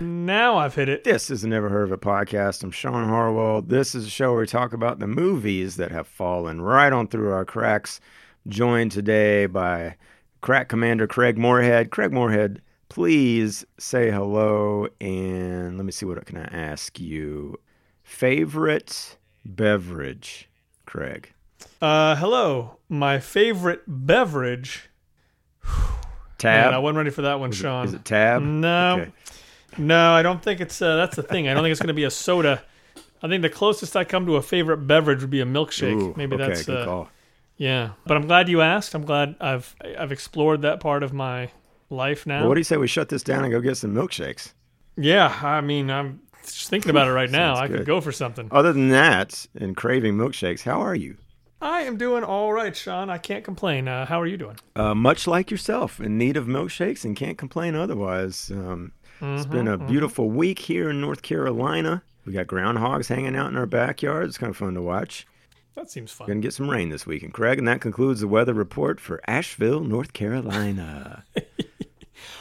Now 0.00 0.56
I've 0.56 0.74
hit 0.74 0.88
it. 0.88 1.04
This 1.04 1.30
is 1.30 1.42
the 1.42 1.48
Never 1.48 1.68
Heard 1.68 1.84
of 1.84 1.92
It 1.92 2.00
podcast. 2.00 2.64
I'm 2.64 2.72
Sean 2.72 3.08
Harwell. 3.08 3.62
This 3.62 3.94
is 3.94 4.06
a 4.06 4.10
show 4.10 4.32
where 4.32 4.40
we 4.40 4.46
talk 4.46 4.72
about 4.72 4.98
the 4.98 5.06
movies 5.06 5.76
that 5.76 5.92
have 5.92 6.08
fallen 6.08 6.60
right 6.60 6.92
on 6.92 7.06
through 7.06 7.30
our 7.32 7.44
cracks. 7.44 8.00
Joined 8.48 8.90
today 8.90 9.46
by 9.46 9.96
crack 10.40 10.68
commander 10.68 11.06
Craig 11.06 11.38
Moorhead. 11.38 11.90
Craig 11.90 12.12
Moorhead, 12.12 12.60
please 12.88 13.64
say 13.78 14.10
hello 14.10 14.88
and 15.00 15.76
let 15.76 15.86
me 15.86 15.92
see 15.92 16.06
what 16.06 16.18
I 16.18 16.22
can 16.22 16.38
I 16.38 16.44
ask 16.44 16.98
you. 16.98 17.60
Favorite 18.02 19.16
beverage, 19.44 20.48
Craig? 20.86 21.32
Uh, 21.82 22.14
hello. 22.14 22.78
My 22.88 23.18
favorite 23.18 23.82
beverage. 23.88 24.88
Tab? 26.38 26.66
Man, 26.66 26.74
I 26.74 26.78
wasn't 26.78 26.98
ready 26.98 27.10
for 27.10 27.22
that 27.22 27.40
one, 27.40 27.50
Sean. 27.52 27.86
Is 27.86 27.94
it 27.94 28.04
tab? 28.04 28.40
No. 28.40 29.00
Okay. 29.00 29.12
No, 29.78 30.12
I 30.12 30.22
don't 30.22 30.40
think 30.42 30.60
it's. 30.60 30.80
Uh, 30.80 30.94
that's 30.96 31.16
the 31.16 31.22
thing. 31.24 31.48
I 31.48 31.54
don't 31.54 31.64
think 31.64 31.72
it's 31.72 31.80
going 31.80 31.88
to 31.88 31.94
be 31.94 32.04
a 32.04 32.10
soda. 32.10 32.62
I 33.22 33.28
think 33.28 33.42
the 33.42 33.50
closest 33.50 33.96
I 33.96 34.04
come 34.04 34.26
to 34.26 34.36
a 34.36 34.42
favorite 34.42 34.78
beverage 34.78 35.22
would 35.22 35.30
be 35.30 35.40
a 35.40 35.44
milkshake. 35.44 36.00
Ooh, 36.00 36.14
Maybe 36.16 36.36
okay, 36.36 36.46
that's. 36.48 36.64
good 36.64 36.78
Uh, 36.82 36.84
call. 36.84 37.08
yeah, 37.56 37.90
but 38.06 38.16
I'm 38.16 38.26
glad 38.28 38.48
you 38.48 38.60
asked. 38.60 38.94
I'm 38.94 39.04
glad 39.04 39.34
I've 39.40 39.74
I've 39.98 40.12
explored 40.12 40.62
that 40.62 40.78
part 40.80 41.02
of 41.02 41.12
my 41.12 41.50
life 41.90 42.26
now. 42.26 42.40
Well, 42.40 42.48
what 42.50 42.54
do 42.54 42.60
you 42.60 42.64
say 42.64 42.76
we 42.76 42.86
shut 42.88 43.08
this 43.08 43.22
down 43.24 43.42
and 43.44 43.52
go 43.52 43.60
get 43.60 43.76
some 43.76 43.92
milkshakes? 43.94 44.52
yeah, 44.96 45.36
I 45.42 45.60
mean, 45.62 45.90
I'm 45.90 46.20
just 46.44 46.68
thinking 46.68 46.90
about 46.90 47.08
it 47.08 47.12
right 47.12 47.30
now. 47.42 47.54
Sounds 47.54 47.64
I 47.64 47.68
could 47.68 47.78
good. 47.78 47.86
go 47.86 48.00
for 48.00 48.12
something. 48.12 48.48
Other 48.52 48.72
than 48.72 48.90
that, 48.90 49.46
and 49.58 49.76
craving 49.76 50.14
milkshakes, 50.14 50.62
how 50.62 50.80
are 50.80 50.94
you? 50.94 51.16
I 51.62 51.82
am 51.82 51.96
doing 51.96 52.24
all 52.24 52.52
right, 52.52 52.76
Sean. 52.76 53.08
I 53.08 53.18
can't 53.18 53.44
complain. 53.44 53.86
Uh, 53.88 54.04
how 54.04 54.20
are 54.20 54.26
you 54.26 54.36
doing? 54.36 54.56
Uh, 54.74 54.94
much 54.94 55.26
like 55.26 55.50
yourself, 55.50 56.00
in 56.00 56.18
need 56.18 56.36
of 56.36 56.46
milkshakes 56.46 57.04
and 57.04 57.16
can't 57.16 57.38
complain 57.38 57.74
otherwise. 57.76 58.50
Um, 58.50 58.92
it's 59.20 59.46
been 59.46 59.66
Mm-hmm, 59.66 59.84
a 59.84 59.86
beautiful 59.86 60.28
week 60.30 60.58
here 60.58 60.90
in 60.90 61.00
North 61.00 61.22
Carolina. 61.22 62.02
We 62.26 62.32
got 62.32 62.48
groundhogs 62.48 63.08
hanging 63.08 63.36
out 63.36 63.50
in 63.50 63.56
our 63.56 63.66
backyard. 63.66 64.26
It's 64.26 64.38
kind 64.38 64.50
of 64.50 64.56
fun 64.56 64.74
to 64.74 64.82
watch. 64.82 65.26
That 65.76 65.90
seems 65.90 66.10
fun. 66.10 66.26
To 66.28 66.34
get 66.34 66.52
some 66.52 66.68
rain 66.68 66.88
this 66.90 67.06
weekend, 67.06 67.32
Craig. 67.32 67.58
And 67.58 67.68
that 67.68 67.80
concludes 67.80 68.20
the 68.20 68.28
weather 68.28 68.52
report 68.52 68.98
for 69.00 69.20
Asheville, 69.28 69.80
North 69.80 70.12
Carolina. 70.12 71.24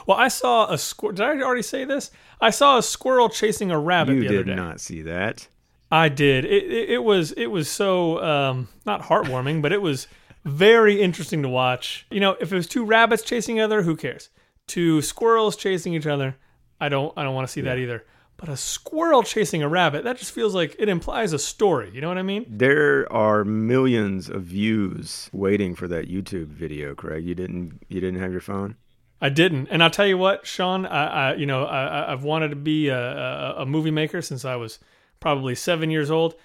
Well, 0.06 0.18
I 0.18 0.28
saw 0.28 0.72
a 0.72 0.78
squirrel. 0.78 1.16
Did 1.16 1.26
I 1.26 1.42
already 1.42 1.62
say 1.64 1.86
this? 1.86 2.12
I 2.40 2.52
saw 2.52 2.78
a 2.78 2.84
squirrel 2.84 3.30
chasing 3.30 3.72
a 3.72 3.80
rabbit 3.80 4.14
you 4.14 4.22
the 4.22 4.28
other 4.28 4.44
did 4.44 4.56
not 4.56 4.80
see 4.80 5.02
that. 5.03 5.48
I 5.92 6.08
did. 6.09 6.45
It, 6.45 6.64
it, 6.72 6.89
it 6.92 7.03
was 7.03 7.31
it 7.34 7.47
was 7.47 7.70
so 7.70 8.23
um, 8.23 8.70
not 8.86 9.02
heartwarming, 9.03 9.61
but 9.61 9.72
it 9.73 9.81
was 9.81 10.08
very 10.45 11.02
interesting 11.02 11.42
to 11.44 11.50
watch. 11.50 12.06
You 12.09 12.20
know, 12.20 12.38
if 12.39 12.52
it 12.52 12.56
was 12.56 12.67
two 12.67 12.86
rabbits 12.86 13.23
chasing 13.23 13.58
each 13.58 13.61
other, 13.64 13.81
who 13.81 13.95
cares? 13.95 14.30
Two 14.67 15.02
squirrels 15.02 15.56
chasing 15.58 15.94
each 15.94 16.08
other, 16.08 16.36
I 16.80 16.88
don't 16.89 17.14
I 17.17 17.23
don't 17.23 17.36
want 17.36 17.47
to 17.47 17.52
see 17.52 17.62
that 17.62 17.78
either. 17.78 18.06
But 18.38 18.50
a 18.50 18.58
squirrel 18.58 19.22
chasing 19.22 19.62
a 19.62 19.69
rabbit, 19.69 20.03
that 20.06 20.17
just 20.17 20.31
feels 20.31 20.56
like 20.56 20.75
it 20.80 20.89
implies 20.89 21.31
a 21.31 21.38
story. 21.38 21.92
You 21.94 22.02
know 22.02 22.08
what 22.08 22.17
I 22.17 22.23
mean? 22.23 22.45
There 22.50 23.12
are 23.14 23.44
millions 23.45 24.30
of 24.30 24.42
views 24.44 25.30
waiting 25.31 25.75
for 25.75 25.88
that 25.89 26.09
YouTube 26.09 26.47
video, 26.47 26.95
Craig. 26.95 27.23
You 27.25 27.36
didn't 27.36 27.81
you 27.89 28.00
didn't 28.02 28.19
have 28.19 28.31
your 28.31 28.42
phone? 28.42 28.78
I 29.23 29.30
didn't, 29.30 29.67
and 29.69 29.84
I'll 29.84 29.92
tell 29.92 30.08
you 30.08 30.17
what, 30.17 30.47
Sean. 30.47 30.86
I, 30.88 31.06
I 31.06 31.36
you 31.36 31.45
know 31.45 31.66
I, 31.66 31.84
I- 31.86 32.14
I've 32.14 32.23
wanted 32.23 32.50
to 32.50 32.56
be 32.56 32.88
a, 32.88 32.97
a, 32.97 33.62
a 33.62 33.66
movie 33.66 33.92
maker 33.92 34.22
since 34.23 34.44
I 34.45 34.56
was 34.56 34.80
probably 35.22 35.56
seven 35.56 35.90
years 35.90 36.12
old, 36.12 36.36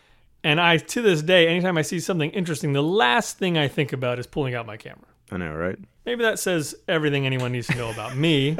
and 0.44 0.60
I 0.60 0.76
to 0.76 1.02
this 1.02 1.22
day, 1.22 1.48
anytime 1.48 1.76
I 1.76 1.82
see 1.82 1.98
something 1.98 2.30
interesting, 2.30 2.72
the 2.72 2.82
last 2.82 3.36
thing 3.38 3.58
I 3.58 3.66
think 3.66 3.92
about 3.92 4.20
is 4.20 4.28
pulling 4.28 4.54
out 4.54 4.64
my 4.64 4.76
camera. 4.76 5.08
I 5.32 5.38
know, 5.38 5.52
right? 5.52 5.76
Maybe 6.04 6.22
that 6.22 6.38
says 6.38 6.76
everything 6.86 7.26
anyone 7.26 7.50
needs 7.50 7.66
to 7.66 7.74
know 7.74 7.90
about 7.90 8.16
me. 8.16 8.56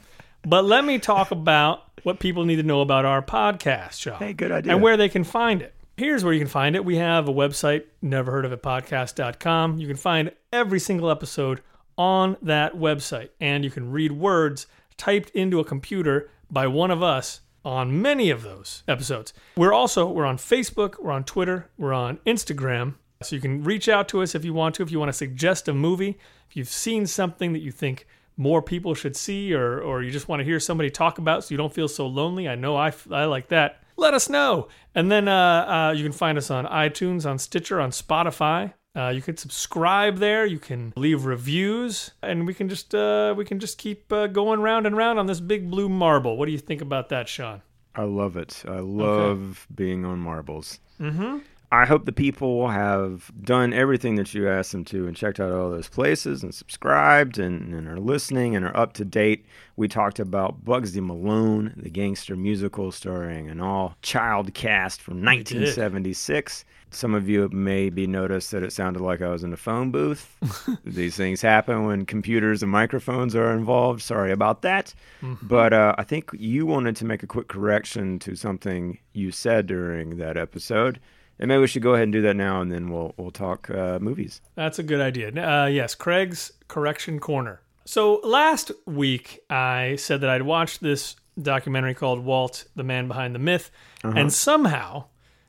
but 0.42 0.66
let 0.66 0.84
me 0.84 0.98
talk 0.98 1.30
about 1.30 1.84
what 2.02 2.18
people 2.18 2.44
need 2.44 2.56
to 2.56 2.62
know 2.62 2.82
about 2.82 3.06
our 3.06 3.22
podcast, 3.22 4.00
Sean. 4.00 4.18
Hey, 4.18 4.34
good 4.34 4.52
idea. 4.52 4.72
And 4.72 4.82
where 4.82 4.98
they 4.98 5.08
can 5.08 5.24
find 5.24 5.62
it. 5.62 5.74
Here's 5.96 6.24
where 6.24 6.32
you 6.32 6.40
can 6.40 6.48
find 6.48 6.76
it. 6.76 6.84
We 6.84 6.96
have 6.96 7.28
a 7.28 7.32
website, 7.32 7.84
neverheardofitpodcast.com. 8.02 9.78
You 9.78 9.86
can 9.86 9.96
find 9.96 10.32
every 10.52 10.80
single 10.80 11.10
episode 11.10 11.62
on 11.96 12.36
that 12.42 12.74
website. 12.74 13.30
And 13.40 13.64
you 13.64 13.70
can 13.70 13.90
read 13.90 14.12
words 14.12 14.66
typed 14.96 15.30
into 15.30 15.60
a 15.60 15.64
computer 15.64 16.30
by 16.50 16.66
one 16.66 16.90
of 16.90 17.02
us 17.02 17.40
on 17.64 18.00
many 18.00 18.30
of 18.30 18.42
those 18.42 18.82
episodes. 18.88 19.32
We're 19.56 19.72
also 19.72 20.10
we're 20.10 20.26
on 20.26 20.38
Facebook, 20.38 21.00
we're 21.00 21.12
on 21.12 21.24
Twitter, 21.24 21.70
we're 21.78 21.92
on 21.92 22.18
Instagram. 22.26 22.94
So 23.22 23.36
you 23.36 23.42
can 23.42 23.62
reach 23.62 23.88
out 23.88 24.08
to 24.08 24.22
us 24.22 24.34
if 24.34 24.44
you 24.44 24.54
want 24.54 24.76
to, 24.76 24.82
if 24.82 24.90
you 24.90 24.98
want 24.98 25.10
to 25.10 25.16
suggest 25.16 25.68
a 25.68 25.74
movie, 25.74 26.18
if 26.48 26.56
you've 26.56 26.68
seen 26.68 27.06
something 27.06 27.52
that 27.52 27.58
you 27.60 27.70
think 27.70 28.06
more 28.36 28.62
people 28.62 28.94
should 28.94 29.14
see 29.14 29.52
or 29.52 29.80
or 29.80 30.02
you 30.02 30.10
just 30.10 30.28
want 30.28 30.40
to 30.40 30.44
hear 30.44 30.58
somebody 30.58 30.88
talk 30.88 31.18
about 31.18 31.44
so 31.44 31.52
you 31.52 31.58
don't 31.58 31.74
feel 31.74 31.88
so 31.88 32.06
lonely. 32.06 32.48
I 32.48 32.54
know 32.54 32.76
I, 32.76 32.92
I 33.10 33.26
like 33.26 33.48
that. 33.48 33.82
Let 33.96 34.14
us 34.14 34.30
know. 34.30 34.68
And 34.94 35.12
then 35.12 35.28
uh, 35.28 35.90
uh, 35.90 35.94
you 35.94 36.02
can 36.02 36.12
find 36.12 36.38
us 36.38 36.50
on 36.50 36.64
iTunes, 36.64 37.28
on 37.28 37.38
Stitcher, 37.38 37.80
on 37.80 37.90
Spotify. 37.90 38.72
Uh, 38.96 39.08
you 39.14 39.22
can 39.22 39.36
subscribe 39.36 40.18
there. 40.18 40.44
You 40.44 40.58
can 40.58 40.92
leave 40.96 41.24
reviews, 41.24 42.10
and 42.22 42.46
we 42.46 42.54
can 42.54 42.68
just 42.68 42.94
uh, 42.94 43.34
we 43.36 43.44
can 43.44 43.60
just 43.60 43.78
keep 43.78 44.12
uh, 44.12 44.26
going 44.26 44.60
round 44.60 44.86
and 44.86 44.96
round 44.96 45.18
on 45.18 45.26
this 45.26 45.40
big 45.40 45.70
blue 45.70 45.88
marble. 45.88 46.36
What 46.36 46.46
do 46.46 46.52
you 46.52 46.58
think 46.58 46.80
about 46.80 47.08
that, 47.10 47.28
Sean? 47.28 47.62
I 47.94 48.02
love 48.04 48.36
it. 48.36 48.62
I 48.66 48.78
love 48.78 49.66
being 49.74 50.04
on 50.04 50.18
marbles. 50.18 50.80
Mm-hmm. 51.00 51.38
I 51.72 51.86
hope 51.86 52.04
the 52.04 52.12
people 52.12 52.68
have 52.68 53.30
done 53.44 53.72
everything 53.72 54.16
that 54.16 54.34
you 54.34 54.48
asked 54.48 54.72
them 54.72 54.84
to 54.86 55.06
and 55.06 55.16
checked 55.16 55.38
out 55.38 55.52
all 55.52 55.70
those 55.70 55.88
places 55.88 56.42
and 56.42 56.52
subscribed 56.52 57.38
and, 57.38 57.72
and 57.72 57.86
are 57.86 58.00
listening 58.00 58.56
and 58.56 58.64
are 58.64 58.76
up 58.76 58.92
to 58.94 59.04
date. 59.04 59.46
We 59.76 59.86
talked 59.86 60.18
about 60.18 60.64
Bugsy 60.64 61.00
Malone, 61.00 61.74
the 61.76 61.88
gangster 61.88 62.34
musical 62.34 62.90
starring 62.90 63.48
an 63.48 63.60
all 63.60 63.94
child 64.02 64.52
cast 64.52 65.00
from 65.00 65.22
1976. 65.24 66.64
Some 66.90 67.14
of 67.14 67.28
you 67.28 67.48
maybe 67.52 68.04
noticed 68.04 68.50
that 68.50 68.64
it 68.64 68.72
sounded 68.72 69.00
like 69.00 69.22
I 69.22 69.28
was 69.28 69.44
in 69.44 69.52
a 69.52 69.56
phone 69.56 69.92
booth. 69.92 70.36
These 70.84 71.16
things 71.16 71.40
happen 71.40 71.84
when 71.84 72.04
computers 72.04 72.64
and 72.64 72.72
microphones 72.72 73.36
are 73.36 73.52
involved. 73.52 74.02
Sorry 74.02 74.32
about 74.32 74.62
that. 74.62 74.92
But 75.40 75.72
uh, 75.72 75.94
I 75.96 76.02
think 76.02 76.30
you 76.32 76.66
wanted 76.66 76.96
to 76.96 77.04
make 77.04 77.22
a 77.22 77.28
quick 77.28 77.46
correction 77.46 78.18
to 78.20 78.34
something 78.34 78.98
you 79.12 79.30
said 79.30 79.68
during 79.68 80.16
that 80.16 80.36
episode. 80.36 80.98
And 81.40 81.48
maybe 81.48 81.62
we 81.62 81.66
should 81.66 81.82
go 81.82 81.94
ahead 81.94 82.04
and 82.04 82.12
do 82.12 82.20
that 82.22 82.36
now, 82.36 82.60
and 82.60 82.70
then 82.70 82.90
we'll 82.90 83.14
we'll 83.16 83.30
talk 83.30 83.70
uh, 83.70 83.98
movies. 83.98 84.42
That's 84.54 84.78
a 84.78 84.82
good 84.82 85.00
idea. 85.00 85.28
Uh, 85.30 85.66
yes, 85.66 85.94
Craig's 85.94 86.52
correction 86.68 87.18
corner. 87.18 87.62
So 87.86 88.20
last 88.22 88.70
week 88.86 89.40
I 89.48 89.96
said 89.96 90.20
that 90.20 90.30
I'd 90.30 90.42
watched 90.42 90.82
this 90.82 91.16
documentary 91.40 91.94
called 91.94 92.24
Walt, 92.24 92.66
the 92.76 92.84
Man 92.84 93.08
Behind 93.08 93.34
the 93.34 93.38
Myth, 93.38 93.70
and 94.04 94.30
somehow 94.32 95.06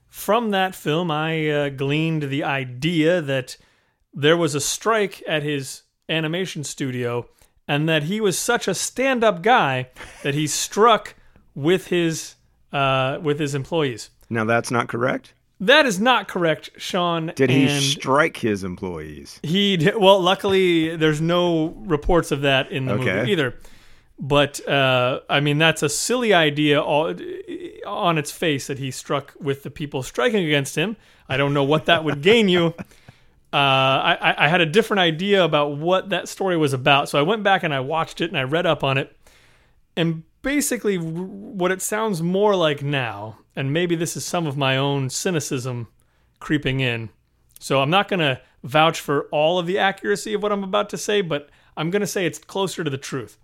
from 0.07 0.51
that 0.51 0.75
film 0.75 1.11
I 1.11 1.49
uh, 1.49 1.69
gleaned 1.69 2.23
the 2.23 2.43
idea 2.45 3.21
that 3.21 3.57
there 4.13 4.37
was 4.37 4.55
a 4.55 4.61
strike 4.61 5.21
at 5.27 5.43
his 5.43 5.83
animation 6.07 6.63
studio, 6.63 7.27
and 7.67 7.87
that 7.89 8.03
he 8.03 8.21
was 8.21 8.39
such 8.39 8.67
a 8.67 8.73
stand-up 8.73 9.41
guy 9.41 9.89
that 10.23 10.35
he 10.35 10.47
struck 10.47 11.15
with 11.53 11.87
his 11.87 12.35
uh, 12.71 13.19
with 13.21 13.39
his 13.39 13.53
employees. 13.53 14.09
Now 14.29 14.45
that's 14.45 14.71
not 14.71 14.87
correct. 14.87 15.33
That 15.61 15.85
is 15.85 15.99
not 15.99 16.27
correct, 16.27 16.71
Sean. 16.77 17.31
Did 17.35 17.49
he 17.51 17.67
and- 17.67 17.83
strike 17.83 18.37
his 18.37 18.63
employees? 18.63 19.39
he 19.43 19.77
d- 19.77 19.91
well, 19.95 20.19
luckily 20.19 20.95
there's 20.95 21.21
no 21.21 21.67
reports 21.85 22.31
of 22.31 22.41
that 22.41 22.71
in 22.71 22.85
the 22.87 22.93
Okay. 22.93 23.15
movie 23.17 23.31
either. 23.31 23.55
But 24.19 24.67
uh, 24.67 25.21
I 25.29 25.39
mean, 25.39 25.57
that's 25.59 25.81
a 25.83 25.89
silly 25.89 26.33
idea 26.33 26.81
all, 26.81 27.13
on 27.87 28.17
its 28.17 28.31
face 28.31 28.67
that 28.67 28.77
he 28.79 28.91
struck 28.91 29.33
with 29.39 29.63
the 29.63 29.71
people 29.71 30.03
striking 30.03 30.43
against 30.45 30.75
him. 30.75 30.95
I 31.29 31.37
don't 31.37 31.53
know 31.53 31.63
what 31.63 31.85
that 31.85 32.03
would 32.03 32.21
gain 32.21 32.49
you. 32.49 32.73
Uh, 33.53 33.57
I- 33.57 34.35
I 34.45 34.47
had 34.47 34.61
a 34.61 34.65
different 34.65 35.01
idea 35.01 35.43
about 35.43 35.75
what 35.75 36.07
that 36.11 36.29
story 36.29 36.55
was 36.55 36.71
about, 36.71 37.09
so 37.09 37.19
I 37.19 37.21
went 37.21 37.43
back 37.43 37.63
and 37.63 37.73
I 37.73 37.81
watched 37.81 38.21
it 38.21 38.29
and 38.29 38.37
I 38.37 38.43
read 38.43 38.65
up 38.65 38.81
on 38.81 38.97
it. 38.97 39.13
And 39.97 40.23
basically, 40.41 40.97
what 40.97 41.71
it 41.71 41.81
sounds 41.81 42.21
more 42.21 42.55
like 42.55 42.81
now, 42.81 43.39
and 43.55 43.73
maybe 43.73 43.95
this 43.95 44.15
is 44.15 44.25
some 44.25 44.47
of 44.47 44.57
my 44.57 44.77
own 44.77 45.09
cynicism 45.09 45.87
creeping 46.39 46.79
in, 46.79 47.09
so 47.59 47.81
I'm 47.81 47.89
not 47.89 48.07
going 48.07 48.21
to 48.21 48.41
vouch 48.63 48.99
for 48.99 49.27
all 49.31 49.59
of 49.59 49.67
the 49.67 49.77
accuracy 49.77 50.33
of 50.33 50.41
what 50.41 50.51
I'm 50.51 50.63
about 50.63 50.89
to 50.89 50.97
say, 50.97 51.21
but 51.21 51.49
I'm 51.77 51.89
going 51.89 52.01
to 52.01 52.07
say 52.07 52.25
it's 52.25 52.39
closer 52.39 52.83
to 52.83 52.89
the 52.89 52.97
truth. 52.97 53.37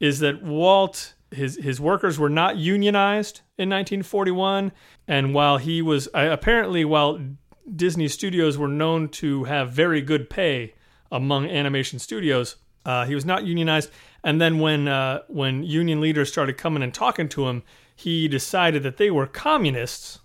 Is 0.00 0.20
that 0.20 0.42
Walt 0.42 1.14
his 1.30 1.56
his 1.56 1.80
workers 1.80 2.18
were 2.18 2.30
not 2.30 2.56
unionized 2.56 3.42
in 3.58 3.68
1941 3.68 4.72
and 5.06 5.34
while 5.34 5.58
he 5.58 5.82
was 5.82 6.08
apparently 6.14 6.84
while 6.84 7.20
Disney 7.74 8.08
studios 8.08 8.56
were 8.56 8.68
known 8.68 9.08
to 9.10 9.44
have 9.44 9.70
very 9.70 10.00
good 10.00 10.30
pay 10.30 10.74
among 11.12 11.46
animation 11.46 11.98
studios, 11.98 12.56
uh, 12.86 13.04
he 13.04 13.14
was 13.14 13.26
not 13.26 13.44
unionized 13.44 13.90
and 14.28 14.40
then 14.42 14.58
when 14.58 14.88
uh, 14.88 15.20
when 15.28 15.62
union 15.62 16.00
leaders 16.00 16.28
started 16.30 16.54
coming 16.58 16.82
and 16.82 16.92
talking 16.92 17.28
to 17.30 17.48
him, 17.48 17.62
he 17.96 18.28
decided 18.28 18.82
that 18.82 18.96
they 18.96 19.10
were 19.10 19.26
communists 19.26 20.18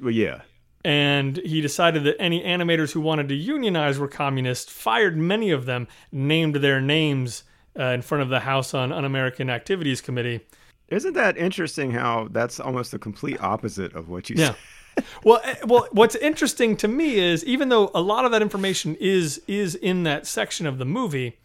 Well, 0.00 0.10
yeah. 0.24 0.40
and 0.84 1.36
he 1.52 1.60
decided 1.60 2.02
that 2.04 2.16
any 2.20 2.42
animators 2.42 2.92
who 2.92 3.00
wanted 3.00 3.28
to 3.28 3.34
unionize 3.34 3.98
were 3.98 4.08
communists. 4.08 4.70
fired 4.72 5.16
many 5.16 5.50
of 5.58 5.66
them, 5.66 5.86
named 6.10 6.56
their 6.56 6.80
names 6.80 7.44
uh, 7.78 7.84
in 7.96 8.02
front 8.02 8.22
of 8.22 8.28
the 8.28 8.40
House 8.40 8.74
on 8.74 8.92
Un 8.92 9.04
American 9.04 9.48
Activities 9.50 10.00
Committee. 10.00 10.40
Isn't 10.88 11.14
that 11.14 11.36
interesting 11.36 11.90
how 11.92 12.28
that's 12.38 12.58
almost 12.58 12.90
the 12.92 12.98
complete 12.98 13.40
opposite 13.40 13.92
of 13.94 14.08
what 14.08 14.28
you 14.30 14.36
Yeah. 14.38 14.54
said? 14.96 15.04
well, 15.24 15.40
eh, 15.44 15.54
well, 15.64 15.86
what's 15.92 16.16
interesting 16.16 16.76
to 16.78 16.88
me 16.88 17.08
is 17.30 17.44
even 17.44 17.68
though 17.68 17.90
a 17.94 18.00
lot 18.12 18.24
of 18.24 18.30
that 18.32 18.42
information 18.42 18.96
is 18.98 19.40
is 19.46 19.74
in 19.76 20.02
that 20.04 20.26
section 20.26 20.66
of 20.66 20.78
the 20.78 20.84
movie, 20.84 21.38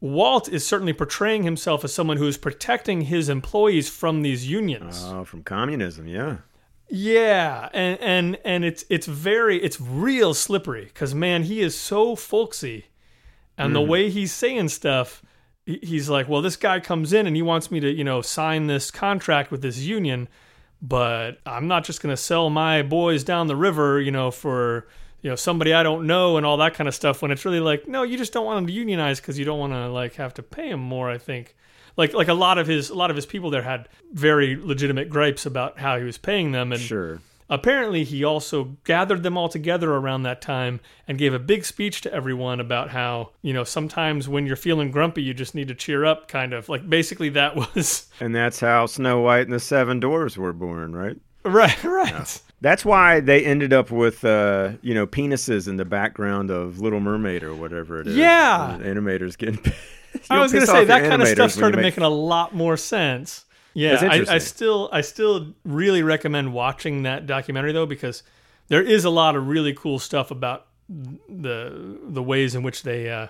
Walt 0.00 0.48
is 0.48 0.64
certainly 0.64 0.92
portraying 0.92 1.42
himself 1.42 1.84
as 1.84 1.92
someone 1.92 2.18
who 2.18 2.26
is 2.28 2.36
protecting 2.36 3.02
his 3.02 3.28
employees 3.28 3.88
from 3.88 4.22
these 4.22 4.48
unions. 4.48 5.04
Oh, 5.04 5.24
from 5.24 5.42
communism, 5.42 6.06
yeah. 6.06 6.38
Yeah, 6.88 7.68
and 7.74 7.98
and 8.00 8.38
and 8.44 8.64
it's 8.64 8.84
it's 8.88 9.06
very 9.06 9.62
it's 9.62 9.80
real 9.80 10.32
slippery 10.32 10.84
because 10.84 11.14
man, 11.14 11.42
he 11.42 11.60
is 11.60 11.76
so 11.76 12.16
folksy, 12.16 12.86
and 13.58 13.74
the 13.74 13.80
mm. 13.80 13.88
way 13.88 14.08
he's 14.08 14.32
saying 14.32 14.70
stuff, 14.70 15.22
he's 15.66 16.08
like, 16.08 16.28
well, 16.28 16.40
this 16.40 16.56
guy 16.56 16.80
comes 16.80 17.12
in 17.12 17.26
and 17.26 17.36
he 17.36 17.42
wants 17.42 17.70
me 17.70 17.78
to 17.80 17.92
you 17.92 18.04
know 18.04 18.22
sign 18.22 18.68
this 18.68 18.90
contract 18.90 19.50
with 19.50 19.60
this 19.60 19.78
union, 19.78 20.28
but 20.80 21.40
I'm 21.44 21.68
not 21.68 21.84
just 21.84 22.00
gonna 22.00 22.16
sell 22.16 22.48
my 22.48 22.80
boys 22.80 23.22
down 23.22 23.48
the 23.48 23.56
river, 23.56 24.00
you 24.00 24.10
know, 24.10 24.30
for 24.30 24.88
you 25.22 25.30
know 25.30 25.36
somebody 25.36 25.72
I 25.74 25.82
don't 25.82 26.06
know 26.06 26.36
and 26.36 26.46
all 26.46 26.56
that 26.58 26.74
kind 26.74 26.86
of 26.88 26.94
stuff. 26.94 27.22
When 27.22 27.30
it's 27.30 27.44
really 27.44 27.60
like, 27.60 27.88
no, 27.88 28.02
you 28.02 28.16
just 28.18 28.32
don't 28.32 28.44
want 28.46 28.58
them 28.58 28.66
to 28.68 28.72
unionize 28.72 29.20
because 29.20 29.38
you 29.38 29.44
don't 29.44 29.58
want 29.58 29.72
to 29.72 29.88
like 29.88 30.14
have 30.14 30.34
to 30.34 30.42
pay 30.42 30.68
him 30.70 30.80
more. 30.80 31.10
I 31.10 31.18
think 31.18 31.56
like 31.96 32.12
like 32.14 32.28
a 32.28 32.34
lot 32.34 32.58
of 32.58 32.66
his 32.66 32.90
a 32.90 32.94
lot 32.94 33.10
of 33.10 33.16
his 33.16 33.26
people 33.26 33.50
there 33.50 33.62
had 33.62 33.88
very 34.12 34.56
legitimate 34.56 35.08
gripes 35.10 35.44
about 35.46 35.78
how 35.78 35.98
he 35.98 36.04
was 36.04 36.16
paying 36.18 36.52
them 36.52 36.72
and 36.72 36.80
Sure. 36.80 37.20
apparently 37.50 38.04
he 38.04 38.22
also 38.22 38.76
gathered 38.84 39.22
them 39.24 39.36
all 39.36 39.48
together 39.48 39.92
around 39.92 40.22
that 40.22 40.40
time 40.40 40.78
and 41.08 41.18
gave 41.18 41.34
a 41.34 41.38
big 41.40 41.64
speech 41.64 42.00
to 42.02 42.12
everyone 42.14 42.60
about 42.60 42.90
how 42.90 43.30
you 43.42 43.52
know 43.52 43.64
sometimes 43.64 44.28
when 44.28 44.46
you're 44.46 44.54
feeling 44.54 44.90
grumpy 44.92 45.22
you 45.22 45.34
just 45.34 45.54
need 45.56 45.66
to 45.68 45.74
cheer 45.74 46.04
up 46.04 46.28
kind 46.28 46.52
of 46.52 46.68
like 46.68 46.88
basically 46.88 47.30
that 47.30 47.56
was 47.74 48.06
And 48.20 48.32
that's 48.34 48.60
how 48.60 48.86
Snow 48.86 49.20
White 49.20 49.42
and 49.48 49.52
the 49.52 49.58
Seven 49.60 49.98
Dwarfs 49.98 50.36
were 50.38 50.52
born, 50.52 50.94
right? 50.94 51.16
right 51.44 51.82
right 51.84 52.40
That's 52.60 52.84
why 52.84 53.20
they 53.20 53.44
ended 53.44 53.72
up 53.72 53.90
with, 53.90 54.24
uh, 54.24 54.72
you 54.82 54.92
know, 54.94 55.06
penises 55.06 55.68
in 55.68 55.76
the 55.76 55.84
background 55.84 56.50
of 56.50 56.80
Little 56.80 56.98
Mermaid 57.00 57.44
or 57.44 57.54
whatever 57.54 58.00
it 58.00 58.08
is. 58.08 58.16
Yeah. 58.16 58.78
Animators 58.80 59.38
getting. 59.38 59.60
i 60.30 60.40
was 60.40 60.52
going 60.52 60.64
to 60.64 60.70
say 60.72 60.84
that 60.86 61.02
kind 61.08 61.20
of 61.20 61.28
stuff 61.28 61.50
started 61.52 61.76
make- 61.76 61.82
making 61.84 62.02
a 62.02 62.08
lot 62.08 62.54
more 62.54 62.78
sense 62.78 63.44
yeah 63.74 63.98
I, 64.10 64.36
I 64.36 64.38
still 64.38 64.88
i 64.90 65.02
still 65.02 65.52
really 65.64 66.02
recommend 66.02 66.54
watching 66.54 67.02
that 67.02 67.26
documentary 67.26 67.72
though 67.72 67.84
because 67.84 68.22
there 68.68 68.82
is 68.82 69.04
a 69.04 69.10
lot 69.10 69.36
of 69.36 69.46
really 69.46 69.74
cool 69.74 69.98
stuff 69.98 70.30
about 70.30 70.66
the 70.88 71.98
the 72.04 72.22
ways 72.22 72.54
in 72.54 72.62
which 72.62 72.82
they 72.84 73.10
uh, 73.10 73.26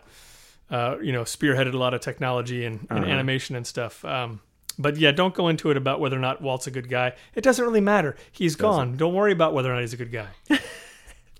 uh, 0.71 0.97
you 1.03 1.13
know 1.13 1.23
spearheaded 1.25 1.75
a 1.75 1.77
lot 1.79 1.95
of 1.95 2.01
technology 2.01 2.65
and, 2.65 2.87
and 2.91 3.01
Uh-huh. 3.01 3.11
animation 3.11 3.57
and 3.57 3.67
stuff 3.67 4.05
um, 4.05 4.41
but 4.79 4.97
yeah 4.97 5.11
don't 5.11 5.35
go 5.35 5.49
into 5.49 5.71
it 5.71 5.77
about 5.77 6.01
whether 6.01 6.17
or 6.17 6.21
not 6.21 6.41
walt's 6.41 6.67
a 6.67 6.71
good 6.71 6.89
guy. 6.89 7.13
It 7.35 7.43
doesn't 7.43 7.65
really 7.65 7.81
matter. 7.81 8.17
He's 8.33 8.57
gone. 8.57 8.97
Don't 8.97 9.15
worry 9.15 9.33
about 9.33 9.53
whether 9.55 9.71
or 9.71 9.75
not 9.75 9.81
he's 9.81 9.93
a 9.95 9.97
good 9.99 10.13
guy. 10.13 10.29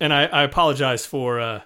And 0.01 0.13
I, 0.13 0.27
I 0.27 0.43
apologize 0.45 1.05
for 1.05 1.41
uh, 1.41 1.61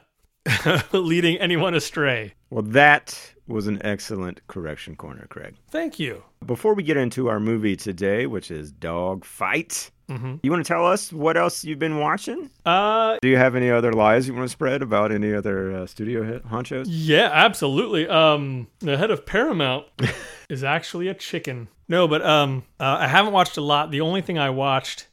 leading 0.92 1.36
anyone 1.36 1.74
astray. 1.74 2.32
Well, 2.48 2.62
that 2.62 3.34
was 3.46 3.66
an 3.66 3.80
excellent 3.84 4.40
correction 4.46 4.96
corner, 4.96 5.26
Craig. 5.28 5.54
thank 5.70 5.98
you. 5.98 6.22
Before 6.46 6.72
we 6.74 6.82
get 6.82 6.96
into 6.96 7.28
our 7.28 7.38
movie 7.38 7.76
today, 7.76 8.26
which 8.26 8.50
is 8.50 8.72
Dog 8.72 9.24
Fight, 9.26 9.90
Mm-hmm. 10.08 10.36
you 10.42 10.50
want 10.50 10.64
to 10.64 10.68
tell 10.70 10.84
us 10.86 11.12
what 11.12 11.36
else 11.36 11.64
you've 11.64 11.78
been 11.78 11.98
watching? 11.98 12.50
uh, 12.66 13.16
Do 13.22 13.28
you 13.28 13.36
have 13.38 13.54
any 13.54 13.70
other 13.70 13.92
lies 13.92 14.26
you 14.28 14.34
want 14.34 14.44
to 14.44 14.52
spread 14.52 14.82
about 14.82 15.10
any 15.12 15.32
other 15.32 15.74
uh, 15.74 15.86
studio 15.86 16.22
hit 16.22 16.46
honchos? 16.48 16.84
Yeah, 16.88 17.30
absolutely. 17.32 18.06
Um, 18.08 18.66
the 18.80 18.96
head 18.98 19.10
of 19.10 19.24
Paramount 19.24 19.86
is 20.50 20.62
actually 20.64 21.08
a 21.08 21.14
chicken. 21.14 21.68
No, 21.88 22.06
but 22.08 22.24
um, 22.26 22.64
uh, 22.80 22.96
I 23.00 23.06
haven't 23.08 23.32
watched 23.32 23.56
a 23.56 23.62
lot. 23.62 23.90
The 23.90 24.00
only 24.02 24.20
thing 24.20 24.38
I 24.38 24.50
watched 24.50 25.06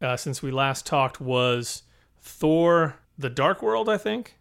uh, 0.00 0.16
since 0.16 0.42
we 0.42 0.50
last 0.50 0.86
talked 0.86 1.20
was 1.20 1.82
Thor: 2.22 2.96
The 3.18 3.30
Dark 3.30 3.62
World, 3.62 3.88
I 3.88 3.98
think. 3.98 4.36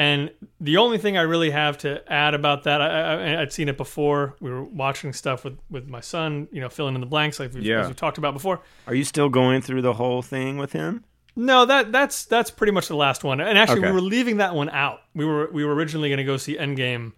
And 0.00 0.30
the 0.60 0.78
only 0.78 0.96
thing 0.96 1.18
I 1.18 1.22
really 1.22 1.50
have 1.50 1.76
to 1.78 2.00
add 2.10 2.32
about 2.32 2.62
that, 2.64 2.80
I, 2.80 2.86
I, 3.34 3.40
I'd 3.42 3.52
seen 3.52 3.68
it 3.68 3.76
before. 3.76 4.34
We 4.40 4.50
were 4.50 4.64
watching 4.64 5.12
stuff 5.12 5.44
with, 5.44 5.58
with 5.68 5.88
my 5.88 6.00
son, 6.00 6.48
you 6.52 6.60
know, 6.62 6.70
filling 6.70 6.94
in 6.94 7.00
the 7.02 7.06
blanks 7.06 7.38
like 7.38 7.52
we've, 7.52 7.62
Yeah. 7.62 7.80
as 7.82 7.88
we 7.88 7.94
talked 7.94 8.16
about 8.16 8.32
before. 8.32 8.60
Are 8.86 8.94
you 8.94 9.04
still 9.04 9.28
going 9.28 9.60
through 9.60 9.82
the 9.82 9.92
whole 9.94 10.22
thing 10.22 10.56
with 10.56 10.72
him? 10.72 11.04
No, 11.36 11.66
that 11.66 11.92
that's 11.92 12.24
that's 12.24 12.50
pretty 12.50 12.72
much 12.72 12.88
the 12.88 12.96
last 12.96 13.24
one. 13.24 13.40
And 13.40 13.58
actually, 13.58 13.80
Okay. 13.80 13.88
we 13.88 13.94
were 13.94 14.00
leaving 14.00 14.38
that 14.38 14.54
one 14.54 14.70
out. 14.70 15.00
We 15.14 15.24
were 15.26 15.50
we 15.52 15.64
were 15.64 15.74
originally 15.74 16.08
going 16.08 16.18
to 16.18 16.24
go 16.24 16.36
see 16.38 16.56
Endgame 16.56 17.12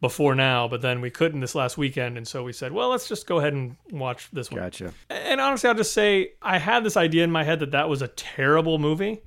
before 0.00 0.34
now, 0.36 0.68
but 0.68 0.80
then 0.80 1.00
we 1.00 1.10
couldn't 1.10 1.40
this 1.40 1.54
last 1.56 1.76
weekend, 1.76 2.16
and 2.16 2.26
so 2.26 2.44
we 2.44 2.52
said, 2.52 2.70
well, 2.72 2.88
let's 2.88 3.08
just 3.08 3.26
go 3.26 3.38
ahead 3.40 3.52
and 3.52 3.76
watch 3.90 4.30
this 4.32 4.50
one. 4.50 4.60
Gotcha. 4.60 4.92
And 5.10 5.40
honestly, 5.40 5.68
I'll 5.68 5.74
just 5.76 5.92
say 5.92 6.32
I 6.40 6.58
had 6.58 6.84
this 6.84 6.96
idea 6.96 7.24
in 7.24 7.30
my 7.32 7.42
head 7.42 7.58
that 7.60 7.72
that 7.72 7.88
was 7.88 8.00
a 8.00 8.08
terrible 8.08 8.78
movie. 8.78 9.22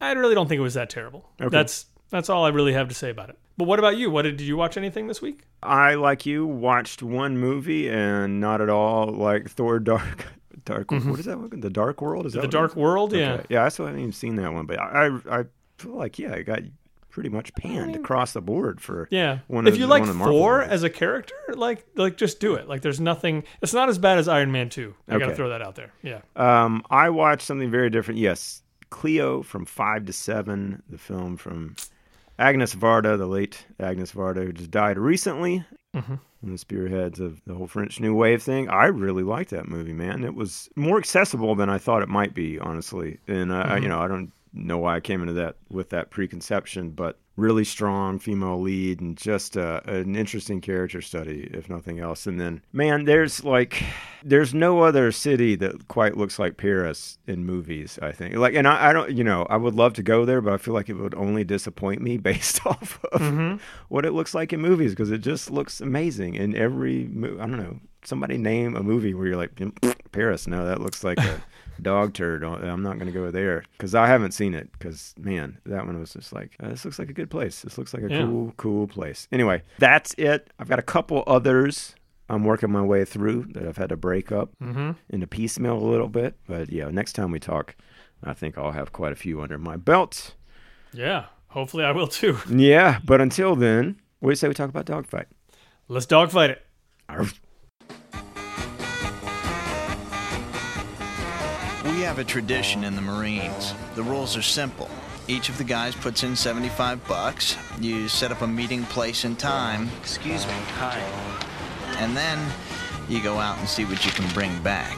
I 0.00 0.12
really 0.12 0.34
don't 0.34 0.48
think 0.48 0.58
it 0.58 0.62
was 0.62 0.74
that 0.74 0.90
terrible. 0.90 1.30
Okay. 1.40 1.48
That's 1.48 1.86
that's 2.10 2.28
all 2.30 2.44
I 2.44 2.48
really 2.50 2.72
have 2.72 2.88
to 2.88 2.94
say 2.94 3.10
about 3.10 3.30
it. 3.30 3.38
But 3.58 3.64
what 3.64 3.78
about 3.78 3.96
you? 3.96 4.10
What 4.10 4.22
did, 4.22 4.36
did 4.36 4.46
you 4.46 4.56
watch 4.56 4.76
anything 4.76 5.06
this 5.06 5.22
week? 5.22 5.40
I, 5.62 5.94
like 5.94 6.26
you, 6.26 6.46
watched 6.46 7.02
one 7.02 7.38
movie 7.38 7.88
and 7.88 8.40
not 8.40 8.60
at 8.60 8.68
all 8.68 9.06
like 9.08 9.50
Thor 9.50 9.78
Dark. 9.78 10.26
Dark. 10.64 10.90
What 10.90 11.18
is 11.20 11.26
that 11.26 11.38
one? 11.38 11.60
The 11.60 11.70
Dark 11.70 12.02
World? 12.02 12.26
Is 12.26 12.32
that 12.32 12.40
Mm-hmm. 12.40 12.46
The 12.46 12.52
Dark 12.52 12.76
World? 12.76 13.12
is? 13.12 13.20
Yeah. 13.20 13.32
Okay. 13.34 13.44
Yeah, 13.50 13.64
I 13.64 13.68
still 13.68 13.86
haven't 13.86 14.00
even 14.00 14.12
seen 14.12 14.34
that 14.36 14.52
one, 14.52 14.66
but 14.66 14.80
I, 14.80 15.06
I, 15.06 15.40
I 15.40 15.44
feel 15.78 15.92
like 15.94 16.18
yeah, 16.18 16.34
I 16.34 16.42
got 16.42 16.60
pretty 17.08 17.28
much 17.28 17.54
panned 17.54 17.94
across 17.94 18.32
the 18.32 18.40
board 18.42 18.80
for 18.80 19.06
Yeah. 19.12 19.38
One 19.46 19.66
if 19.68 19.74
of- 19.74 19.80
you 19.80 19.86
like 19.86 20.00
one 20.00 20.08
of 20.08 20.14
the 20.16 20.18
Marvel 20.18 20.38
Thor 20.40 20.58
movies. 20.58 20.72
as 20.72 20.82
a 20.82 20.90
character, 20.90 21.34
like 21.54 21.86
like 21.94 22.16
just 22.16 22.40
do 22.40 22.54
it. 22.56 22.68
Like 22.68 22.82
there's 22.82 23.00
nothing. 23.00 23.44
It's 23.62 23.72
not 23.72 23.88
as 23.88 23.96
bad 23.96 24.18
as 24.18 24.26
Iron 24.28 24.50
Man 24.50 24.68
two. 24.68 24.94
I 25.08 25.18
got 25.18 25.26
to 25.28 25.36
throw 25.36 25.50
that 25.50 25.62
out 25.62 25.76
there. 25.76 25.92
Yeah. 26.02 26.20
Um, 26.34 26.82
I 26.90 27.10
watched 27.10 27.42
something 27.46 27.70
very 27.70 27.88
different. 27.88 28.18
Yes, 28.18 28.62
Cleo 28.90 29.42
from 29.42 29.66
Five 29.66 30.04
to 30.06 30.12
Seven, 30.12 30.82
the 30.90 30.98
film 30.98 31.36
from 31.36 31.76
Agnes 32.38 32.74
Varda, 32.74 33.16
the 33.16 33.26
late 33.26 33.66
Agnes 33.80 34.12
Varda, 34.12 34.44
who 34.44 34.52
just 34.52 34.70
died 34.70 34.98
recently. 34.98 35.64
Mhm. 35.94 36.20
On 36.44 36.52
the 36.52 36.58
spearheads 36.58 37.18
of 37.18 37.40
the 37.46 37.54
whole 37.54 37.66
French 37.66 37.98
New 38.00 38.14
Wave 38.14 38.42
thing. 38.42 38.68
I 38.68 38.86
really 38.86 39.22
liked 39.22 39.50
that 39.50 39.68
movie, 39.68 39.94
man. 39.94 40.22
It 40.24 40.34
was 40.34 40.68
more 40.76 40.98
accessible 40.98 41.54
than 41.54 41.70
I 41.70 41.78
thought 41.78 42.02
it 42.02 42.08
might 42.08 42.34
be, 42.34 42.58
honestly. 42.58 43.18
And 43.26 43.50
uh, 43.50 43.64
I, 43.66 43.76
you 43.78 43.88
know, 43.88 44.00
I 44.00 44.06
don't 44.06 44.30
know 44.52 44.76
why 44.78 44.96
I 44.96 45.00
came 45.00 45.22
into 45.22 45.32
that 45.34 45.56
with 45.70 45.88
that 45.90 46.10
preconception, 46.10 46.90
but 46.90 47.18
really 47.36 47.64
strong 47.64 48.18
female 48.18 48.60
lead 48.60 49.00
and 49.00 49.16
just 49.16 49.56
uh, 49.56 49.80
an 49.84 50.16
interesting 50.16 50.60
character 50.60 51.02
study, 51.02 51.48
if 51.52 51.68
nothing 51.68 52.00
else. 52.00 52.26
And 52.26 52.40
then, 52.40 52.62
man, 52.72 53.04
there's 53.04 53.44
like, 53.44 53.82
there's 54.24 54.54
no 54.54 54.80
other 54.82 55.12
city 55.12 55.54
that 55.56 55.86
quite 55.88 56.16
looks 56.16 56.38
like 56.38 56.56
Paris 56.56 57.18
in 57.26 57.44
movies. 57.44 57.98
I 58.00 58.12
think, 58.12 58.36
like, 58.36 58.54
and 58.54 58.66
I, 58.66 58.88
I 58.88 58.92
don't, 58.92 59.10
you 59.12 59.22
know, 59.22 59.46
I 59.50 59.56
would 59.58 59.74
love 59.74 59.92
to 59.94 60.02
go 60.02 60.24
there, 60.24 60.40
but 60.40 60.54
I 60.54 60.56
feel 60.56 60.74
like 60.74 60.88
it 60.88 60.94
would 60.94 61.14
only 61.14 61.44
disappoint 61.44 62.00
me 62.00 62.16
based 62.26 62.64
off 62.66 62.98
of 63.12 63.60
what 63.88 64.06
it 64.06 64.12
looks 64.12 64.34
like 64.34 64.52
in 64.52 64.60
movies 64.60 64.92
because 64.92 65.10
it 65.10 65.18
just 65.18 65.50
looks 65.50 65.80
amazing 65.80 66.34
in 66.34 66.56
every. 66.56 67.04
Mo- 67.04 67.36
I 67.38 67.46
don't 67.46 67.58
know. 67.58 67.80
Somebody 68.04 68.38
name 68.38 68.76
a 68.76 68.82
movie 68.84 69.14
where 69.14 69.26
you're 69.26 69.36
like 69.36 69.60
Paris. 70.12 70.46
No, 70.46 70.64
that 70.64 70.80
looks 70.80 71.02
like 71.02 71.18
a 71.18 71.42
dog 71.82 72.14
turd. 72.14 72.42
Oh, 72.44 72.54
I'm 72.54 72.82
not 72.82 72.94
going 72.98 73.06
to 73.06 73.12
go 73.18 73.30
there 73.30 73.64
because 73.72 73.94
I 73.94 74.06
haven't 74.06 74.32
seen 74.32 74.54
it. 74.54 74.70
Because 74.72 75.14
man, 75.18 75.58
that 75.66 75.86
one 75.86 75.98
was 75.98 76.12
just 76.12 76.32
like 76.32 76.56
uh, 76.62 76.68
this 76.68 76.84
looks 76.84 76.98
like 76.98 77.10
a 77.10 77.12
good 77.14 77.30
place. 77.30 77.62
This 77.62 77.78
looks 77.78 77.92
like 77.94 78.02
a 78.04 78.10
Yeah. 78.10 78.22
cool, 78.26 78.52
cool 78.56 78.86
place. 78.86 79.28
Anyway, 79.32 79.62
that's 79.78 80.14
it. 80.18 80.50
I've 80.58 80.68
got 80.68 80.78
a 80.78 80.82
couple 80.82 81.22
others. 81.26 81.94
I'm 82.28 82.42
working 82.44 82.72
my 82.72 82.82
way 82.82 83.04
through 83.04 83.46
that 83.52 83.66
I've 83.66 83.76
had 83.76 83.90
to 83.90 83.96
break 83.96 84.32
up 84.32 84.50
Mm-hmm. 84.62 84.92
into 85.10 85.26
piecemeal 85.26 85.76
a 85.78 85.88
little 85.88 86.08
bit. 86.08 86.34
But 86.48 86.70
yeah, 86.72 86.88
next 86.90 87.12
time 87.12 87.30
we 87.30 87.38
talk, 87.38 87.76
I 88.24 88.32
think 88.32 88.58
I'll 88.58 88.72
have 88.72 88.92
quite 88.92 89.12
a 89.12 89.16
few 89.16 89.40
under 89.42 89.58
my 89.58 89.76
belt. 89.76 90.34
Yeah. 90.92 91.26
Hopefully, 91.48 91.84
I 91.84 91.92
will 91.92 92.08
too. 92.08 92.38
Yeah, 92.50 92.98
but 93.04 93.20
until 93.20 93.54
then, 93.56 94.00
what 94.20 94.28
do 94.30 94.32
you 94.32 94.36
say 94.36 94.48
we 94.48 94.54
talk 94.54 94.68
about 94.68 94.84
dogfight? 94.86 95.26
Let's 95.88 96.06
dogfight 96.06 96.50
it. 96.50 96.66
Arf. 97.08 97.40
We 101.86 102.02
have 102.02 102.18
a 102.18 102.24
tradition 102.24 102.84
in 102.84 102.96
the 102.96 103.02
Marines. 103.02 103.72
The 103.94 104.02
rules 104.02 104.36
are 104.36 104.42
simple. 104.42 104.90
Each 105.28 105.48
of 105.48 105.56
the 105.56 105.64
guys 105.64 105.94
puts 105.94 106.24
in 106.24 106.34
75 106.36 107.06
bucks. 107.06 107.56
You 107.80 108.08
set 108.08 108.32
up 108.32 108.42
a 108.42 108.46
meeting 108.46 108.82
place 108.84 109.24
and 109.24 109.38
time, 109.38 109.88
Excuse 110.00 110.46
me. 110.46 110.52
Hi. 110.78 110.98
and 111.98 112.16
then 112.16 112.38
you 113.08 113.22
go 113.22 113.38
out 113.38 113.58
and 113.58 113.68
see 113.68 113.84
what 113.84 114.04
you 114.04 114.10
can 114.12 114.28
bring 114.34 114.56
back. 114.62 114.96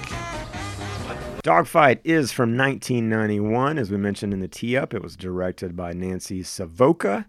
Dogfight 1.42 2.00
is 2.04 2.32
from 2.32 2.56
1991, 2.56 3.78
as 3.78 3.90
we 3.90 3.96
mentioned 3.96 4.32
in 4.32 4.40
the 4.40 4.48
tee 4.48 4.76
up. 4.76 4.92
It 4.94 5.02
was 5.02 5.16
directed 5.16 5.76
by 5.76 5.92
Nancy 5.92 6.42
Savoca, 6.42 7.26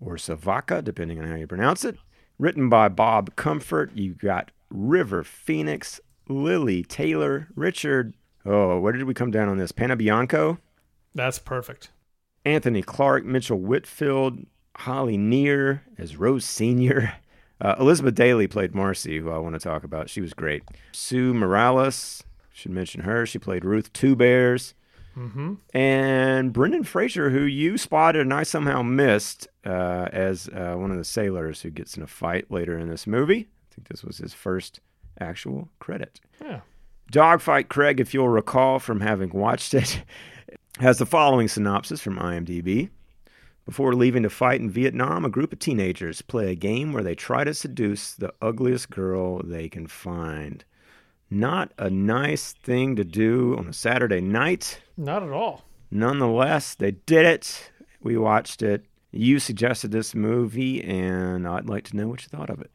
or 0.00 0.14
Savaka, 0.14 0.82
depending 0.82 1.20
on 1.20 1.28
how 1.28 1.36
you 1.36 1.46
pronounce 1.46 1.84
it. 1.84 1.96
Written 2.38 2.68
by 2.68 2.88
Bob 2.88 3.34
Comfort. 3.36 3.90
You've 3.94 4.18
got 4.18 4.52
River 4.70 5.22
Phoenix, 5.24 6.00
Lili 6.28 6.82
Taylor, 6.82 7.48
Richard. 7.54 8.14
Oh, 8.46 8.78
where 8.78 8.92
did 8.92 9.04
we 9.04 9.14
come 9.14 9.30
down 9.30 9.48
on 9.48 9.58
this? 9.58 9.72
Panebianco, 9.72 10.58
That's 11.14 11.38
perfect. 11.38 11.90
Anthony 12.44 12.82
Clark, 12.82 13.24
Mitchell 13.24 13.58
Whitfield, 13.58 14.46
Holly 14.76 15.16
Near 15.16 15.82
as 15.98 16.16
Rose 16.16 16.44
Senior. 16.44 17.14
Uh, 17.58 17.74
Elizabeth 17.80 18.14
Daily 18.14 18.46
played 18.46 18.74
Marcy, 18.74 19.18
who 19.18 19.30
I 19.30 19.38
want 19.38 19.54
to 19.54 19.58
talk 19.58 19.82
about. 19.82 20.10
She 20.10 20.20
was 20.20 20.34
great. 20.34 20.62
Sue 20.92 21.32
Morales, 21.32 22.22
should 22.52 22.70
mention 22.70 23.02
her. 23.02 23.24
She 23.24 23.38
played 23.38 23.64
Ruth 23.64 23.90
Two 23.94 24.14
Bears. 24.14 24.74
Mm-hmm. 25.16 25.54
And 25.74 26.52
Brendan 26.52 26.84
Fraser, 26.84 27.30
who 27.30 27.42
you 27.42 27.78
spotted 27.78 28.22
and 28.22 28.34
I 28.34 28.42
somehow 28.42 28.82
missed 28.82 29.48
uh, 29.64 30.08
as 30.12 30.48
uh, 30.48 30.74
one 30.76 30.90
of 30.90 30.98
the 30.98 31.04
sailors 31.04 31.62
who 31.62 31.70
gets 31.70 31.96
in 31.96 32.02
a 32.02 32.06
fight 32.06 32.50
later 32.50 32.78
in 32.78 32.88
this 32.90 33.06
movie. 33.06 33.48
I 33.70 33.74
think 33.74 33.88
this 33.88 34.04
was 34.04 34.18
his 34.18 34.34
first 34.34 34.80
actual 35.18 35.70
credit. 35.78 36.20
Yeah. 36.42 36.60
Dogfight 37.10 37.68
Craig, 37.68 38.00
if 38.00 38.12
you'll 38.12 38.28
recall 38.28 38.78
from 38.78 39.00
having 39.00 39.30
watched 39.30 39.74
it, 39.74 40.02
has 40.80 40.98
the 40.98 41.06
following 41.06 41.48
synopsis 41.48 42.00
from 42.00 42.18
IMDb. 42.18 42.90
Before 43.64 43.94
leaving 43.94 44.22
to 44.22 44.30
fight 44.30 44.60
in 44.60 44.70
Vietnam, 44.70 45.24
a 45.24 45.30
group 45.30 45.52
of 45.52 45.58
teenagers 45.58 46.22
play 46.22 46.52
a 46.52 46.56
game 46.56 46.92
where 46.92 47.02
they 47.02 47.14
try 47.14 47.42
to 47.44 47.54
seduce 47.54 48.14
the 48.14 48.32
ugliest 48.40 48.90
girl 48.90 49.40
they 49.42 49.68
can 49.68 49.86
find. 49.86 50.64
Not 51.30 51.72
a 51.78 51.90
nice 51.90 52.52
thing 52.52 52.94
to 52.96 53.04
do 53.04 53.56
on 53.58 53.66
a 53.66 53.72
Saturday 53.72 54.20
night. 54.20 54.80
Not 54.96 55.24
at 55.24 55.32
all. 55.32 55.64
Nonetheless, 55.90 56.74
they 56.74 56.92
did 56.92 57.26
it. 57.26 57.72
We 58.00 58.16
watched 58.16 58.62
it. 58.62 58.84
You 59.10 59.40
suggested 59.40 59.90
this 59.90 60.14
movie, 60.14 60.82
and 60.84 61.48
I'd 61.48 61.68
like 61.68 61.84
to 61.84 61.96
know 61.96 62.06
what 62.06 62.22
you 62.22 62.28
thought 62.28 62.50
of 62.50 62.60
it. 62.60 62.70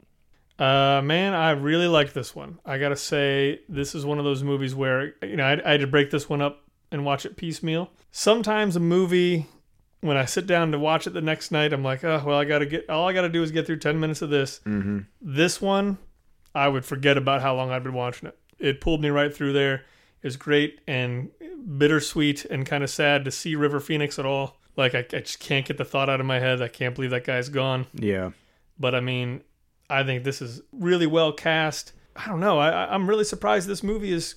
Uh, 0.58 1.00
man, 1.02 1.34
I 1.34 1.50
really 1.50 1.88
like 1.88 2.12
this 2.12 2.34
one. 2.34 2.58
I 2.64 2.78
gotta 2.78 2.96
say, 2.96 3.60
this 3.68 3.94
is 3.94 4.04
one 4.04 4.18
of 4.18 4.24
those 4.24 4.42
movies 4.42 4.74
where 4.74 5.14
you 5.22 5.36
know 5.36 5.44
I, 5.44 5.60
I 5.64 5.72
had 5.72 5.80
to 5.80 5.86
break 5.86 6.10
this 6.10 6.28
one 6.28 6.42
up 6.42 6.62
and 6.90 7.04
watch 7.04 7.24
it 7.26 7.36
piecemeal. 7.36 7.90
Sometimes 8.10 8.76
a 8.76 8.80
movie, 8.80 9.46
when 10.02 10.16
I 10.16 10.24
sit 10.26 10.46
down 10.46 10.72
to 10.72 10.78
watch 10.78 11.06
it 11.06 11.14
the 11.14 11.20
next 11.20 11.50
night, 11.50 11.72
I'm 11.72 11.82
like, 11.82 12.04
oh 12.04 12.22
well, 12.24 12.38
I 12.38 12.44
gotta 12.44 12.66
get. 12.66 12.88
All 12.90 13.08
I 13.08 13.12
gotta 13.12 13.28
do 13.28 13.42
is 13.42 13.50
get 13.50 13.66
through 13.66 13.78
ten 13.78 13.98
minutes 13.98 14.22
of 14.22 14.30
this. 14.30 14.60
Mm-hmm. 14.66 15.00
This 15.20 15.60
one, 15.60 15.98
I 16.54 16.68
would 16.68 16.84
forget 16.84 17.16
about 17.16 17.40
how 17.42 17.54
long 17.54 17.70
I'd 17.70 17.82
been 17.82 17.94
watching 17.94 18.28
it. 18.28 18.38
It 18.58 18.80
pulled 18.80 19.00
me 19.00 19.08
right 19.08 19.34
through 19.34 19.54
there. 19.54 19.84
It 20.22 20.26
was 20.26 20.36
great 20.36 20.80
and 20.86 21.30
bittersweet 21.78 22.44
and 22.44 22.64
kind 22.64 22.84
of 22.84 22.90
sad 22.90 23.24
to 23.24 23.30
see 23.30 23.56
River 23.56 23.80
Phoenix 23.80 24.18
at 24.18 24.26
all. 24.26 24.58
Like 24.76 24.94
I, 24.94 24.98
I 24.98 25.20
just 25.20 25.40
can't 25.40 25.66
get 25.66 25.78
the 25.78 25.84
thought 25.84 26.08
out 26.08 26.20
of 26.20 26.26
my 26.26 26.38
head. 26.38 26.62
I 26.62 26.68
can't 26.68 26.94
believe 26.94 27.10
that 27.10 27.24
guy's 27.24 27.48
gone. 27.48 27.86
Yeah. 27.94 28.30
But 28.78 28.94
I 28.94 29.00
mean, 29.00 29.42
I 29.90 30.02
think 30.04 30.24
this 30.24 30.40
is 30.42 30.62
really 30.72 31.06
well 31.06 31.32
cast. 31.32 31.92
I 32.16 32.26
don't 32.28 32.40
know. 32.40 32.58
I, 32.58 32.92
I'm 32.94 33.08
really 33.08 33.24
surprised 33.24 33.68
this 33.68 33.82
movie 33.82 34.12
is 34.12 34.36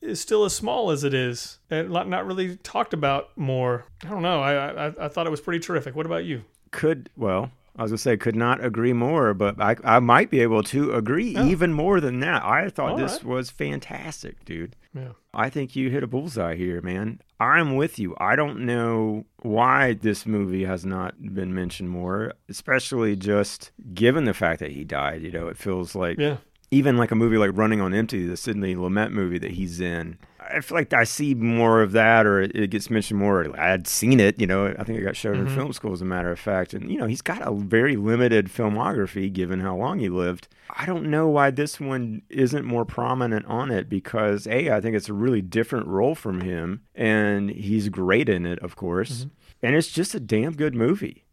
is 0.00 0.20
still 0.20 0.44
as 0.44 0.52
small 0.52 0.90
as 0.90 1.04
it 1.04 1.14
is 1.14 1.58
and 1.70 1.90
not 1.90 2.08
not 2.08 2.26
really 2.26 2.56
talked 2.58 2.92
about 2.92 3.36
more. 3.36 3.84
I 4.04 4.08
don't 4.08 4.22
know. 4.22 4.40
I 4.40 4.86
I, 4.88 4.92
I 5.04 5.08
thought 5.08 5.26
it 5.26 5.30
was 5.30 5.40
pretty 5.40 5.60
terrific. 5.60 5.94
What 5.94 6.06
about 6.06 6.24
you? 6.24 6.44
could 6.70 7.10
well 7.18 7.50
i 7.76 7.82
was 7.82 7.90
gonna 7.90 7.98
say 7.98 8.16
could 8.16 8.34
not 8.34 8.64
agree 8.64 8.94
more 8.94 9.34
but 9.34 9.60
i, 9.60 9.76
I 9.84 9.98
might 9.98 10.30
be 10.30 10.40
able 10.40 10.62
to 10.62 10.94
agree 10.94 11.34
Oh. 11.36 11.46
even 11.46 11.74
more 11.74 12.00
than 12.00 12.20
that 12.20 12.42
i 12.42 12.70
thought 12.70 12.92
All 12.92 12.96
this 12.96 13.16
right. 13.16 13.24
was 13.24 13.50
fantastic 13.50 14.42
dude 14.46 14.74
Yeah. 14.94 15.12
i 15.32 15.48
think 15.48 15.74
you 15.74 15.88
hit 15.90 16.02
a 16.02 16.06
bullseye 16.06 16.54
here 16.56 16.80
man 16.82 17.20
i'm 17.40 17.76
with 17.76 17.98
you 17.98 18.14
i 18.20 18.36
don't 18.36 18.60
know 18.66 19.24
why 19.40 19.94
this 19.94 20.26
movie 20.26 20.64
has 20.66 20.84
not 20.84 21.14
been 21.34 21.54
mentioned 21.54 21.88
more 21.88 22.34
especially 22.48 23.16
just 23.16 23.72
given 23.94 24.24
the 24.26 24.34
fact 24.34 24.60
that 24.60 24.72
he 24.72 24.84
died 24.84 25.22
you 25.22 25.30
know 25.32 25.48
it 25.48 25.56
feels 25.56 25.94
like 25.94 26.18
Yeah. 26.18 26.36
even 26.70 26.96
like 26.98 27.10
a 27.10 27.14
movie 27.14 27.38
like 27.38 27.50
Running 27.54 27.80
on 27.80 27.94
Empty, 27.94 28.26
the 28.26 28.36
Sidney 28.36 28.74
Lumet 28.74 29.10
movie 29.12 29.38
that 29.38 29.52
he's 29.52 29.80
in. 29.80 30.18
I 30.50 30.60
feel 30.60 30.76
like 30.76 30.92
I 30.92 31.04
see 31.04 31.34
more 31.34 31.82
of 31.82 31.92
that, 31.92 32.26
or 32.26 32.40
it, 32.40 32.54
it 32.54 32.70
gets 32.70 32.90
mentioned 32.90 33.20
more. 33.20 33.58
I'd 33.58 33.86
seen 33.86 34.20
it, 34.20 34.40
you 34.40 34.46
know. 34.46 34.74
I 34.78 34.84
think 34.84 34.98
it 34.98 35.04
got 35.04 35.16
showed 35.16 35.36
in 35.36 35.46
mm-hmm. 35.46 35.54
film 35.54 35.72
school, 35.72 35.92
as 35.92 36.00
a 36.00 36.06
matter 36.06 36.30
of 36.30 36.38
fact. 36.38 36.74
And 36.74 36.90
you 36.90 36.98
know, 36.98 37.06
he's 37.06 37.22
got 37.22 37.46
a 37.46 37.52
very 37.52 37.96
limited 37.96 38.46
filmography, 38.46 39.32
given 39.32 39.60
how 39.60 39.76
long 39.76 39.98
he 39.98 40.08
lived. 40.08 40.48
I 40.70 40.86
don't 40.86 41.10
know 41.10 41.28
why 41.28 41.50
this 41.50 41.78
one 41.78 42.22
isn't 42.28 42.64
more 42.64 42.84
prominent 42.84 43.46
on 43.46 43.70
it 43.70 43.88
because 43.88 44.46
a, 44.46 44.70
I 44.70 44.80
think 44.80 44.96
it's 44.96 45.08
a 45.08 45.14
really 45.14 45.42
different 45.42 45.86
role 45.86 46.14
from 46.14 46.40
him, 46.40 46.82
and 46.94 47.50
he's 47.50 47.88
great 47.88 48.28
in 48.28 48.46
it, 48.46 48.58
of 48.60 48.76
course. 48.76 49.24
Mm-hmm. 49.24 49.66
And 49.66 49.76
it's 49.76 49.92
just 49.92 50.14
a 50.14 50.20
damn 50.20 50.54
good 50.54 50.74
movie. 50.74 51.24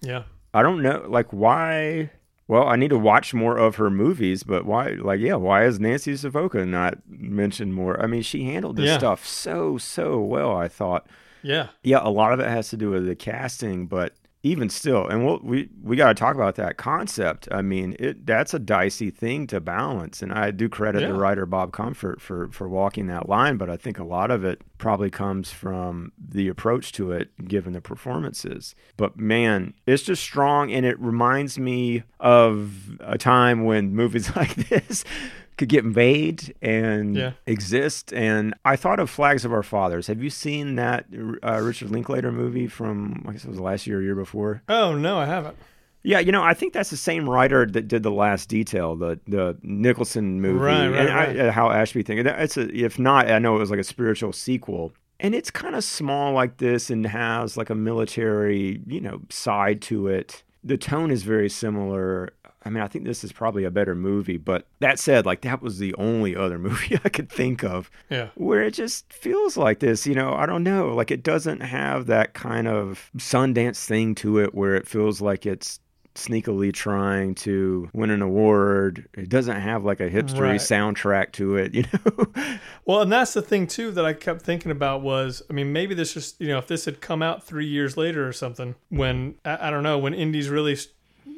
Yeah. 0.00 0.24
I 0.52 0.62
don't 0.62 0.82
know, 0.82 1.06
like 1.08 1.32
why. 1.32 2.10
Well, 2.48 2.66
I 2.66 2.76
need 2.76 2.88
to 2.88 2.98
watch 2.98 3.34
more 3.34 3.58
of 3.58 3.76
her 3.76 3.90
movies, 3.90 4.42
but 4.42 4.64
why? 4.64 4.92
Like, 4.92 5.20
yeah, 5.20 5.34
why 5.34 5.64
is 5.66 5.78
Nancy 5.78 6.16
Savoca 6.16 6.64
not 6.64 6.98
mentioned 7.06 7.74
more? 7.74 8.00
I 8.02 8.06
mean, 8.06 8.22
she 8.22 8.44
handled 8.44 8.76
this 8.76 8.86
Yeah. 8.88 8.98
stuff 8.98 9.26
so 9.26 9.76
so 9.78 10.18
well. 10.18 10.56
I 10.56 10.66
thought, 10.66 11.06
Yeah. 11.42 11.68
yeah, 11.82 12.00
a 12.02 12.08
lot 12.08 12.32
of 12.32 12.40
it 12.40 12.48
has 12.48 12.70
to 12.70 12.76
do 12.78 12.90
with 12.90 13.06
the 13.06 13.14
casting, 13.14 13.86
but 13.86 14.14
even 14.48 14.70
still, 14.70 15.06
and 15.06 15.24
we'll, 15.24 15.40
we 15.42 15.68
we 15.82 15.94
got 15.94 16.08
to 16.08 16.14
talk 16.14 16.34
about 16.34 16.54
that 16.54 16.78
concept. 16.78 17.48
I 17.50 17.60
mean, 17.60 17.94
it 17.98 18.24
that's 18.24 18.54
a 18.54 18.58
dicey 18.58 19.10
thing 19.10 19.46
to 19.48 19.60
balance, 19.60 20.22
and 20.22 20.32
I 20.32 20.50
do 20.50 20.68
credit 20.68 21.06
the 21.06 21.14
writer 21.14 21.44
Bob 21.44 21.72
Comfort 21.72 22.20
for 22.20 22.48
for 22.48 22.68
walking 22.68 23.06
that 23.08 23.28
line, 23.28 23.58
but 23.58 23.68
I 23.68 23.76
think 23.76 23.98
a 23.98 24.04
lot 24.04 24.30
of 24.30 24.44
it 24.44 24.62
probably 24.78 25.10
comes 25.10 25.50
from 25.50 26.12
the 26.18 26.48
approach 26.48 26.92
to 26.92 27.12
it, 27.12 27.46
given 27.46 27.74
the 27.74 27.80
performances. 27.82 28.74
But 28.96 29.18
man, 29.18 29.74
it's 29.86 30.02
just 30.02 30.22
strong, 30.22 30.72
and 30.72 30.86
it 30.86 30.98
reminds 30.98 31.58
me 31.58 32.04
of 32.18 32.98
a 33.00 33.18
time 33.18 33.64
when 33.64 33.94
movies 33.94 34.34
like 34.36 34.54
this 34.54 35.04
could 35.58 35.68
get 35.68 35.84
made 35.84 36.54
and 36.62 37.16
Yeah. 37.16 37.32
exist. 37.46 38.12
And 38.14 38.54
I 38.64 38.76
thought 38.76 38.98
of 39.00 39.10
Flags 39.10 39.44
of 39.44 39.52
Our 39.52 39.62
Fathers. 39.62 40.06
Have 40.06 40.22
you 40.22 40.30
seen 40.30 40.76
that 40.76 41.06
uh, 41.44 41.60
Richard 41.60 41.90
Linklater 41.90 42.32
movie 42.32 42.66
from, 42.68 43.24
I 43.28 43.32
guess 43.32 43.44
it 43.44 43.50
was 43.50 43.60
last 43.60 43.86
year 43.86 43.98
or 43.98 44.02
year 44.02 44.14
before? 44.14 44.62
Oh 44.68 44.94
no, 44.94 45.18
I 45.18 45.26
haven't. 45.26 45.56
Yeah, 46.04 46.20
you 46.20 46.30
know, 46.30 46.42
I 46.44 46.54
think 46.54 46.72
that's 46.72 46.90
the 46.90 46.96
same 46.96 47.28
writer 47.28 47.66
that 47.66 47.88
did 47.88 48.04
the 48.04 48.10
Last 48.12 48.48
Detail, 48.48 48.94
the 48.96 49.18
the 49.26 49.58
Nicholson 49.62 50.40
movie, 50.40 50.58
Right, 50.58 50.86
right, 50.88 51.00
and 51.00 51.10
I, 51.10 51.26
right. 51.26 51.38
uh, 51.40 51.50
Hal 51.52 51.72
Ashby 51.72 52.02
thing. 52.04 52.18
It's 52.24 52.56
a, 52.56 52.72
if 52.72 52.98
not, 53.00 53.28
I 53.30 53.38
know 53.40 53.56
it 53.56 53.58
was 53.58 53.70
like 53.70 53.80
a 53.80 53.84
spiritual 53.84 54.32
sequel, 54.32 54.92
and 55.18 55.34
it's 55.34 55.50
kind 55.50 55.74
of 55.74 55.82
small 55.82 56.32
like 56.32 56.58
this 56.58 56.88
and 56.88 57.04
has 57.04 57.56
like 57.56 57.68
a 57.68 57.74
military, 57.74 58.80
you 58.86 59.00
know, 59.00 59.20
side 59.28 59.82
to 59.82 60.06
it. 60.06 60.44
The 60.62 60.76
tone 60.78 61.10
is 61.10 61.24
very 61.24 61.48
similar. 61.50 62.30
I 62.64 62.70
mean, 62.70 62.82
I 62.82 62.88
think 62.88 63.04
this 63.04 63.22
is 63.22 63.32
probably 63.32 63.64
a 63.64 63.70
better 63.70 63.94
movie, 63.94 64.36
but 64.36 64.66
that 64.80 64.98
said, 64.98 65.24
like 65.24 65.42
that 65.42 65.62
was 65.62 65.78
the 65.78 65.94
only 65.94 66.34
other 66.34 66.58
movie 66.68 66.98
I 67.04 67.08
could 67.08 67.30
think 67.30 67.62
of 67.62 67.90
Yeah. 68.10 68.28
where 68.34 68.62
it 68.62 68.74
just 68.74 69.12
feels 69.12 69.56
like 69.56 69.78
this, 69.78 70.06
you 70.06 70.14
know, 70.14 70.34
I 70.34 70.44
don't 70.46 70.64
know, 70.64 70.94
like 70.94 71.10
it 71.10 71.22
doesn't 71.22 71.60
have 71.60 72.06
that 72.06 72.34
kind 72.34 72.66
of 72.66 73.10
Sundance 73.16 73.84
thing 73.84 74.14
to 74.16 74.38
it 74.40 74.54
where 74.54 74.74
it 74.74 74.88
feels 74.88 75.20
like 75.20 75.46
it's 75.46 75.78
sneakily 76.16 76.72
trying 76.72 77.32
to 77.32 77.88
win 77.92 78.10
an 78.10 78.22
award. 78.22 79.06
It 79.14 79.28
doesn't 79.28 79.60
have 79.60 79.84
like 79.84 80.00
a 80.00 80.10
hipstery 80.10 80.40
Right. 80.40 80.60
soundtrack 80.60 81.30
to 81.34 81.54
it, 81.56 81.74
you 81.76 81.84
know. 81.92 82.26
Well, 82.84 83.02
and 83.02 83.12
that's 83.12 83.34
the 83.34 83.42
thing 83.42 83.68
too 83.68 83.92
that 83.92 84.04
I 84.04 84.14
kept 84.14 84.42
thinking 84.42 84.72
about 84.72 85.02
was, 85.02 85.42
I 85.48 85.52
mean, 85.52 85.72
maybe 85.72 85.94
this 85.94 86.14
just, 86.14 86.40
you 86.40 86.48
know, 86.48 86.58
if 86.58 86.66
this 86.66 86.86
had 86.86 87.00
come 87.00 87.22
out 87.22 87.44
three 87.44 87.66
years 87.66 87.96
later 87.96 88.26
or 88.26 88.32
something, 88.32 88.74
when 88.88 89.36
I, 89.44 89.68
I 89.68 89.70
don't 89.70 89.84
know, 89.84 89.96
when 89.98 90.12
indies 90.12 90.48
really, 90.48 90.76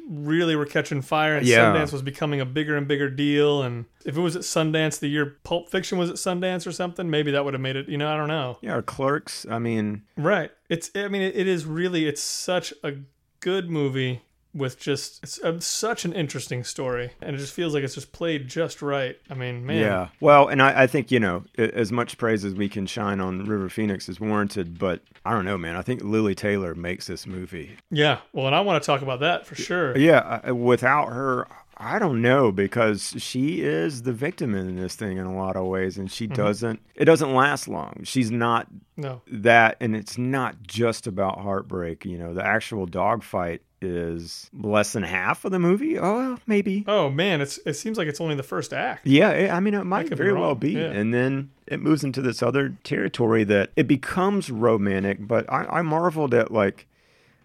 really 0.09 0.55
were 0.55 0.65
catching 0.65 1.01
fire 1.01 1.35
and 1.37 1.45
Yeah. 1.45 1.73
Sundance 1.73 1.91
was 1.93 2.01
becoming 2.01 2.41
a 2.41 2.45
bigger 2.45 2.75
and 2.75 2.87
bigger 2.87 3.09
deal, 3.09 3.61
and 3.63 3.85
if 4.05 4.17
it 4.17 4.21
was 4.21 4.35
at 4.35 4.41
Sundance 4.43 4.99
the 4.99 5.07
year 5.07 5.37
Pulp 5.43 5.69
Fiction 5.69 5.97
was 5.97 6.09
at 6.09 6.15
Sundance 6.17 6.65
or 6.67 6.71
something, 6.71 7.09
maybe 7.09 7.31
that 7.31 7.45
would 7.45 7.53
have 7.53 7.61
made 7.61 7.75
it. 7.75 7.87
You 7.89 7.97
know, 7.97 8.11
I 8.11 8.17
don't 8.17 8.27
know. 8.27 8.57
yeah, 8.61 8.75
or 8.75 8.81
Clerks, 8.81 9.45
I 9.49 9.59
mean, 9.59 10.03
Right. 10.17 10.51
It's. 10.69 10.89
I 10.95 11.07
mean, 11.07 11.21
it, 11.21 11.35
it 11.35 11.47
is 11.47 11.65
really. 11.65 12.07
It's 12.07 12.21
such 12.21 12.73
a 12.83 12.93
good 13.39 13.69
movie 13.69 14.21
with 14.53 14.79
just. 14.79 15.23
It's 15.23 15.39
uh 15.41 15.59
such 15.59 16.05
an 16.05 16.13
interesting 16.13 16.63
story, 16.63 17.11
and 17.21 17.35
it 17.35 17.39
just 17.39 17.53
feels 17.53 17.73
like 17.73 17.83
it's 17.83 17.95
just 17.95 18.11
played 18.11 18.47
just 18.47 18.81
right. 18.81 19.17
I 19.29 19.33
mean, 19.33 19.65
man. 19.65 19.77
yeah. 19.77 20.07
Well, 20.19 20.47
and 20.47 20.61
I, 20.61 20.83
I 20.83 20.87
think, 20.87 21.11
you 21.11 21.19
know, 21.19 21.43
a- 21.57 21.75
as 21.77 21.91
much 21.91 22.17
praise 22.17 22.43
as 22.45 22.53
we 22.53 22.69
can 22.69 22.85
shine 22.85 23.19
on 23.19 23.45
River 23.45 23.69
Phoenix 23.69 24.09
is 24.09 24.19
warranted, 24.19 24.77
but 24.79 25.01
I 25.25 25.31
don't 25.31 25.45
know, 25.45 25.57
man. 25.57 25.75
I 25.75 25.81
think 25.81 26.03
Lili 26.03 26.35
Taylor 26.35 26.75
makes 26.75 27.07
this 27.07 27.25
movie 27.27 27.77
Yeah. 27.89 28.19
Well, 28.33 28.47
and 28.47 28.55
I 28.55 28.61
want 28.61 28.81
to 28.81 28.85
talk 28.85 29.01
about 29.01 29.19
that 29.21 29.45
for 29.45 29.55
sure. 29.55 29.97
Yeah, 29.97 30.41
uh, 30.47 30.55
without 30.55 31.07
her, 31.07 31.47
I 31.77 31.97
don't 31.97 32.21
know 32.21 32.51
because 32.51 33.15
she 33.17 33.61
is 33.61 34.03
the 34.03 34.13
victim 34.13 34.53
in 34.53 34.75
this 34.75 34.95
thing 34.95 35.17
in 35.17 35.25
a 35.25 35.35
lot 35.35 35.55
of 35.55 35.65
ways, 35.65 35.97
and 35.97 36.11
she 36.11 36.27
doesn't. 36.27 36.79
It 36.95 37.05
doesn't 37.05 37.33
last 37.33 37.67
long. 37.67 38.01
She's 38.03 38.29
not 38.29 38.67
No. 38.97 39.21
that, 39.27 39.77
and 39.79 39.95
it's 39.95 40.15
not 40.17 40.61
just 40.61 41.07
about 41.07 41.39
heartbreak. 41.39 42.05
You 42.05 42.17
know, 42.19 42.33
the 42.35 42.45
actual 42.45 42.85
dogfight 42.85 43.61
is 43.81 44.49
less 44.53 44.93
than 44.93 45.03
half 45.03 45.43
of 45.45 45.51
the 45.51 45.59
movie. 45.59 45.97
Oh, 45.97 46.15
well, 46.17 46.39
maybe. 46.47 46.83
Oh 46.87 47.09
man, 47.09 47.41
it's 47.41 47.57
it 47.65 47.73
seems 47.73 47.97
like 47.97 48.07
it's 48.07 48.21
only 48.21 48.35
the 48.35 48.43
first 48.43 48.73
act. 48.73 49.07
Yeah, 49.07 49.55
I 49.55 49.59
mean, 49.59 49.73
it 49.73 49.83
might 49.83 50.03
could 50.03 50.17
be 50.17 50.23
very 50.23 50.33
well 50.33 50.55
be. 50.55 50.71
yeah. 50.73 50.91
And 50.91 51.13
then 51.13 51.49
it 51.67 51.79
moves 51.81 52.03
into 52.03 52.21
this 52.21 52.43
other 52.43 52.75
territory 52.83 53.43
that 53.45 53.71
it 53.75 53.87
becomes 53.87 54.49
romantic. 54.51 55.27
But 55.27 55.51
I, 55.51 55.65
I 55.65 55.81
marveled 55.81 56.33
at 56.33 56.51
like 56.51 56.87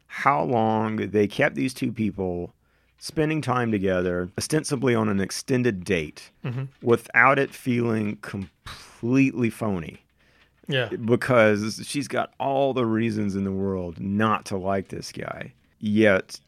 how 0.08 0.42
long 0.44 0.96
they 0.96 1.26
kept 1.26 1.54
these 1.56 1.72
two 1.74 1.90
people 1.92 2.52
spending 2.98 3.40
time 3.40 3.70
together, 3.72 4.30
ostensibly 4.38 4.94
on 4.94 5.08
an 5.08 5.20
extended 5.20 5.84
date, 5.84 6.30
Mm-hmm. 6.44 6.64
without 6.82 7.38
it 7.38 7.52
feeling 7.54 8.16
completely 8.22 9.50
phony. 9.50 10.00
Yeah. 10.68 10.88
because 10.88 11.80
she's 11.86 12.08
got 12.08 12.32
all 12.40 12.72
the 12.74 12.84
reasons 12.84 13.36
in 13.36 13.44
the 13.44 13.52
world 13.52 14.00
not 14.00 14.46
to 14.46 14.56
like 14.56 14.88
this 14.88 15.12
guy. 15.12 15.52
Yet, 15.86 16.40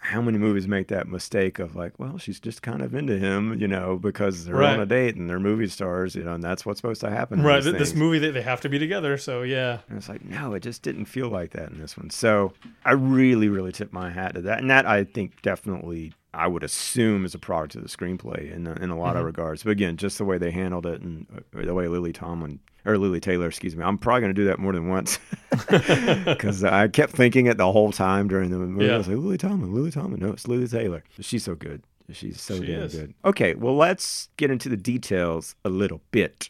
how 0.00 0.22
many 0.22 0.38
movies 0.38 0.66
make 0.66 0.88
that 0.88 1.06
mistake 1.08 1.58
of 1.58 1.76
like, 1.76 1.92
well, 1.98 2.16
she's 2.18 2.40
just 2.40 2.62
kind 2.62 2.80
of 2.82 2.94
into 2.94 3.18
him, 3.18 3.60
you 3.60 3.68
know, 3.68 3.98
because 3.98 4.46
they're 4.46 4.54
Right. 4.56 4.72
on 4.74 4.80
a 4.80 4.86
date 4.86 5.14
and 5.14 5.28
they're 5.28 5.38
movie 5.38 5.66
stars, 5.68 6.14
you 6.16 6.24
know, 6.24 6.32
and 6.34 6.42
that's 6.42 6.64
what's 6.64 6.78
supposed 6.80 7.02
to 7.02 7.10
happen. 7.10 7.42
Right. 7.42 7.62
This 7.62 7.74
things. 7.90 7.94
movie, 7.94 8.18
they, 8.18 8.30
they 8.30 8.42
have 8.42 8.62
to 8.62 8.68
be 8.70 8.78
together. 8.78 9.18
So 9.18 9.42
yeah. 9.42 9.80
And 9.88 9.98
it's 9.98 10.08
like, 10.08 10.24
no, 10.24 10.54
it 10.54 10.60
just 10.62 10.82
didn't 10.82 11.04
feel 11.04 11.28
like 11.28 11.50
that 11.52 11.70
in 11.70 11.78
this 11.78 11.96
one. 11.98 12.08
So 12.10 12.54
I 12.84 12.92
really, 12.92 13.48
really 13.48 13.72
tip 13.72 13.92
my 13.92 14.10
hat 14.10 14.34
to 14.36 14.40
that. 14.42 14.60
And 14.60 14.70
that 14.70 14.86
I 14.86 15.04
think 15.04 15.42
definitely 15.42 16.14
I 16.32 16.46
would 16.46 16.62
assume 16.62 17.24
is 17.24 17.34
a 17.34 17.38
product 17.38 17.74
of 17.74 17.82
the 17.82 17.88
screenplay 17.88 18.52
in, 18.54 18.66
in 18.66 18.90
a 18.90 18.96
lot 18.98 19.16
of 19.16 19.24
regards. 19.24 19.62
But 19.64 19.70
again, 19.70 19.96
just 19.96 20.18
the 20.18 20.24
way 20.24 20.38
they 20.38 20.50
handled 20.50 20.86
it 20.86 21.00
and 21.02 21.26
uh, 21.36 21.62
the 21.64 21.74
way 21.74 21.88
Lily 21.88 22.12
Tomlin 22.12 22.60
or 22.86 22.96
Lili 22.98 23.20
Taylor, 23.20 23.46
excuse 23.48 23.74
me. 23.76 23.82
I'm 23.84 23.98
probably 23.98 24.20
going 24.22 24.34
to 24.34 24.40
do 24.40 24.46
that 24.46 24.58
more 24.58 24.72
than 24.72 24.88
once 24.88 25.18
because 25.68 26.62
I 26.64 26.88
kept 26.88 27.12
thinking 27.12 27.46
it 27.46 27.56
the 27.58 27.70
whole 27.72 27.92
time 27.92 28.28
during 28.28 28.50
the 28.50 28.58
movie. 28.58 28.86
Yeah. 28.86 28.94
I 28.94 28.98
was 28.98 29.08
like, 29.08 29.16
Lily 29.18 29.38
Tomlin, 29.38 29.72
Lily 29.74 29.90
Tomlin. 29.90 30.20
No, 30.20 30.30
it's 30.32 30.46
Lili 30.48 30.68
Taylor. 30.68 31.02
She's 31.20 31.44
so 31.44 31.54
good. 31.54 31.82
She's 32.12 32.40
so 32.40 32.60
She 32.60 32.66
damn 32.66 32.82
is. 32.82 32.94
good. 32.94 33.14
Okay, 33.24 33.54
well, 33.54 33.76
let's 33.76 34.28
get 34.36 34.50
into 34.50 34.68
the 34.68 34.76
details 34.76 35.54
a 35.64 35.68
little 35.68 36.00
bit 36.10 36.48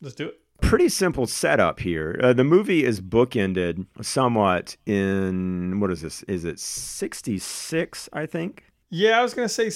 Let's 0.00 0.14
do 0.14 0.28
it. 0.28 0.40
pretty 0.62 0.88
simple 0.88 1.26
setup 1.26 1.80
here. 1.80 2.18
Uh, 2.22 2.32
the 2.32 2.44
movie 2.44 2.84
is 2.84 3.00
bookended 3.02 3.84
somewhat 4.00 4.76
in 4.86 5.80
what 5.80 5.90
is 5.90 6.00
this? 6.02 6.22
Is 6.24 6.44
it 6.44 6.58
66, 6.58 8.08
I 8.12 8.26
think? 8.26 8.64
Yeah, 8.94 9.18
I 9.18 9.22
was 9.22 9.32
gonna 9.34 9.48
say. 9.48 9.70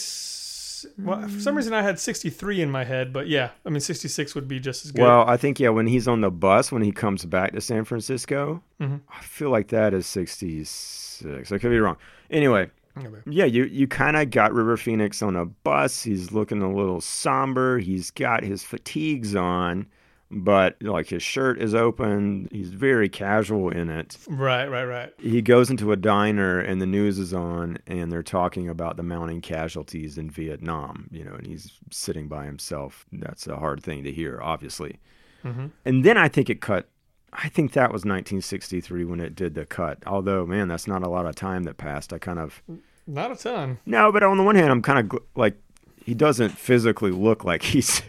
Well, 0.98 1.22
for 1.26 1.40
some 1.40 1.56
reason 1.56 1.72
I 1.72 1.80
had 1.82 1.98
63 1.98 2.60
in 2.60 2.70
my 2.70 2.84
head, 2.84 3.10
but 3.12 3.26
yeah, 3.28 3.50
I 3.64 3.70
mean 3.70 3.80
66 3.80 4.34
would 4.34 4.46
be 4.46 4.60
just 4.60 4.84
as 4.84 4.92
good. 4.92 5.00
Well, 5.02 5.24
I 5.26 5.36
think 5.38 5.58
yeah, 5.58 5.70
when 5.70 5.86
he's 5.86 6.06
on 6.06 6.20
the 6.20 6.30
bus 6.30 6.70
when 6.70 6.82
he 6.82 6.92
comes 6.92 7.24
back 7.24 7.52
to 7.52 7.60
San 7.62 7.84
Francisco, 7.84 8.62
Mhm. 8.80 9.00
I 9.08 9.22
feel 9.22 9.48
like 9.50 9.68
that 9.68 9.94
is 9.94 10.06
66. 10.06 11.50
I 11.50 11.58
could 11.58 11.70
be 11.70 11.78
wrong. 11.78 11.96
Anyway, 12.30 12.70
yeah, 13.26 13.46
you 13.46 13.64
you 13.64 13.86
kind 13.88 14.16
of 14.16 14.30
got 14.30 14.52
River 14.52 14.76
Phoenix 14.76 15.22
on 15.22 15.34
a 15.34 15.46
bus. 15.46 16.02
He's 16.02 16.32
looking 16.32 16.62
a 16.62 16.72
little 16.72 17.00
somber. 17.00 17.78
He's 17.78 18.10
got 18.10 18.44
his 18.44 18.62
fatigues 18.62 19.34
on, 19.34 19.86
but 20.30 20.76
like 20.82 21.08
his 21.08 21.22
shirt 21.22 21.60
is 21.60 21.74
open. 21.74 22.48
He's 22.50 22.70
very 22.70 23.08
casual 23.08 23.70
in 23.70 23.88
it. 23.90 24.16
Right, 24.28 24.66
right, 24.66 24.84
right. 24.84 25.12
he 25.18 25.40
goes 25.42 25.70
into 25.70 25.92
a 25.92 25.96
diner 25.96 26.58
and 26.58 26.80
the 26.82 26.86
news 26.86 27.18
is 27.18 27.32
on 27.32 27.78
and 27.86 28.10
they're 28.10 28.22
talking 28.22 28.68
about 28.68 28.96
the 28.96 29.02
mounting 29.02 29.40
casualties 29.40 30.18
in 30.18 30.28
Vietnam, 30.30 31.08
you 31.12 31.24
know, 31.24 31.32
and 31.34 31.46
he's 31.46 31.78
sitting 31.90 32.26
by 32.28 32.44
himself. 32.44 33.06
That's 33.12 33.46
a 33.46 33.56
hard 33.56 33.82
thing 33.82 34.02
to 34.04 34.12
hear, 34.12 34.40
obviously. 34.42 34.98
Mhm. 35.44 35.70
And 35.84 36.04
then 36.04 36.16
I 36.16 36.28
think 36.28 36.50
it 36.50 36.60
cut. 36.60 36.88
I 37.32 37.48
think 37.48 37.72
that 37.72 37.92
was 37.92 38.04
1963 38.04 39.04
when 39.04 39.20
it 39.20 39.34
did 39.34 39.54
the 39.54 39.66
cut. 39.66 40.02
Although, 40.06 40.46
man, 40.46 40.68
that's 40.68 40.86
not 40.86 41.02
a 41.02 41.08
lot 41.08 41.26
of 41.26 41.34
time 41.34 41.64
that 41.64 41.76
passed. 41.76 42.12
I 42.12 42.18
kind 42.18 42.38
of 42.38 42.62
Not 43.06 43.30
a 43.30 43.36
ton. 43.36 43.78
no, 43.86 44.10
but 44.10 44.22
on 44.22 44.38
the 44.38 44.42
one 44.42 44.56
hand, 44.56 44.70
I'm 44.70 44.82
kind 44.82 44.98
of 45.12 45.18
like 45.36 45.56
he 46.06 46.14
doesn't 46.14 46.50
physically 46.50 47.10
look 47.10 47.42
like 47.44 47.62
he's 47.74 48.00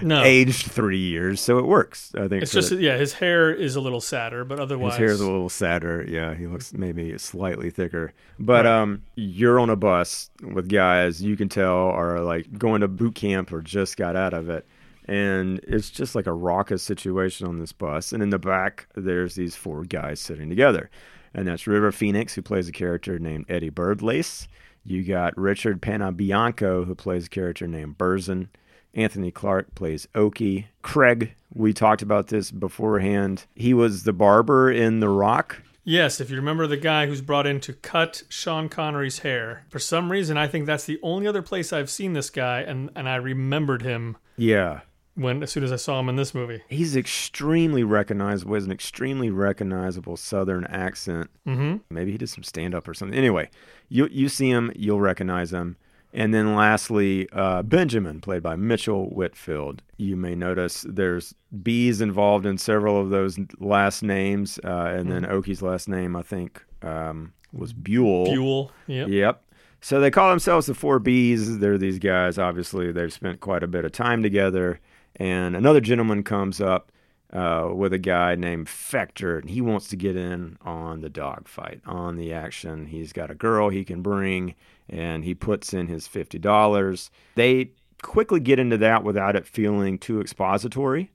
No. 0.00 0.22
aged 0.22 0.70
three 0.72 0.96
years, 0.98 1.38
so 1.38 1.58
it 1.58 1.66
works. 1.66 2.10
I 2.16 2.26
think 2.26 2.42
It's 2.42 2.50
just 2.52 2.70
the- 2.70 2.76
yeah, 2.76 2.96
his 2.96 3.12
hair 3.12 3.52
is 3.52 3.76
a 3.76 3.80
little 3.80 4.00
sadder, 4.00 4.42
but 4.44 4.58
otherwise 4.58 4.94
His 4.94 4.98
hair's 4.98 5.20
a 5.20 5.30
little 5.30 5.50
sadder. 5.50 6.02
Yeah, 6.08 6.34
he 6.34 6.46
looks 6.46 6.72
maybe 6.72 7.16
slightly 7.18 7.68
thicker. 7.70 8.14
But 8.38 8.66
um, 8.66 9.02
you're 9.16 9.60
on 9.60 9.68
a 9.68 9.76
bus 9.76 10.30
with 10.42 10.68
guys 10.70 11.22
you 11.22 11.36
can 11.36 11.50
tell 11.50 11.90
are 11.90 12.20
like 12.20 12.58
going 12.58 12.80
to 12.80 12.88
boot 12.88 13.14
camp 13.14 13.52
or 13.52 13.60
just 13.60 13.98
got 13.98 14.16
out 14.16 14.32
of 14.32 14.48
it. 14.48 14.66
And 15.06 15.60
it's 15.66 15.90
just 15.90 16.14
like 16.14 16.26
a 16.26 16.32
raucous 16.32 16.82
situation 16.82 17.46
on 17.46 17.58
this 17.58 17.72
bus. 17.72 18.12
And 18.14 18.22
in 18.22 18.30
the 18.30 18.38
back, 18.38 18.86
there's 18.94 19.34
these 19.34 19.54
four 19.54 19.84
guys 19.84 20.20
sitting 20.20 20.48
together. 20.48 20.90
And 21.34 21.46
that's 21.48 21.66
River 21.66 21.92
Phoenix, 21.92 22.34
who 22.34 22.40
plays 22.42 22.68
a 22.68 22.72
character 22.72 23.18
named 23.18 23.46
Eddie 23.48 23.70
Birdlace. 23.70 24.48
You 24.84 25.04
got 25.04 25.36
Richard 25.36 25.80
Panebianco, 25.80 26.86
who 26.86 26.94
plays 26.94 27.26
a 27.26 27.30
character 27.30 27.66
named 27.66 27.98
Berzin. 27.98 28.48
Anthony 28.94 29.30
Clark 29.30 29.74
plays 29.74 30.06
Oki. 30.14 30.68
Craig, 30.82 31.34
we 31.54 31.72
talked 31.72 32.02
about 32.02 32.28
this 32.28 32.50
beforehand. 32.50 33.46
He 33.54 33.72
was 33.72 34.02
the 34.02 34.12
barber 34.12 34.70
in 34.70 35.00
The 35.00 35.08
Rock. 35.08 35.62
Yes, 35.84 36.20
if 36.20 36.30
you 36.30 36.36
remember 36.36 36.66
the 36.66 36.76
guy 36.76 37.06
who's 37.06 37.22
brought 37.22 37.46
in 37.46 37.58
to 37.60 37.72
cut 37.72 38.22
Sean 38.28 38.68
Connery's 38.68 39.20
hair. 39.20 39.64
For 39.68 39.80
some 39.80 40.12
reason, 40.12 40.36
I 40.36 40.46
think 40.46 40.66
that's 40.66 40.84
the 40.84 41.00
only 41.02 41.26
other 41.26 41.42
place 41.42 41.72
I've 41.72 41.90
seen 41.90 42.12
this 42.12 42.30
guy, 42.30 42.60
and, 42.60 42.90
and 42.94 43.08
I 43.08 43.16
remembered 43.16 43.82
him 43.82 44.16
Yeah. 44.36 44.80
When 45.14 45.42
as 45.42 45.50
soon 45.50 45.64
as 45.64 45.72
I 45.72 45.76
saw 45.76 46.00
him 46.00 46.08
in 46.08 46.16
this 46.16 46.34
movie. 46.34 46.62
He's 46.68 46.96
extremely 46.96 47.84
recognizable. 47.84 48.52
He 48.54 48.56
has 48.56 48.66
an 48.66 48.72
extremely 48.72 49.30
recognizable 49.30 50.16
Southern 50.16 50.64
accent. 50.66 51.30
Mm-hmm. 51.46 51.78
Maybe 51.90 52.12
he 52.12 52.18
did 52.18 52.28
some 52.28 52.44
stand 52.44 52.74
up 52.74 52.88
or 52.88 52.94
something. 52.94 53.16
Anyway, 53.16 53.50
you 53.88 54.08
you 54.10 54.28
see 54.28 54.48
him, 54.48 54.72
you'll 54.74 55.00
recognize 55.00 55.52
him. 55.52 55.76
And 56.14 56.34
then 56.34 56.54
lastly, 56.54 57.26
uh, 57.32 57.62
Benjamin, 57.62 58.20
played 58.20 58.42
by 58.42 58.54
Mitchell 58.54 59.06
Whitfield. 59.06 59.82
You 59.96 60.14
may 60.16 60.34
notice 60.34 60.84
there's 60.86 61.34
B's 61.62 62.02
involved 62.02 62.44
in 62.44 62.58
several 62.58 63.00
of 63.00 63.08
those 63.08 63.38
last 63.60 64.02
names. 64.02 64.60
Uh, 64.62 64.92
and 64.94 65.10
then 65.10 65.24
Oki's 65.24 65.62
last 65.62 65.88
name, 65.88 66.14
I 66.14 66.20
think, 66.22 66.62
um, 66.82 67.32
was 67.52 67.72
Buell. 67.72 68.26
Buell. 68.26 68.72
Yep. 68.88 69.08
Yep. 69.08 69.42
So 69.80 70.00
they 70.00 70.10
call 70.10 70.28
themselves 70.28 70.66
the 70.66 70.74
Four 70.74 71.00
Bs. 71.00 71.60
They're 71.60 71.78
these 71.78 71.98
guys. 71.98 72.38
Obviously, 72.38 72.92
they've 72.92 73.12
spent 73.12 73.40
quite 73.40 73.62
a 73.62 73.66
bit 73.66 73.86
of 73.86 73.92
time 73.92 74.22
together. 74.22 74.80
And 75.16 75.54
another 75.54 75.80
gentleman 75.80 76.22
comes 76.22 76.60
up 76.60 76.90
uh, 77.32 77.70
with 77.74 77.92
a 77.92 77.98
guy 77.98 78.34
named 78.34 78.66
Fector, 78.66 79.40
and 79.40 79.50
he 79.50 79.60
wants 79.60 79.88
to 79.88 79.96
get 79.96 80.16
in 80.16 80.58
on 80.62 81.00
the 81.00 81.08
dogfight, 81.08 81.80
on 81.86 82.16
the 82.16 82.32
action. 82.32 82.86
He's 82.86 83.12
got 83.12 83.30
a 83.30 83.34
girl 83.34 83.70
he 83.70 83.84
can 83.84 84.02
bring, 84.02 84.54
and 84.88 85.24
he 85.24 85.34
puts 85.34 85.72
in 85.72 85.86
his 85.86 86.06
fifty 86.06 86.38
dollars. 86.38 87.10
They 87.34 87.70
quickly 88.02 88.40
get 88.40 88.58
into 88.58 88.76
that 88.78 89.04
without 89.04 89.36
it 89.36 89.46
feeling 89.46 89.98
too 89.98 90.20
expository. 90.20 91.10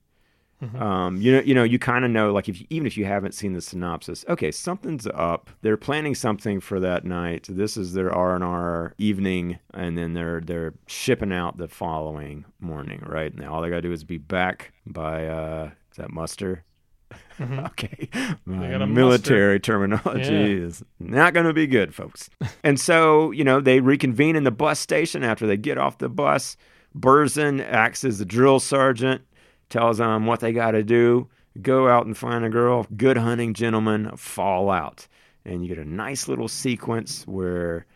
Um, 0.76 1.20
you 1.20 1.30
know, 1.32 1.40
you 1.40 1.54
know, 1.54 1.62
you 1.62 1.78
kind 1.78 2.04
of 2.04 2.10
know, 2.10 2.32
like 2.32 2.48
if 2.48 2.60
you, 2.60 2.66
even 2.68 2.86
if 2.86 2.96
you 2.96 3.04
haven't 3.04 3.32
seen 3.32 3.52
the 3.52 3.60
synopsis, 3.60 4.24
okay, 4.28 4.50
something's 4.50 5.06
up. 5.06 5.50
They're 5.62 5.76
planning 5.76 6.16
something 6.16 6.58
for 6.58 6.80
that 6.80 7.04
night. 7.04 7.46
This 7.48 7.76
is 7.76 7.92
their 7.92 8.12
R 8.12 8.34
and 8.34 8.42
R 8.42 8.92
evening, 8.98 9.60
and 9.72 9.96
then 9.96 10.14
they're 10.14 10.40
they're 10.40 10.74
shipping 10.88 11.32
out 11.32 11.58
the 11.58 11.68
following 11.68 12.44
morning. 12.58 13.04
Right 13.06 13.32
now, 13.36 13.54
all 13.54 13.62
they 13.62 13.68
gotta 13.70 13.82
do 13.82 13.92
is 13.92 14.02
be 14.02 14.18
back 14.18 14.72
by 14.84 15.26
uh, 15.28 15.70
is 15.92 15.96
that 15.96 16.10
muster? 16.10 16.64
okay, 17.40 18.08
my 18.44 18.68
gotta 18.70 18.86
military 18.86 19.60
terminology 19.60 20.32
Yeah. 20.32 20.64
is 20.66 20.84
not 20.98 21.34
going 21.34 21.46
to 21.46 21.52
be 21.54 21.66
good, 21.68 21.94
folks. 21.94 22.28
and 22.64 22.78
so, 22.80 23.30
you 23.30 23.44
know, 23.44 23.60
they 23.60 23.80
reconvene 23.80 24.34
in 24.36 24.42
the 24.44 24.50
bus 24.50 24.80
station 24.80 25.22
after 25.22 25.46
they 25.46 25.56
get 25.56 25.78
off 25.78 25.98
the 25.98 26.08
bus. 26.08 26.56
Berzin 26.98 27.64
acts 27.64 28.04
as 28.04 28.18
the 28.18 28.24
drill 28.24 28.58
sergeant, 28.60 29.22
tells 29.68 29.98
them 29.98 30.26
what 30.26 30.40
they 30.40 30.52
got 30.52 30.72
to 30.72 30.82
do. 30.82 31.28
Go 31.60 31.88
out 31.88 32.06
and 32.06 32.16
find 32.16 32.44
a 32.44 32.50
girl. 32.50 32.86
Good 32.96 33.16
hunting, 33.16 33.54
gentlemen. 33.54 34.16
Fall 34.16 34.70
out. 34.70 35.08
And 35.44 35.62
you 35.62 35.68
get 35.68 35.84
a 35.84 35.88
nice 35.88 36.28
little 36.28 36.48
sequence 36.48 37.26
where 37.26 37.86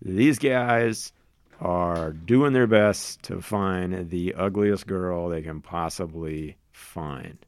these 0.00 0.38
guys 0.38 1.12
are 1.60 2.12
doing 2.12 2.52
their 2.52 2.66
best 2.66 3.22
to 3.24 3.40
find 3.40 4.08
the 4.08 4.34
ugliest 4.34 4.86
girl 4.86 5.28
they 5.28 5.42
can 5.42 5.60
possibly 5.60 6.56
find. 6.72 7.38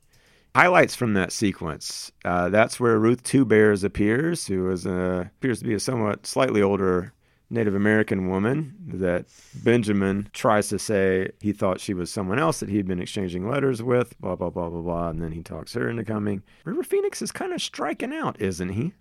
Highlights 0.55 0.95
from 0.95 1.15
that 1.15 1.33
sequence. 1.33 2.13
Uh, 2.25 2.51
that's 2.51 2.79
where 2.79 2.99
Ruth 2.99 3.23
Two 3.23 3.47
Bears 3.47 3.85
appears, 3.85 4.47
who 4.47 4.71
is 4.71 4.85
a, 4.85 5.31
appears 5.39 5.61
to 5.61 5.65
be 5.65 5.73
a 5.73 5.81
somewhat 5.81 6.27
slightly 6.27 6.61
older 6.61 7.15
Native 7.53 7.75
American 7.75 8.29
woman 8.29 8.75
that 8.95 9.27
Benjamin 9.63 10.29
tries 10.33 10.69
to 10.69 10.79
say 10.79 11.31
he 11.41 11.53
thought 11.53 11.81
she 11.81 11.95
was 11.95 12.11
someone 12.11 12.39
else 12.39 12.61
that 12.61 12.69
he'd 12.69 12.87
been 12.87 13.01
exchanging 13.01 13.49
letters 13.49 13.83
with, 13.83 14.19
blah, 14.21 14.35
blah, 14.35 14.51
blah, 14.51 14.71
blah, 14.71 14.81
blah. 14.81 15.09
And 15.11 15.23
then 15.23 15.33
he 15.33 15.43
talks 15.43 15.75
her 15.75 15.89
into 15.89 16.03
coming. 16.05 16.43
River 16.65 16.83
Phoenix 16.83 17.21
is 17.23 17.31
kind 17.31 17.53
of 17.53 17.61
striking 17.63 18.13
out, 18.15 18.41
isn't 18.41 18.71
he? 18.71 18.95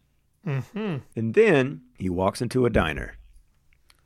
Mm-hmm. 0.45 0.97
And 1.15 1.33
then 1.33 1.81
he 1.97 2.09
walks 2.09 2.41
into 2.41 2.65
a 2.65 2.69
diner, 2.69 3.15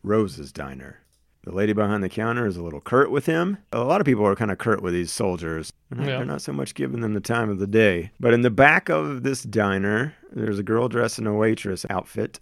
Rose's 0.04 0.52
Diner. 0.52 1.00
The 1.44 1.52
lady 1.52 1.74
behind 1.74 2.04
the 2.04 2.10
counter 2.10 2.48
is 2.48 2.58
a 2.58 2.64
little 2.64 2.82
curt 2.82 3.12
with 3.12 3.28
him. 3.28 3.60
A 3.72 3.84
lot 3.84 4.02
of 4.02 4.06
people 4.06 4.26
are 4.26 4.36
kind 4.36 4.50
of 4.50 4.58
curt 4.58 4.82
with 4.82 4.94
these 4.94 5.12
soldiers. 5.12 5.72
They're 5.90 6.00
not, 6.00 6.08
Yeah. 6.08 6.18
they're 6.18 6.26
not 6.26 6.42
so 6.42 6.52
much 6.54 6.74
giving 6.74 7.02
them 7.02 7.14
the 7.14 7.20
time 7.20 7.50
of 7.52 7.60
the 7.60 7.68
day. 7.68 8.12
But 8.20 8.34
in 8.34 8.42
the 8.42 8.50
back 8.50 8.90
of 8.90 9.22
this 9.22 9.44
diner, 9.44 10.16
there's 10.32 10.58
a 10.58 10.64
girl 10.64 10.88
dressed 10.90 11.20
in 11.20 11.28
a 11.28 11.34
waitress 11.36 11.86
outfit 11.90 12.40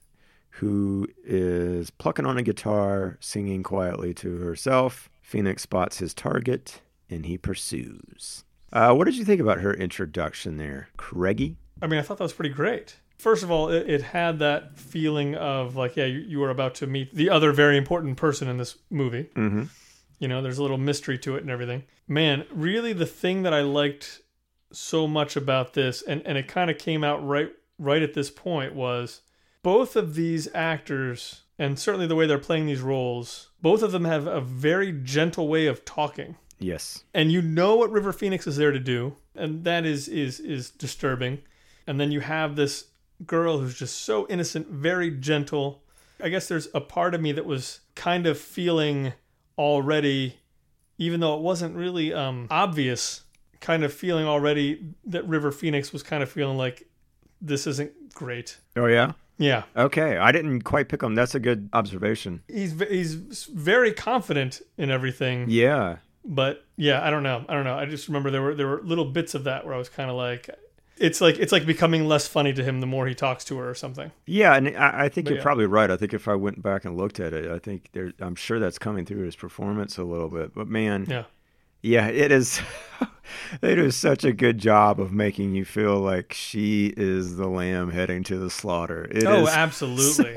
who 0.58 1.08
is 1.26 1.90
plucking 1.90 2.26
on 2.26 2.38
a 2.38 2.44
guitar, 2.44 3.18
singing 3.20 3.64
quietly 3.64 4.14
to 4.14 4.38
herself. 4.38 5.10
Phoenix 5.22 5.64
spots 5.64 5.98
his 5.98 6.14
target 6.14 6.82
and 7.10 7.26
he 7.26 7.38
pursues. 7.38 8.44
Uh, 8.72 8.94
what 8.94 9.06
did 9.06 9.18
you 9.18 9.26
think 9.26 9.42
about 9.42 9.62
her 9.62 9.74
introduction 9.74 10.58
there, 10.58 10.90
Craigie? 10.96 11.58
I 11.82 11.88
mean, 11.88 12.00
I 12.00 12.04
thought 12.04 12.18
that 12.18 12.24
was 12.24 12.34
pretty 12.34 12.54
great. 12.54 12.98
First 13.18 13.42
of 13.44 13.50
all, 13.50 13.70
it, 13.70 13.90
it 13.90 14.02
had 14.02 14.40
that 14.40 14.78
feeling 14.78 15.36
of 15.36 15.76
like, 15.76 15.96
yeah, 15.96 16.06
you, 16.06 16.20
you 16.20 16.40
were 16.40 16.50
about 16.50 16.76
to 16.76 16.88
meet 16.88 17.16
the 17.16 17.30
other 17.30 17.52
very 17.52 17.78
important 17.78 18.18
person 18.18 18.48
in 18.48 18.58
this 18.58 18.78
movie. 18.92 19.30
Mm-hmm. 19.36 19.64
You 20.20 20.28
know, 20.28 20.42
there's 20.42 20.60
a 20.60 20.62
little 20.62 20.78
mystery 20.78 21.18
to 21.20 21.36
it 21.36 21.42
and 21.42 21.50
everything. 21.50 21.84
Man, 22.08 22.46
really, 22.52 22.94
the 22.94 23.06
thing 23.06 23.44
that 23.44 23.54
I 23.54 23.62
liked 23.62 24.22
so 24.72 25.08
much 25.08 25.36
about 25.36 25.74
this, 25.74 26.04
and, 26.04 26.22
and 26.26 26.38
it 26.38 26.48
kind 26.48 26.70
of 26.70 26.78
came 26.78 27.04
out 27.04 27.26
right 27.26 27.52
right 27.80 28.04
at 28.04 28.14
this 28.14 28.30
point 28.30 28.76
was 28.76 29.22
both 29.64 29.96
of 29.96 30.16
these 30.16 30.48
actors, 30.54 31.42
and 31.58 31.80
certainly 31.80 32.06
the 32.06 32.16
way 32.16 32.28
they're 32.28 32.38
playing 32.38 32.68
these 32.68 32.82
roles, 32.82 33.50
both 33.62 33.82
of 33.82 33.92
them 33.92 34.06
have 34.06 34.28
a 34.28 34.42
very 34.42 34.92
gentle 34.92 35.48
way 35.48 35.66
of 35.66 35.86
talking. 35.86 36.36
Yes. 36.60 37.04
And 37.14 37.32
you 37.32 37.42
know 37.42 37.76
what 37.76 37.92
River 37.92 38.14
Phoenix 38.14 38.46
is 38.46 38.58
there 38.58 38.72
to 38.72 38.80
do, 38.80 39.16
and 39.36 39.64
that 39.64 39.86
is 39.86 40.08
is 40.08 40.40
is 40.40 40.70
disturbing. 40.70 41.40
And 41.88 42.00
then 42.00 42.12
you 42.12 42.22
have 42.22 42.56
this 42.56 42.86
girl 43.26 43.60
who's 43.60 43.78
just 43.78 44.04
so 44.04 44.28
innocent, 44.30 44.68
very 44.70 45.12
gentle. 45.12 45.84
I 46.22 46.30
guess 46.30 46.48
there's 46.48 46.68
a 46.74 46.80
part 46.80 47.16
of 47.16 47.22
me 47.22 47.32
that 47.34 47.46
was 47.46 47.82
kind 47.96 48.26
of 48.26 48.38
feeling 48.38 49.14
already, 49.58 50.38
even 50.98 51.20
though 51.20 51.36
it 51.36 51.42
wasn't 51.42 51.76
really 51.76 52.14
um, 52.14 52.48
obvious, 52.50 53.24
kind 53.60 53.84
of 53.84 53.94
feeling 53.94 54.26
already 54.26 54.86
that 55.06 55.28
River 55.28 55.52
Phoenix 55.52 55.92
was 55.92 56.04
kind 56.04 56.24
of 56.24 56.30
feeling 56.30 56.58
like 56.58 56.88
this 57.42 57.68
isn't 57.68 58.14
great. 58.14 58.58
Oh 58.78 58.86
yeah. 58.86 59.14
Yeah, 59.38 59.64
Okay, 59.76 60.18
I 60.18 60.32
didn't 60.32 60.62
quite 60.62 60.90
pick 60.90 61.02
him. 61.04 61.16
That's 61.16 61.34
a 61.36 61.40
good 61.40 61.70
observation. 61.74 62.44
he's 62.48 62.80
he's 62.80 63.16
very 63.54 63.92
confident 63.94 64.62
in 64.78 64.92
everything. 64.92 65.50
Yeah. 65.50 65.98
but 66.24 66.66
yeah, 66.78 67.06
I 67.06 67.10
don't 67.10 67.24
know. 67.24 67.44
I 67.50 67.54
don't 67.54 67.64
know. 67.66 67.76
I 67.78 67.86
just 67.86 68.08
remember 68.08 68.30
there 68.32 68.42
were 68.42 68.56
there 68.56 68.68
were 68.68 68.82
little 68.84 69.06
bits 69.06 69.34
of 69.36 69.44
that 69.46 69.66
where 69.66 69.74
I 69.74 69.78
was 69.78 69.90
kind 69.90 70.10
of 70.10 70.16
like, 70.16 70.50
it's 70.98 71.20
like 71.20 71.40
it's 71.40 71.52
like 71.52 71.66
becoming 71.66 72.08
less 72.08 72.28
funny 72.28 72.54
to 72.54 72.64
him 72.64 72.80
the 72.80 72.86
more 72.88 73.08
he 73.08 73.16
talks 73.16 73.44
to 73.46 73.58
her 73.58 73.70
or 73.70 73.76
something. 73.76 74.12
Yeah, 74.28 74.56
and 74.56 74.70
I, 74.78 75.06
I 75.06 75.10
think 75.10 75.26
But 75.26 75.32
you're 75.32 75.38
yeah. 75.40 75.44
probably 75.44 75.66
right. 75.66 75.90
I 75.90 75.98
think 75.98 76.14
if 76.14 76.28
I 76.28 76.36
went 76.36 76.62
back 76.62 76.86
and 76.86 76.96
looked 76.96 77.20
at 77.20 77.34
it, 77.34 77.50
I 77.52 77.58
think 77.60 77.90
there. 77.94 78.14
I'm 78.20 78.36
sure 78.36 78.60
that's 78.60 78.78
coming 78.78 79.04
through 79.06 79.24
his 79.26 79.36
performance 79.36 79.98
a 79.98 80.04
little 80.04 80.30
bit. 80.30 80.54
But 80.54 80.68
man, 80.68 81.08
Yeah, 81.10 81.24
yeah, 81.84 82.08
it 82.08 82.32
is. 82.32 82.60
they 83.62 83.76
do 83.76 83.92
such 83.92 84.24
a 84.24 84.34
good 84.34 84.58
job 84.58 85.00
of 85.00 85.12
making 85.12 85.54
you 85.54 85.66
feel 85.66 86.00
like 86.00 86.34
she 86.34 86.94
is 86.98 87.36
the 87.36 87.48
lamb 87.48 87.92
heading 87.92 88.24
to 88.24 88.38
the 88.38 88.50
slaughter. 88.50 89.08
It 89.12 89.26
oh, 89.26 89.48
absolutely. 89.52 90.36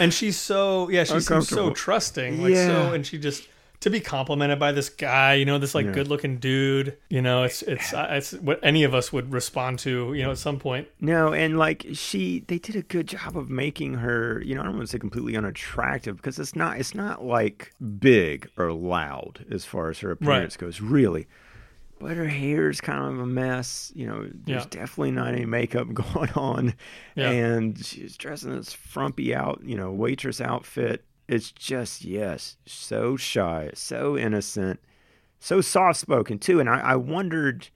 and 0.00 0.12
she's 0.12 0.36
so 0.36 0.88
yeah, 0.88 1.04
she 1.04 1.20
seems 1.20 1.48
so 1.48 1.70
trusting, 1.70 2.42
like 2.42 2.54
Yeah. 2.54 2.66
so, 2.66 2.92
and 2.92 3.06
she 3.06 3.18
just 3.18 3.46
to 3.84 3.90
be 3.90 4.00
complimented 4.00 4.58
by 4.58 4.72
this 4.72 4.88
guy, 4.90 5.34
you 5.34 5.44
know, 5.44 5.58
this 5.58 5.74
like 5.74 5.86
Yeah. 5.86 5.92
good 5.92 6.08
looking 6.08 6.38
dude. 6.38 6.96
You 7.08 7.22
know, 7.22 7.44
it's 7.44 7.62
it's 7.62 7.92
it's 7.94 8.32
what 8.34 8.58
any 8.62 8.82
of 8.82 8.94
us 8.94 9.12
would 9.12 9.32
respond 9.32 9.78
to, 9.80 10.12
you 10.14 10.22
know, 10.22 10.30
at 10.32 10.38
some 10.38 10.58
point. 10.58 10.88
No, 11.00 11.32
and 11.32 11.56
like 11.58 11.86
she, 11.92 12.44
they 12.48 12.58
did 12.58 12.76
a 12.76 12.82
good 12.82 13.06
job 13.08 13.36
of 13.36 13.48
making 13.48 13.94
her. 13.94 14.42
You 14.44 14.54
know, 14.54 14.62
I 14.62 14.64
don't 14.64 14.76
want 14.76 14.88
to 14.88 14.92
say 14.92 14.98
completely 14.98 15.36
unattractive 15.36 16.16
because 16.16 16.38
it's 16.38 16.56
not. 16.56 16.78
It's 16.78 16.94
not 16.94 17.24
like 17.24 17.72
big 17.98 18.48
or 18.58 18.72
loud 18.72 19.44
as 19.50 19.64
far 19.64 19.90
as 19.90 19.98
her 20.00 20.10
appearance 20.10 20.56
goes, 20.56 20.80
really. 20.80 21.26
But 22.00 22.16
her 22.16 22.26
hair's 22.26 22.80
kind 22.80 23.14
of 23.14 23.20
a 23.20 23.26
mess. 23.26 23.92
You 23.94 24.06
know, 24.06 24.28
there's 24.32 24.64
Yeah. 24.64 24.68
definitely 24.70 25.12
not 25.12 25.28
any 25.28 25.46
makeup 25.46 25.92
going 25.94 26.30
on, 26.32 26.74
Yeah. 27.14 27.30
and 27.30 27.84
she's 27.84 28.16
dressed 28.16 28.44
in 28.44 28.56
this 28.56 28.72
frumpy 28.72 29.34
out, 29.34 29.60
you 29.64 29.76
know, 29.76 29.92
waitress 29.92 30.40
outfit. 30.40 31.04
It's 31.28 31.50
just 31.52 32.04
yes, 32.04 32.56
so 32.66 33.16
shy, 33.16 33.70
so 33.74 34.16
innocent, 34.16 34.80
so 35.40 35.60
soft 35.60 35.98
spoken 36.00 36.38
too. 36.38 36.60
And 36.60 36.68
I, 36.68 36.80
I 36.80 36.96
wondered 36.96 37.68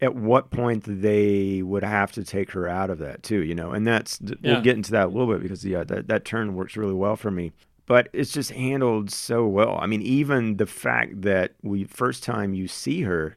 at 0.00 0.14
what 0.14 0.50
point 0.50 0.84
they 0.86 1.62
would 1.62 1.84
have 1.84 2.12
to 2.12 2.24
take 2.24 2.50
her 2.52 2.68
out 2.68 2.90
of 2.90 2.98
that 2.98 3.22
too, 3.22 3.42
you 3.42 3.54
know. 3.54 3.70
And 3.72 3.86
that's 3.86 4.20
Yeah. 4.20 4.54
we'll 4.54 4.62
get 4.62 4.76
into 4.76 4.92
that 4.92 5.06
a 5.06 5.08
little 5.10 5.32
bit 5.32 5.42
because 5.42 5.64
yeah, 5.64 5.84
that 5.84 6.08
that 6.08 6.24
turn 6.24 6.54
works 6.54 6.76
really 6.76 6.94
well 6.94 7.16
for 7.16 7.30
me. 7.30 7.52
But 7.86 8.08
it's 8.12 8.32
just 8.32 8.52
handled 8.52 9.10
so 9.10 9.46
well. 9.46 9.76
I 9.80 9.86
mean, 9.86 10.02
even 10.02 10.56
the 10.56 10.66
fact 10.66 11.22
that 11.22 11.54
we 11.62 11.84
first 11.84 12.22
time 12.22 12.54
you 12.54 12.68
see 12.68 13.02
her, 13.02 13.36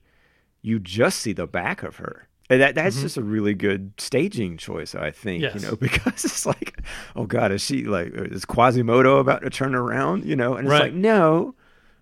you 0.62 0.80
just 0.80 1.20
see 1.20 1.34
the 1.34 1.48
back 1.48 1.82
of 1.82 1.98
her. 1.98 2.28
And 2.50 2.62
that 2.62 2.76
that's 2.76 3.02
just 3.02 3.18
a 3.18 3.24
really 3.24 3.56
good 3.56 3.94
staging 3.98 4.58
choice, 4.58 4.94
I 4.94 5.10
think. 5.12 5.44
Mm-hmm. 5.44 5.56
Yes. 5.58 5.64
You 5.64 5.70
know, 5.72 5.76
because 5.80 6.24
it's 6.26 6.46
like, 6.46 6.80
oh 7.16 7.26
God, 7.26 7.52
is 7.52 7.62
she 7.64 7.86
like 7.86 8.12
is 8.14 8.46
Quasimodo 8.46 9.18
about 9.20 9.42
to 9.42 9.50
turn 9.50 9.74
around? 9.74 10.26
You 10.26 10.36
know, 10.36 10.54
and 10.56 10.68
it's 10.68 10.72
Right. 10.72 10.84
like 10.84 10.94
no, 10.94 11.56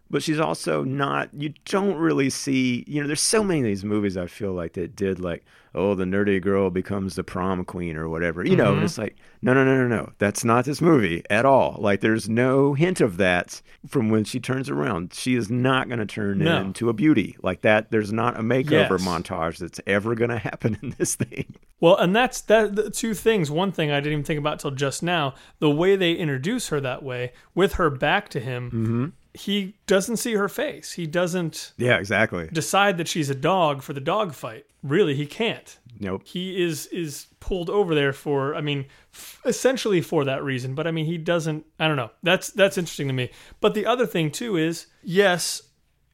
but 0.10 0.21
she's 0.21 0.39
also 0.41 0.84
not. 0.84 1.29
You 1.34 1.53
don't 1.65 1.95
really 1.95 2.29
see. 2.29 2.84
You 2.88 3.01
know, 3.01 3.08
there's 3.08 3.21
so 3.21 3.43
many 3.43 3.62
of 3.62 3.65
these 3.65 3.86
movies 3.86 4.17
I 4.17 4.27
feel 4.27 4.51
like 4.53 4.73
that 4.73 4.95
did 4.97 5.19
like, 5.19 5.45
oh, 5.75 5.95
the 5.95 6.05
nerdy 6.05 6.41
girl 6.41 6.69
becomes 6.69 7.15
the 7.15 7.23
prom 7.23 7.65
queen 7.65 7.95
or 7.97 8.07
whatever. 8.07 8.45
You 8.45 8.55
know, 8.55 8.73
Mm-hmm. 8.73 8.86
it's 8.86 8.97
like, 8.97 9.15
no, 9.41 9.53
no, 9.53 9.63
no, 9.65 9.75
no, 9.75 9.88
no. 9.88 10.12
That's 10.19 10.43
not 10.45 10.65
this 10.65 10.81
movie 10.81 11.23
at 11.29 11.45
all. 11.45 11.77
Like, 11.79 12.01
there's 12.01 12.29
no 12.29 12.73
hint 12.73 13.01
of 13.01 13.17
that 13.17 13.62
from 13.88 14.09
when 14.09 14.23
she 14.23 14.39
turns 14.39 14.69
around. 14.69 15.13
She 15.13 15.36
is 15.36 15.49
not 15.49 15.88
going 15.88 15.99
to 15.99 16.05
turn 16.05 16.39
No. 16.39 16.62
into 16.62 16.89
a 16.89 16.93
beauty 16.93 17.36
like 17.41 17.62
that. 17.62 17.91
There's 17.91 18.13
not 18.13 18.39
a 18.39 18.43
makeover 18.43 18.97
Yes. 18.99 19.05
montage 19.07 19.57
that's 19.57 19.81
ever 19.88 20.15
going 20.15 20.29
to 20.31 20.38
happen 20.38 20.77
in 20.81 20.95
this 20.97 21.15
thing. 21.15 21.55
Well, 21.79 21.97
and 21.97 22.15
that's 22.15 22.39
that 22.41 22.75
the 22.75 22.89
two 22.89 23.13
things. 23.13 23.51
One 23.51 23.71
thing 23.71 23.91
I 23.91 23.95
didn't 23.99 24.13
even 24.13 24.23
think 24.23 24.39
about 24.39 24.59
till 24.59 24.71
just 24.71 25.03
now, 25.03 25.33
the 25.59 25.69
way 25.69 25.95
they 25.97 26.13
introduce 26.13 26.69
her 26.69 26.79
that 26.79 27.03
way 27.03 27.33
with 27.55 27.73
her 27.73 27.89
back 27.89 28.29
to 28.29 28.39
him. 28.39 28.67
Mm-hmm. 28.71 29.05
He 29.33 29.75
doesn't 29.87 30.17
see 30.17 30.33
her 30.33 30.47
face. 30.47 30.91
He 30.93 31.07
doesn't 31.07 31.73
Yeah, 31.77 31.97
exactly. 31.97 32.49
decide 32.53 32.97
that 32.99 33.07
she's 33.07 33.29
a 33.29 33.35
dog 33.35 33.81
for 33.81 33.93
the 33.93 33.99
dog 34.01 34.33
fight. 34.33 34.65
Really, 34.83 35.15
he 35.15 35.25
can't. 35.25 35.79
Nope. 35.99 36.21
He 36.25 36.61
is 36.61 36.87
is 36.87 37.27
pulled 37.39 37.69
over 37.69 37.95
there 37.95 38.13
for 38.13 38.53
I 38.55 38.61
mean 38.61 38.85
f- 39.13 39.39
essentially 39.45 40.01
for 40.01 40.25
that 40.25 40.43
reason, 40.43 40.75
but 40.75 40.85
I 40.87 40.91
mean 40.91 41.05
he 41.05 41.17
doesn't 41.17 41.65
I 41.79 41.87
don't 41.87 41.97
know. 41.97 42.11
That's 42.21 42.49
that's 42.49 42.77
interesting 42.77 43.07
to 43.07 43.13
me. 43.13 43.31
But 43.61 43.73
the 43.73 43.85
other 43.85 44.05
thing 44.05 44.29
too 44.31 44.57
is 44.57 44.87
yes, 45.03 45.61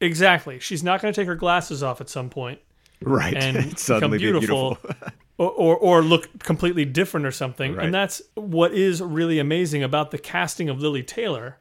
exactly. 0.00 0.58
She's 0.60 0.82
not 0.82 1.00
going 1.02 1.12
to 1.12 1.20
take 1.20 1.26
her 1.26 1.34
glasses 1.34 1.82
off 1.82 2.00
at 2.00 2.08
some 2.08 2.30
point 2.30 2.60
Right. 3.02 3.34
and 3.34 3.78
Suddenly 3.78 4.18
become 4.18 4.32
be 4.40 4.46
beautiful, 4.46 4.78
or, 5.38 5.50
or 5.50 5.76
or 5.76 6.02
look 6.02 6.42
completely 6.42 6.84
different 6.84 7.26
or 7.26 7.32
something. 7.32 7.74
Right. 7.74 7.86
And 7.86 7.94
that's 7.94 8.22
what 8.34 8.72
is 8.72 9.00
really 9.02 9.38
amazing 9.38 9.82
about 9.82 10.10
the 10.10 10.18
casting 10.18 10.68
of 10.68 10.80
Lili 10.80 11.02
Taylor 11.02 11.58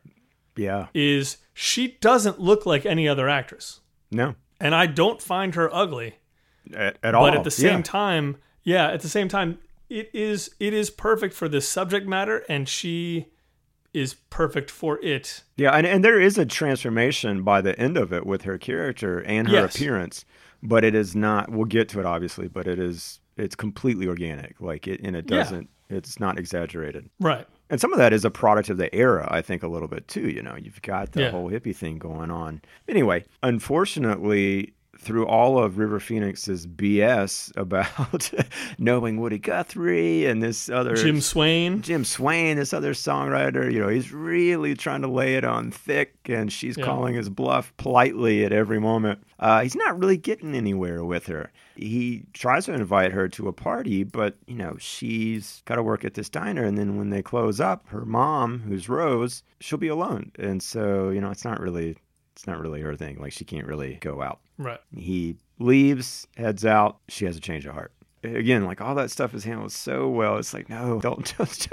yeah. 0.58 0.88
is 0.94 1.38
she 1.62 1.98
doesn't 2.00 2.40
look 2.40 2.66
like 2.66 2.86
any 2.86 3.06
other 3.06 3.28
actress. 3.28 3.82
No. 4.12 4.36
And 4.62 4.74
I 4.74 4.86
don't 4.86 5.22
find 5.22 5.56
her 5.56 5.74
ugly. 5.76 6.16
At, 6.74 6.98
at 7.04 7.14
all. 7.16 7.26
But 7.28 7.36
at 7.38 7.44
the 7.44 7.52
same 7.52 7.80
Yeah. 7.80 7.84
time, 7.84 8.38
yeah, 8.64 8.88
at 8.88 9.02
the 9.02 9.10
same 9.10 9.28
time, 9.28 9.58
it 9.90 10.10
is 10.14 10.52
it 10.60 10.74
is 10.74 10.90
perfect 10.90 11.34
for 11.34 11.50
this 11.50 11.68
subject 11.68 12.08
matter 12.08 12.46
and 12.48 12.70
she 12.70 13.26
is 13.94 14.14
perfect 14.30 14.72
for 14.72 15.00
it. 15.04 15.44
Yeah, 15.58 15.72
and, 15.72 15.86
and 15.86 16.02
there 16.04 16.20
is 16.22 16.38
a 16.38 16.46
transformation 16.46 17.44
by 17.44 17.60
the 17.60 17.78
end 17.78 17.98
of 17.98 18.14
it 18.14 18.26
with 18.26 18.44
her 18.44 18.58
character 18.58 19.20
and 19.24 19.50
her 19.50 19.56
Yes. 19.56 19.76
appearance, 19.76 20.24
but 20.64 20.86
it 20.86 20.96
is 20.96 21.14
not. 21.16 21.50
We'll 21.52 21.66
get 21.66 21.90
to 21.90 22.00
it 22.00 22.06
obviously, 22.06 22.48
but 22.48 22.68
it 22.68 22.80
is. 22.80 23.20
It's 23.36 23.56
completely 23.56 24.08
organic. 24.08 24.62
Like 24.62 24.88
it, 24.88 25.02
and 25.04 25.14
it 25.16 25.26
doesn't. 25.28 25.70
It's 25.90 26.20
not 26.20 26.38
exaggerated. 26.38 27.10
Right. 27.20 27.48
And 27.72 27.80
some 27.82 27.92
of 27.94 28.00
that 28.00 28.14
is 28.14 28.26
a 28.26 28.32
product 28.32 28.70
of 28.70 28.78
the 28.78 28.94
era, 28.96 29.28
I 29.30 29.42
think, 29.42 29.64
a 29.64 29.68
little 29.68 29.88
bit 29.88 30.08
too. 30.08 30.30
You 30.30 30.42
know, 30.42 30.56
you've 30.56 30.82
got 30.82 31.12
the 31.12 31.22
Yeah. 31.24 31.32
whole 31.32 31.50
hippie 31.50 31.76
thing 31.76 31.98
going 31.98 32.32
on. 32.32 32.62
Anyway, 32.88 33.26
unfortunately, 33.44 34.74
through 35.00 35.26
all 35.26 35.58
of 35.64 35.78
River 35.78 36.00
Phoenix's 36.00 36.68
BS 36.68 37.56
about 37.58 38.32
knowing 38.78 39.20
Woody 39.20 39.40
Guthrie 39.40 40.26
and 40.26 40.44
this 40.44 40.70
other 40.70 40.96
Jim 40.96 41.22
Swain. 41.22 41.82
Jim 41.82 42.04
Swain, 42.04 42.58
this 42.58 42.74
other 42.74 42.94
songwriter, 42.94 43.72
you 43.72 43.80
know, 43.80 43.88
he's 43.88 44.12
really 44.12 44.76
trying 44.76 45.02
to 45.02 45.08
lay 45.08 45.36
it 45.36 45.46
on 45.46 45.72
thick, 45.72 46.16
and 46.26 46.52
she's 46.52 46.78
Yeah. 46.78 46.86
calling 46.86 47.16
his 47.16 47.30
bluff 47.30 47.74
politely 47.78 48.44
at 48.44 48.52
every 48.52 48.80
moment. 48.80 49.24
Uh, 49.40 49.62
he's 49.62 49.76
not 49.76 49.98
really 49.98 50.18
getting 50.18 50.54
anywhere 50.54 51.04
with 51.04 51.28
her. 51.28 51.52
He 51.78 52.24
tries 52.34 52.66
to 52.66 52.74
invite 52.74 53.14
her 53.14 53.30
to 53.30 53.48
a 53.48 53.54
party, 53.54 54.04
but, 54.04 54.36
you 54.48 54.56
know, 54.56 54.76
she's 54.80 55.62
got 55.66 55.76
to 55.76 55.84
work 55.84 56.04
at 56.04 56.14
this 56.16 56.30
diner, 56.30 56.66
and 56.66 56.78
then 56.78 56.98
when 56.98 57.10
they 57.10 57.22
close 57.22 57.62
up, 57.62 57.88
her 57.88 58.04
mom, 58.04 58.60
who's 58.68 58.90
Rose, 58.90 59.44
she'll 59.62 59.78
be 59.80 59.88
alone. 59.88 60.32
And 60.38 60.62
so, 60.62 61.10
you 61.10 61.22
know, 61.22 61.32
it's 61.32 61.46
not 61.46 61.62
really. 61.62 61.96
It's 62.40 62.48
not 62.48 62.62
really 62.62 62.80
her 62.80 62.96
thing. 62.96 63.20
Like 63.20 63.34
she 63.34 63.44
can't 63.44 63.68
really 63.68 63.96
go 64.00 64.22
out. 64.22 64.40
Right. 64.58 64.80
He 64.96 65.36
leaves, 65.60 66.26
heads 66.38 66.66
out. 66.66 67.00
She 67.10 67.26
has 67.26 67.36
a 67.36 67.42
change 67.42 67.66
of 67.66 67.74
heart. 67.74 67.92
Again, 68.24 68.64
like 68.64 68.80
all 68.80 68.96
that 68.96 69.12
stuff 69.12 69.34
is 69.34 69.44
handled 69.44 69.74
so 69.74 70.08
well. 70.08 70.38
It's 70.38 70.54
like, 70.54 70.70
no, 70.70 71.02
don't, 71.02 71.34
don't, 71.38 71.68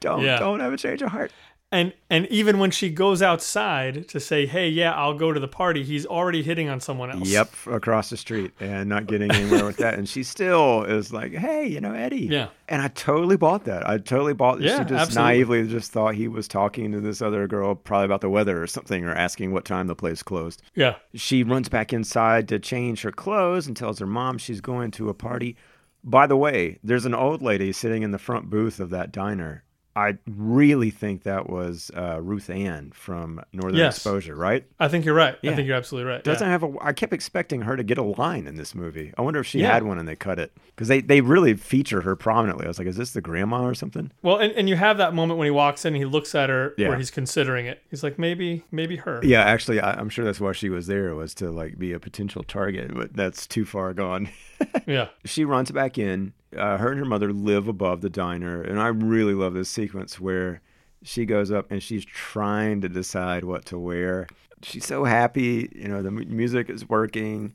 don't, 0.00 0.20
Yeah. 0.22 0.38
don't 0.38 0.60
have 0.60 0.74
a 0.74 0.76
change 0.76 1.00
of 1.00 1.08
heart. 1.10 1.32
And 1.72 1.92
and 2.08 2.26
even 2.26 2.58
when 2.58 2.72
she 2.72 2.90
goes 2.90 3.22
outside 3.22 4.08
to 4.08 4.18
say, 4.18 4.44
"Hey, 4.44 4.68
yeah, 4.68 4.92
I'll 4.92 5.14
go 5.14 5.32
to 5.32 5.38
the 5.38 5.46
party," 5.46 5.84
he's 5.84 6.04
already 6.04 6.42
hitting 6.42 6.68
on 6.68 6.80
someone 6.80 7.12
else. 7.12 7.28
Yep, 7.28 7.52
across 7.66 8.10
the 8.10 8.16
street 8.16 8.50
and 8.58 8.88
not 8.88 9.06
getting 9.06 9.30
anywhere 9.30 9.64
with 9.64 9.76
that. 9.76 9.94
And 9.94 10.08
she 10.08 10.24
still 10.24 10.82
is 10.82 11.12
like, 11.12 11.32
hey, 11.32 11.68
you 11.68 11.80
know, 11.80 11.94
Eddie. 11.94 12.26
Yeah. 12.26 12.48
And 12.68 12.82
I 12.82 12.88
totally 12.88 13.36
bought 13.36 13.66
that. 13.66 13.88
I 13.88 13.98
totally 13.98 14.34
bought 14.34 14.58
that. 14.58 14.64
Yeah, 14.64 14.78
she 14.78 14.84
just 14.84 15.00
absolutely. 15.10 15.38
naively 15.38 15.68
just 15.68 15.92
thought 15.92 16.16
he 16.16 16.26
was 16.26 16.48
talking 16.48 16.90
to 16.90 17.00
this 17.00 17.22
other 17.22 17.46
girl, 17.46 17.76
probably 17.76 18.06
about 18.06 18.20
the 18.20 18.30
weather 18.30 18.60
or 18.60 18.66
something, 18.66 19.04
or 19.04 19.14
asking 19.14 19.52
what 19.52 19.64
time 19.64 19.86
the 19.86 19.94
place 19.94 20.24
closed. 20.24 20.62
Yeah. 20.74 20.96
She 21.14 21.44
runs 21.44 21.68
back 21.68 21.92
inside 21.92 22.48
to 22.48 22.58
change 22.58 23.02
her 23.02 23.12
clothes 23.12 23.68
and 23.68 23.76
tells 23.76 24.00
her 24.00 24.06
mom 24.06 24.38
she's 24.38 24.60
going 24.60 24.90
to 24.92 25.08
a 25.08 25.14
party. 25.14 25.56
By 26.02 26.26
the 26.26 26.36
way, 26.36 26.80
there's 26.82 27.06
an 27.06 27.14
old 27.14 27.42
lady 27.42 27.70
sitting 27.70 28.02
in 28.02 28.10
the 28.10 28.18
front 28.18 28.50
booth 28.50 28.80
of 28.80 28.90
that 28.90 29.12
diner 29.12 29.62
I 29.96 30.18
really 30.26 30.90
think 30.90 31.24
that 31.24 31.50
was 31.50 31.90
uh, 31.96 32.20
Ruth 32.22 32.48
Ann 32.48 32.92
from 32.92 33.42
Northern 33.52 33.78
Yes. 33.78 33.96
Exposure, 33.96 34.36
right? 34.36 34.64
I 34.78 34.86
think 34.88 35.04
you're 35.04 35.14
right. 35.14 35.36
Yeah. 35.42 35.50
I 35.50 35.56
think 35.56 35.66
you're 35.66 35.76
absolutely 35.76 36.10
right. 36.10 36.22
Doesn't 36.22 36.46
yeah. 36.46 36.52
have 36.52 36.62
a. 36.62 36.72
I 36.80 36.92
kept 36.92 37.12
expecting 37.12 37.62
her 37.62 37.76
to 37.76 37.82
get 37.82 37.98
a 37.98 38.02
line 38.02 38.46
in 38.46 38.54
this 38.54 38.74
movie. 38.74 39.12
I 39.18 39.22
wonder 39.22 39.40
if 39.40 39.46
she 39.46 39.60
Yeah. 39.60 39.72
had 39.72 39.82
one 39.82 39.98
and 39.98 40.06
they 40.08 40.14
cut 40.16 40.38
it 40.38 40.52
because 40.68 40.86
they 40.88 41.00
they 41.00 41.20
really 41.20 41.54
feature 41.54 42.02
her 42.02 42.14
prominently. 42.14 42.66
I 42.66 42.68
was 42.68 42.78
like, 42.78 42.86
is 42.88 42.96
this 42.96 43.12
the 43.12 43.20
grandma 43.20 43.64
or 43.64 43.74
something? 43.74 44.12
Well, 44.22 44.36
and, 44.36 44.52
and 44.52 44.68
you 44.68 44.76
have 44.76 44.98
that 44.98 45.12
moment 45.12 45.38
when 45.38 45.46
he 45.46 45.50
walks 45.50 45.84
in 45.84 45.94
and 45.94 45.96
he 46.02 46.04
looks 46.04 46.34
at 46.34 46.48
her 46.50 46.74
where 46.76 46.96
he's 46.96 47.10
considering 47.10 47.66
it. 47.66 47.82
He's 47.90 48.02
like, 48.04 48.18
maybe, 48.18 48.64
maybe 48.70 48.96
her. 48.96 49.20
Yeah, 49.24 49.42
actually, 49.42 49.80
I, 49.80 49.94
I'm 49.94 50.08
sure 50.08 50.24
that's 50.24 50.40
why 50.40 50.52
she 50.52 50.68
was 50.70 50.86
there 50.86 51.14
was 51.14 51.34
to 51.34 51.50
like 51.50 51.78
be 51.78 51.92
a 51.92 51.98
potential 51.98 52.44
target, 52.44 52.94
but 52.94 53.12
that's 53.14 53.46
too 53.46 53.64
far 53.64 53.92
gone. 53.92 54.28
Yeah. 54.86 55.08
she 55.24 55.44
runs 55.44 55.70
back 55.70 55.98
in. 55.98 56.32
Uh, 56.56 56.76
her 56.78 56.90
and 56.90 56.98
her 56.98 57.04
mother 57.04 57.32
live 57.32 57.68
above 57.68 58.00
the 58.00 58.10
diner, 58.10 58.60
and 58.60 58.80
I 58.80 58.88
really 58.88 59.34
love 59.34 59.54
this 59.54 59.68
sequence 59.68 60.18
where 60.18 60.60
she 61.02 61.24
goes 61.24 61.52
up 61.52 61.70
and 61.70 61.80
she's 61.82 62.04
trying 62.04 62.80
to 62.80 62.88
decide 62.88 63.44
what 63.44 63.64
to 63.66 63.78
wear. 63.78 64.26
She's 64.62 64.84
so 64.84 65.04
happy, 65.04 65.70
you 65.74 65.86
know, 65.88 66.02
the 66.02 66.10
mu- 66.10 66.24
music 66.26 66.68
is 66.68 66.88
working. 66.88 67.54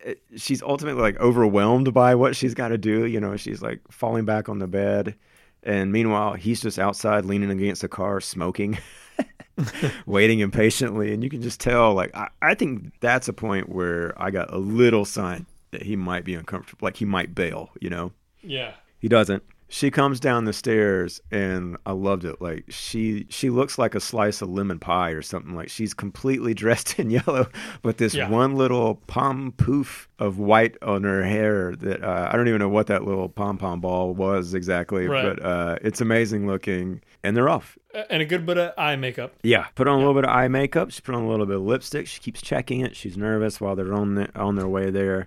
It- 0.00 0.22
She's 0.36 0.62
ultimately 0.62 1.00
like 1.02 1.18
overwhelmed 1.20 1.92
by 1.94 2.14
what 2.14 2.34
she's 2.34 2.54
got 2.54 2.68
to 2.68 2.78
do. 2.78 3.04
You 3.06 3.20
know, 3.20 3.36
she's 3.36 3.60
like 3.62 3.80
falling 3.90 4.24
back 4.24 4.48
on 4.48 4.58
the 4.58 4.66
bed, 4.66 5.14
and 5.62 5.92
meanwhile, 5.92 6.32
he's 6.34 6.60
just 6.62 6.78
outside 6.78 7.24
leaning 7.26 7.50
against 7.50 7.84
a 7.84 7.88
car, 7.88 8.20
smoking. 8.20 8.78
waiting 10.06 10.38
impatiently 10.38 11.12
and 11.12 11.24
you 11.24 11.28
can 11.28 11.42
just 11.42 11.58
tell 11.60 11.92
like 11.92 12.14
I, 12.16 12.28
I 12.40 12.54
think 12.54 12.92
that's 13.00 13.26
a 13.26 13.32
point 13.32 13.68
where 13.68 14.14
i 14.16 14.30
got 14.30 14.52
a 14.54 14.58
little 14.58 15.04
sign 15.04 15.46
that 15.70 15.82
he 15.82 15.96
might 15.96 16.24
be 16.24 16.34
uncomfortable 16.34 16.84
like 16.86 16.96
he 16.96 17.04
might 17.04 17.34
bail 17.34 17.70
you 17.80 17.90
know 17.90 18.12
Yeah. 18.42 18.72
he 18.98 19.08
doesn't 19.08 19.42
she 19.70 19.90
comes 19.90 20.18
down 20.18 20.46
the 20.46 20.52
stairs 20.54 21.20
and 21.30 21.76
i 21.84 21.92
loved 21.92 22.24
it 22.24 22.40
like 22.40 22.64
she 22.70 23.26
she 23.28 23.50
looks 23.50 23.76
like 23.76 23.94
a 23.94 24.00
slice 24.00 24.40
of 24.40 24.48
lemon 24.48 24.78
pie 24.78 25.10
or 25.10 25.20
something 25.20 25.54
like 25.54 25.68
she's 25.68 25.92
completely 25.92 26.54
dressed 26.64 26.98
in 26.98 27.10
yellow 27.10 27.46
but 27.82 27.98
this 27.98 28.14
Yeah. 28.14 28.30
one 28.30 28.56
little 28.56 28.94
pom 29.08 29.52
poof 29.58 30.08
of 30.18 30.38
white 30.38 30.76
on 30.80 31.04
her 31.04 31.22
hair 31.22 31.74
that 31.76 32.02
uh, 32.02 32.30
i 32.32 32.36
don't 32.36 32.48
even 32.48 32.60
know 32.60 32.68
what 32.70 32.86
that 32.86 33.04
little 33.04 33.28
pom 33.28 33.58
pom 33.58 33.80
ball 33.82 34.14
was 34.14 34.54
exactly 34.54 35.06
Right. 35.06 35.36
but 35.36 35.44
uh, 35.44 35.76
it's 35.82 36.00
amazing 36.00 36.46
looking 36.46 37.02
and 37.22 37.36
they're 37.36 37.50
off 37.50 37.76
And 38.08 38.22
a 38.22 38.24
good 38.24 38.46
bit 38.46 38.56
of 38.56 38.72
eye 38.78 38.96
makeup. 38.96 39.34
yeah, 39.42 39.66
put 39.74 39.86
on 39.86 39.96
a 39.96 39.98
little 39.98 40.14
bit 40.14 40.24
of 40.24 40.30
eye 40.30 40.46
makeup. 40.46 40.92
She 40.92 41.00
put 41.00 41.14
on 41.16 41.24
a 41.24 41.28
little 41.28 41.46
bit 41.46 41.56
of 41.56 41.62
lipstick. 41.62 42.06
She 42.06 42.20
keeps 42.20 42.40
checking 42.40 42.80
it. 42.80 42.94
She's 42.94 43.16
nervous 43.16 43.60
while 43.60 43.74
they're 43.74 43.92
on 43.92 44.14
the, 44.14 44.38
on 44.38 44.54
their 44.54 44.68
way 44.68 44.90
there. 44.90 45.26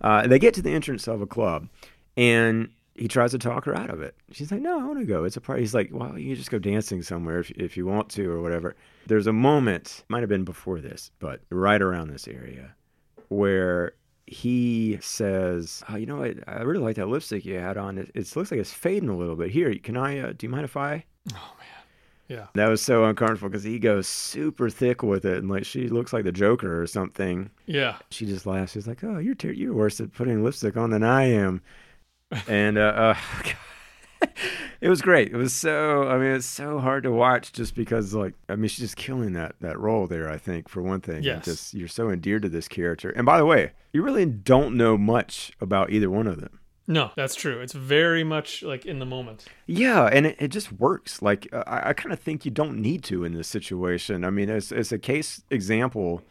Uh, 0.00 0.26
they 0.26 0.38
get 0.38 0.54
to 0.54 0.62
the 0.62 0.70
entrance 0.70 1.06
of 1.08 1.20
a 1.20 1.26
club, 1.26 1.68
and 2.16 2.70
he 2.94 3.08
tries 3.08 3.30
to 3.30 3.38
talk 3.38 3.64
her 3.64 3.74
out 3.74 3.90
of 3.90 4.02
it. 4.02 4.14
She's 4.32 4.50
like, 4.50 4.60
"No, 4.60 4.80
I 4.80 4.84
want 4.84 4.98
to 4.98 5.04
go. 5.04 5.24
It's 5.24 5.36
a 5.36 5.40
party." 5.40 5.62
He's 5.62 5.74
like, 5.74 5.90
"Well, 5.92 6.18
you 6.18 6.36
just 6.36 6.50
go 6.50 6.58
dancing 6.58 7.02
somewhere 7.02 7.40
if 7.40 7.50
if 7.52 7.76
you 7.76 7.86
want 7.86 8.08
to 8.10 8.30
or 8.30 8.42
whatever." 8.42 8.76
There's 9.06 9.26
a 9.26 9.32
moment, 9.32 10.04
might 10.08 10.20
have 10.20 10.28
been 10.28 10.44
before 10.44 10.80
this, 10.80 11.10
but 11.18 11.40
right 11.50 11.80
around 11.80 12.08
this 12.08 12.28
area, 12.28 12.74
where 13.28 13.94
he 14.26 14.98
says, 15.00 15.82
oh, 15.88 15.96
"You 15.96 16.06
know 16.06 16.18
what? 16.18 16.36
I 16.46 16.62
really 16.62 16.84
like 16.84 16.96
that 16.96 17.08
lipstick 17.08 17.44
you 17.44 17.58
had 17.58 17.76
on. 17.76 17.98
It, 17.98 18.10
it 18.14 18.36
looks 18.36 18.50
like 18.50 18.60
it's 18.60 18.72
fading 18.72 19.08
a 19.08 19.16
little 19.16 19.36
bit. 19.36 19.50
Here, 19.50 19.74
can 19.76 19.96
I? 19.96 20.18
Uh, 20.18 20.32
do 20.36 20.46
you 20.46 20.50
mind 20.50 20.64
if 20.64 20.76
I?" 20.76 21.04
Yeah. 22.30 22.46
That 22.54 22.68
was 22.68 22.80
so 22.80 23.04
uncomfortable 23.04 23.48
because 23.48 23.64
he 23.64 23.78
goes 23.80 24.06
super 24.06 24.70
thick 24.70 25.02
with 25.02 25.24
it, 25.24 25.38
and 25.38 25.50
like 25.50 25.64
she 25.66 25.88
looks 25.88 26.12
like 26.12 26.22
the 26.24 26.30
Joker 26.32 26.80
or 26.80 26.86
something. 26.86 27.50
Yeah. 27.66 27.96
She 28.10 28.24
just 28.24 28.46
laughs. 28.46 28.72
She's 28.72 28.86
like, 28.86 29.02
"Oh, 29.02 29.18
you're 29.18 29.34
ter- 29.34 29.50
you're 29.50 29.74
worse 29.74 30.00
at 30.00 30.12
putting 30.14 30.44
lipstick 30.44 30.76
on 30.76 30.90
than 30.90 31.02
I 31.02 31.24
am," 31.24 31.60
and 32.48 32.78
uh, 32.78 33.14
uh, 34.22 34.26
it 34.80 34.88
was 34.88 35.02
great. 35.02 35.32
It 35.32 35.36
was 35.36 35.52
so. 35.52 36.08
I 36.08 36.18
mean, 36.18 36.30
it's 36.32 36.46
so 36.46 36.78
hard 36.78 37.02
to 37.02 37.10
watch 37.10 37.52
just 37.52 37.74
because, 37.74 38.14
like, 38.14 38.34
I 38.48 38.54
mean, 38.54 38.68
she's 38.68 38.78
just 38.84 38.96
killing 38.96 39.32
that 39.32 39.56
that 39.60 39.78
role 39.78 40.06
there. 40.06 40.30
I 40.30 40.38
think 40.38 40.68
for 40.68 40.82
one 40.82 41.00
thing, 41.00 41.24
Yes. 41.24 41.44
just 41.44 41.74
you're 41.74 41.88
so 41.88 42.10
endeared 42.10 42.42
to 42.42 42.48
this 42.48 42.68
character. 42.68 43.10
And 43.10 43.26
by 43.26 43.38
the 43.38 43.44
way, 43.46 43.72
you 43.92 44.02
really 44.02 44.24
don't 44.26 44.76
know 44.76 44.96
much 44.96 45.50
about 45.60 45.90
either 45.90 46.08
one 46.08 46.28
of 46.28 46.40
them. 46.40 46.59
No, 46.86 47.10
that's 47.16 47.34
true. 47.34 47.60
It's 47.60 47.72
very 47.72 48.24
much 48.24 48.62
like 48.62 48.84
in 48.86 48.98
the 48.98 49.06
moment. 49.06 49.46
Yeah, 49.66 50.06
and 50.06 50.26
it, 50.26 50.36
it 50.38 50.48
just 50.48 50.72
works. 50.72 51.22
Like 51.22 51.48
uh, 51.52 51.62
I, 51.66 51.90
I 51.90 51.92
kind 51.92 52.12
of 52.12 52.18
think 52.18 52.44
you 52.44 52.50
don't 52.50 52.78
need 52.78 53.04
to 53.04 53.24
in 53.24 53.34
this 53.34 53.48
situation. 53.48 54.24
I 54.24 54.30
mean, 54.30 54.48
it's 54.48 54.72
it's 54.72 54.92
a 54.92 54.98
case 54.98 55.42
example 55.50 56.22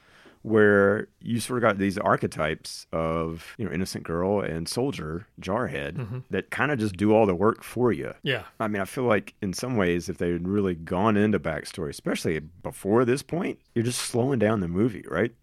where 0.42 1.08
you 1.22 1.40
sort 1.40 1.58
of 1.58 1.62
got 1.62 1.78
these 1.78 1.98
archetypes 1.98 2.88
of 2.94 3.56
you 3.58 3.66
know 3.66 3.72
innocent 3.72 4.04
girl 4.04 4.40
and 4.40 4.70
soldier 4.70 5.28
jarhead 5.42 6.24
that 6.30 6.50
kind 6.50 6.72
of 6.72 6.80
just 6.80 6.96
do 6.96 7.14
all 7.14 7.26
the 7.26 7.36
work 7.36 7.64
for 7.64 7.92
you. 7.92 8.14
Yeah. 8.24 8.44
I 8.60 8.68
mean, 8.68 8.82
I 8.82 8.86
feel 8.86 9.04
like 9.04 9.34
in 9.42 9.54
some 9.54 9.76
ways, 9.76 10.08
if 10.08 10.18
they 10.18 10.32
had 10.32 10.48
really 10.48 10.76
gone 10.76 11.18
into 11.18 11.40
backstory, 11.40 11.90
especially 11.90 12.40
before 12.40 13.06
this 13.06 13.22
point, 13.22 13.60
you're 13.76 13.86
just 13.86 14.02
slowing 14.02 14.40
down 14.40 14.62
the 14.62 14.68
movie, 14.68 15.04
right? 15.10 15.34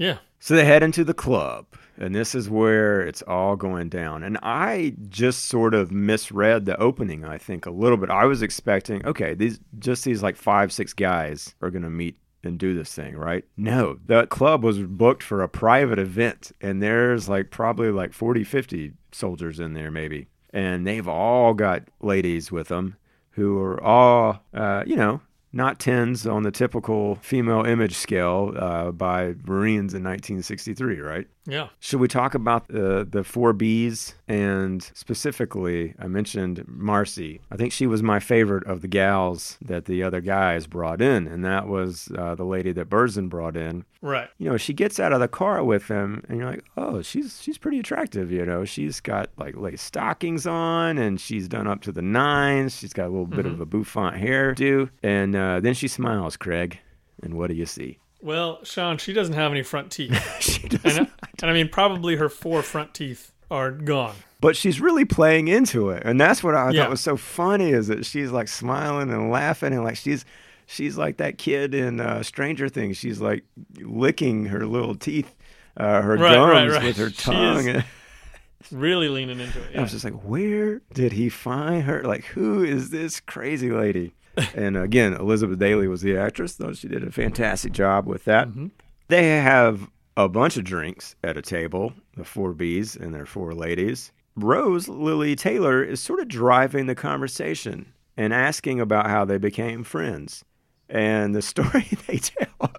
Yeah. 0.00 0.16
So 0.38 0.56
they 0.56 0.64
head 0.64 0.82
into 0.82 1.04
the 1.04 1.12
club, 1.12 1.66
and 1.98 2.14
this 2.14 2.34
is 2.34 2.48
where 2.48 3.02
it's 3.02 3.20
all 3.20 3.54
going 3.54 3.90
down. 3.90 4.22
And 4.22 4.38
I 4.42 4.94
just 5.10 5.44
sort 5.44 5.74
of 5.74 5.92
misread 5.92 6.64
the 6.64 6.80
opening, 6.80 7.26
I 7.26 7.36
think, 7.36 7.66
a 7.66 7.70
little 7.70 7.98
bit. 7.98 8.08
I 8.08 8.24
was 8.24 8.40
expecting, 8.40 9.04
okay, 9.04 9.34
these 9.34 9.60
just 9.78 10.04
these 10.04 10.22
like 10.22 10.36
five, 10.36 10.72
six 10.72 10.94
guys 10.94 11.54
are 11.60 11.70
going 11.70 11.82
to 11.82 11.90
meet 11.90 12.16
and 12.42 12.58
do 12.58 12.74
this 12.74 12.94
thing, 12.94 13.14
right? 13.14 13.44
No, 13.58 13.98
the 14.06 14.26
club 14.28 14.64
was 14.64 14.78
booked 14.78 15.22
for 15.22 15.42
a 15.42 15.48
private 15.50 15.98
event, 15.98 16.52
and 16.62 16.82
there's 16.82 17.28
like 17.28 17.50
probably 17.50 17.90
like 17.90 18.14
40, 18.14 18.42
50 18.42 18.94
soldiers 19.12 19.60
in 19.60 19.74
there, 19.74 19.90
maybe. 19.90 20.28
And 20.54 20.86
they've 20.86 21.06
all 21.06 21.52
got 21.52 21.82
ladies 22.00 22.50
with 22.50 22.68
them 22.68 22.96
who 23.32 23.58
are 23.58 23.82
all, 23.82 24.42
uh, 24.54 24.82
you 24.86 24.96
know, 24.96 25.20
not 25.52 25.78
tens 25.78 26.26
on 26.26 26.42
the 26.42 26.50
typical 26.50 27.16
female 27.16 27.64
image 27.64 27.94
scale 27.96 28.52
uh, 28.56 28.90
by 28.92 29.34
Marines 29.44 29.94
in 29.94 30.04
1963, 30.04 31.00
right? 31.00 31.26
Yeah. 31.46 31.68
Should 31.80 32.00
we 32.00 32.08
talk 32.08 32.34
about 32.34 32.68
the 32.68 33.06
the 33.10 33.24
four 33.24 33.54
Bs 33.54 34.14
and 34.28 34.82
specifically? 34.94 35.94
I 35.98 36.06
mentioned 36.06 36.64
Marcy. 36.66 37.40
I 37.50 37.56
think 37.56 37.72
she 37.72 37.86
was 37.86 38.02
my 38.02 38.20
favorite 38.20 38.66
of 38.66 38.82
the 38.82 38.88
gals 38.88 39.58
that 39.62 39.86
the 39.86 40.02
other 40.02 40.20
guys 40.20 40.66
brought 40.66 41.00
in, 41.00 41.26
and 41.26 41.44
that 41.44 41.66
was 41.66 42.12
uh, 42.16 42.34
the 42.34 42.44
lady 42.44 42.72
that 42.72 42.90
Berzin 42.90 43.28
brought 43.28 43.56
in. 43.56 43.84
Right. 44.02 44.28
You 44.38 44.50
know, 44.50 44.56
she 44.56 44.72
gets 44.72 45.00
out 45.00 45.12
of 45.12 45.20
the 45.20 45.28
car 45.28 45.64
with 45.64 45.88
him, 45.88 46.24
and 46.28 46.38
you're 46.38 46.50
like, 46.50 46.64
oh, 46.76 47.02
she's 47.02 47.40
she's 47.42 47.58
pretty 47.58 47.80
attractive. 47.80 48.30
You 48.30 48.44
know, 48.44 48.64
she's 48.64 49.00
got 49.00 49.30
like 49.38 49.56
lace 49.56 49.82
stockings 49.82 50.46
on, 50.46 50.98
and 50.98 51.20
she's 51.20 51.48
done 51.48 51.66
up 51.66 51.80
to 51.82 51.92
the 51.92 52.02
nines. 52.02 52.76
She's 52.76 52.92
got 52.92 53.06
a 53.06 53.10
little 53.10 53.26
bit 53.26 53.46
of 53.46 53.60
a 53.60 53.66
bouffant 53.66 54.16
hairdo, 54.16 54.90
and 55.02 55.34
uh, 55.34 55.60
then 55.60 55.74
she 55.74 55.88
smiles, 55.88 56.36
Craig. 56.36 56.78
And 57.22 57.34
what 57.34 57.48
do 57.48 57.54
you 57.54 57.66
see? 57.66 57.98
Well, 58.22 58.62
Sean, 58.64 58.98
she 58.98 59.12
doesn't 59.12 59.34
have 59.34 59.50
any 59.50 59.62
front 59.62 59.90
teeth. 59.90 60.18
she 60.40 60.68
does 60.68 60.96
and, 60.98 61.08
and 61.40 61.50
I 61.50 61.54
mean, 61.54 61.68
probably 61.68 62.16
her 62.16 62.28
four 62.28 62.62
front 62.62 62.92
teeth 62.94 63.32
are 63.50 63.70
gone. 63.72 64.14
but 64.40 64.54
she's 64.56 64.80
really 64.80 65.04
playing 65.04 65.48
into 65.48 65.90
it 65.90 66.02
and 66.06 66.20
that's 66.20 66.40
what 66.40 66.54
i 66.54 66.70
Yeah. 66.70 66.82
thought 66.82 66.90
was 66.90 67.00
so 67.00 67.16
funny 67.16 67.70
is 67.72 67.88
that 67.88 68.06
she's 68.06 68.30
like 68.30 68.46
smiling 68.46 69.10
and 69.10 69.28
laughing 69.28 69.72
and 69.72 69.82
like 69.82 69.96
she's 69.96 70.24
she's 70.66 70.96
like 70.96 71.16
that 71.16 71.36
kid 71.36 71.74
in 71.74 71.98
uh, 71.98 72.22
stranger 72.22 72.68
things 72.68 72.96
she's 72.96 73.20
like 73.20 73.42
licking 73.80 74.44
her 74.46 74.64
little 74.66 74.94
teeth 74.94 75.34
uh, 75.76 76.00
her 76.00 76.16
Right, 76.16 76.36
right, 76.38 76.52
gums 76.68 76.72
right. 76.74 76.84
with 76.84 76.96
her 76.98 77.10
tongue 77.10 77.82
Really 78.70 79.08
leaning 79.08 79.40
into 79.40 79.58
it. 79.64 79.76
i 79.76 79.80
was 79.82 79.90
just 79.90 80.04
like 80.04 80.22
where 80.22 80.80
did 80.94 81.10
he 81.10 81.28
find 81.28 81.82
her 81.82 82.04
like 82.04 82.24
who 82.26 82.62
is 82.62 82.90
this 82.90 83.18
crazy 83.18 83.72
lady 83.72 84.12
and 84.54 84.76
again 84.76 85.12
elizabeth 85.14 85.58
daily 85.58 85.88
was 85.88 86.02
the 86.02 86.16
actress 86.16 86.54
though 86.56 86.72
she 86.72 86.88
did 86.88 87.02
a 87.02 87.10
fantastic 87.10 87.72
job 87.72 88.06
with 88.06 88.24
that 88.24 88.48
Mm-hmm. 88.48 88.66
they 89.08 89.28
have 89.38 89.90
a 90.16 90.28
bunch 90.28 90.56
of 90.58 90.64
drinks 90.64 91.14
at 91.24 91.36
a 91.38 91.42
table, 91.42 91.94
the 92.16 92.24
four 92.24 92.52
Bs 92.52 93.00
and 93.00 93.14
their 93.14 93.24
four 93.24 93.54
ladies. 93.54 94.12
Rose 94.36 94.86
Lili 94.86 95.34
Taylor 95.34 95.82
is 95.82 96.00
sort 96.00 96.20
of 96.20 96.28
driving 96.28 96.86
the 96.86 96.94
conversation 96.96 97.92
and 98.18 98.34
asking 98.34 98.80
about 98.80 99.06
how 99.06 99.24
they 99.24 99.38
became 99.38 99.82
friends. 99.82 100.44
And 100.90 101.34
the 101.34 101.40
story 101.52 101.86
they 102.06 102.18
tell, 102.18 102.72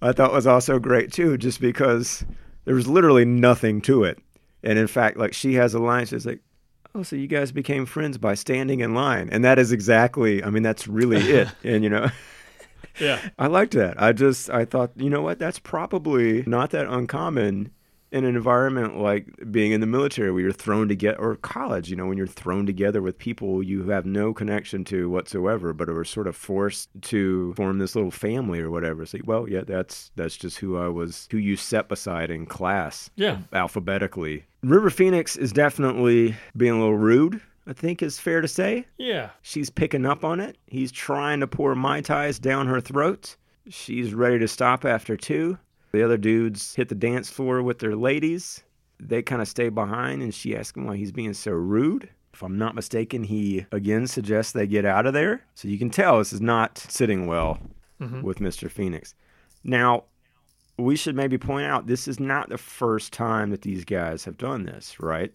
I 0.00 0.12
thought 0.12 0.32
was 0.32 0.46
also 0.46 0.78
great 0.78 1.12
too, 1.12 1.36
just 1.36 1.60
because 1.60 2.24
there 2.64 2.76
was 2.76 2.88
literally 2.88 3.24
nothing 3.26 3.82
to 3.82 4.04
it. 4.04 4.18
And 4.62 4.78
in 4.78 4.86
fact, 4.86 5.18
like 5.18 5.34
she 5.34 5.54
has 5.54 5.74
a 5.74 5.78
line, 5.80 6.06
she's 6.06 6.24
like, 6.24 6.40
Oh, 6.94 7.02
so 7.02 7.16
you 7.16 7.26
guys 7.26 7.52
became 7.52 7.86
friends 7.86 8.18
by 8.18 8.34
standing 8.34 8.80
in 8.80 8.94
line. 8.94 9.30
And 9.32 9.44
that 9.44 9.58
is 9.58 9.72
exactly, 9.72 10.44
I 10.44 10.50
mean, 10.50 10.62
that's 10.62 10.86
really 10.86 11.18
it. 11.18 11.48
And, 11.64 11.82
you 11.82 11.90
know, 11.90 12.08
yeah. 13.00 13.18
I 13.38 13.46
liked 13.46 13.72
that. 13.74 14.00
I 14.00 14.12
just 14.12 14.50
I 14.50 14.64
thought, 14.64 14.92
you 14.96 15.08
know 15.08 15.22
what, 15.22 15.38
that's 15.38 15.58
probably 15.58 16.42
not 16.46 16.70
that 16.70 16.86
uncommon 16.86 17.70
in 18.12 18.24
an 18.24 18.36
environment 18.36 18.98
like 18.98 19.26
being 19.50 19.72
in 19.72 19.80
the 19.80 19.86
military 19.86 20.30
where 20.30 20.42
you're 20.42 20.52
thrown 20.52 20.86
together 20.86 21.18
or 21.18 21.36
college, 21.36 21.88
you 21.90 21.96
know, 21.96 22.06
when 22.06 22.18
you're 22.18 22.26
thrown 22.26 22.66
together 22.66 23.00
with 23.02 23.18
people 23.18 23.62
you 23.62 23.88
have 23.88 24.04
no 24.06 24.32
connection 24.34 24.84
to 24.84 25.08
whatsoever, 25.10 25.72
but 25.72 25.88
are 25.88 26.04
sort 26.04 26.26
of 26.26 26.36
forced 26.36 26.90
to 27.00 27.52
form 27.54 27.78
this 27.78 27.94
little 27.96 28.10
family 28.10 28.60
or 28.60 28.70
whatever. 28.70 29.02
It's 29.02 29.14
like, 29.14 29.26
well, 29.26 29.48
yeah, 29.48 29.62
that's 29.66 30.10
that's 30.14 30.36
just 30.36 30.58
who 30.58 30.76
I 30.76 30.88
was 30.88 31.26
who 31.30 31.38
you 31.38 31.56
set 31.56 31.88
beside 31.88 32.30
in 32.30 32.46
class 32.46 33.10
Yeah. 33.16 33.38
alphabetically. 33.52 34.44
River 34.62 34.90
Phoenix 34.90 35.36
is 35.36 35.50
definitely 35.52 36.36
being 36.56 36.74
a 36.74 36.78
little 36.78 36.96
rude 36.98 37.40
I 37.66 37.72
think 37.72 38.02
is 38.02 38.18
fair 38.18 38.40
to 38.40 38.48
say. 38.48 38.86
Yeah. 38.98 39.30
She's 39.42 39.70
picking 39.70 40.04
up 40.04 40.24
on 40.24 40.40
it. 40.40 40.58
He's 40.66 40.90
trying 40.90 41.38
to 41.40 41.46
pour 41.46 41.74
Mai 41.76 42.00
Tais 42.00 42.32
down 42.40 42.66
her 42.66 42.80
throat. 42.80 43.36
She's 43.68 44.12
ready 44.12 44.40
to 44.40 44.48
stop 44.48 44.84
after 44.84 45.16
two. 45.16 45.56
The 45.92 46.02
other 46.02 46.16
dudes 46.16 46.74
hit 46.74 46.88
the 46.88 46.94
dance 46.94 47.30
floor 47.30 47.62
with 47.62 47.78
their 47.78 47.94
ladies. 47.94 48.62
They 48.98 49.22
kind 49.22 49.42
of 49.42 49.48
stay 49.48 49.68
behind, 49.68 50.22
and 50.22 50.34
she 50.34 50.56
asks 50.56 50.76
him 50.76 50.86
why 50.86 50.96
he's 50.96 51.12
being 51.12 51.34
so 51.34 51.52
rude. 51.52 52.08
If 52.32 52.42
I'm 52.42 52.56
not 52.56 52.74
mistaken, 52.74 53.24
he 53.24 53.66
again 53.72 54.06
suggests 54.06 54.52
they 54.52 54.66
get 54.66 54.86
out 54.86 55.06
of 55.06 55.12
there. 55.12 55.44
So 55.54 55.68
you 55.68 55.78
can 55.78 55.90
tell 55.90 56.18
this 56.18 56.32
is 56.32 56.40
not 56.40 56.78
sitting 56.78 57.26
well 57.26 57.58
mm-hmm. 58.00 58.22
with 58.22 58.38
Mr. 58.38 58.70
Phoenix. 58.70 59.14
Now, 59.64 60.04
we 60.78 60.96
should 60.96 61.14
maybe 61.14 61.36
point 61.36 61.66
out 61.66 61.86
this 61.86 62.08
is 62.08 62.18
not 62.18 62.48
the 62.48 62.58
first 62.58 63.12
time 63.12 63.50
that 63.50 63.62
these 63.62 63.84
guys 63.84 64.24
have 64.24 64.38
done 64.38 64.64
this, 64.64 64.98
right? 64.98 65.32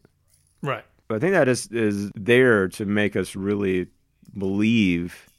Right. 0.64 0.84
But 1.08 1.16
I 1.16 1.20
think 1.20 1.34
that 1.34 1.48
is 1.48 1.68
is 1.68 2.12
there 2.16 2.68
to 2.70 2.86
make 2.86 3.16
us 3.16 3.36
really 3.36 3.88
believe 4.38 5.30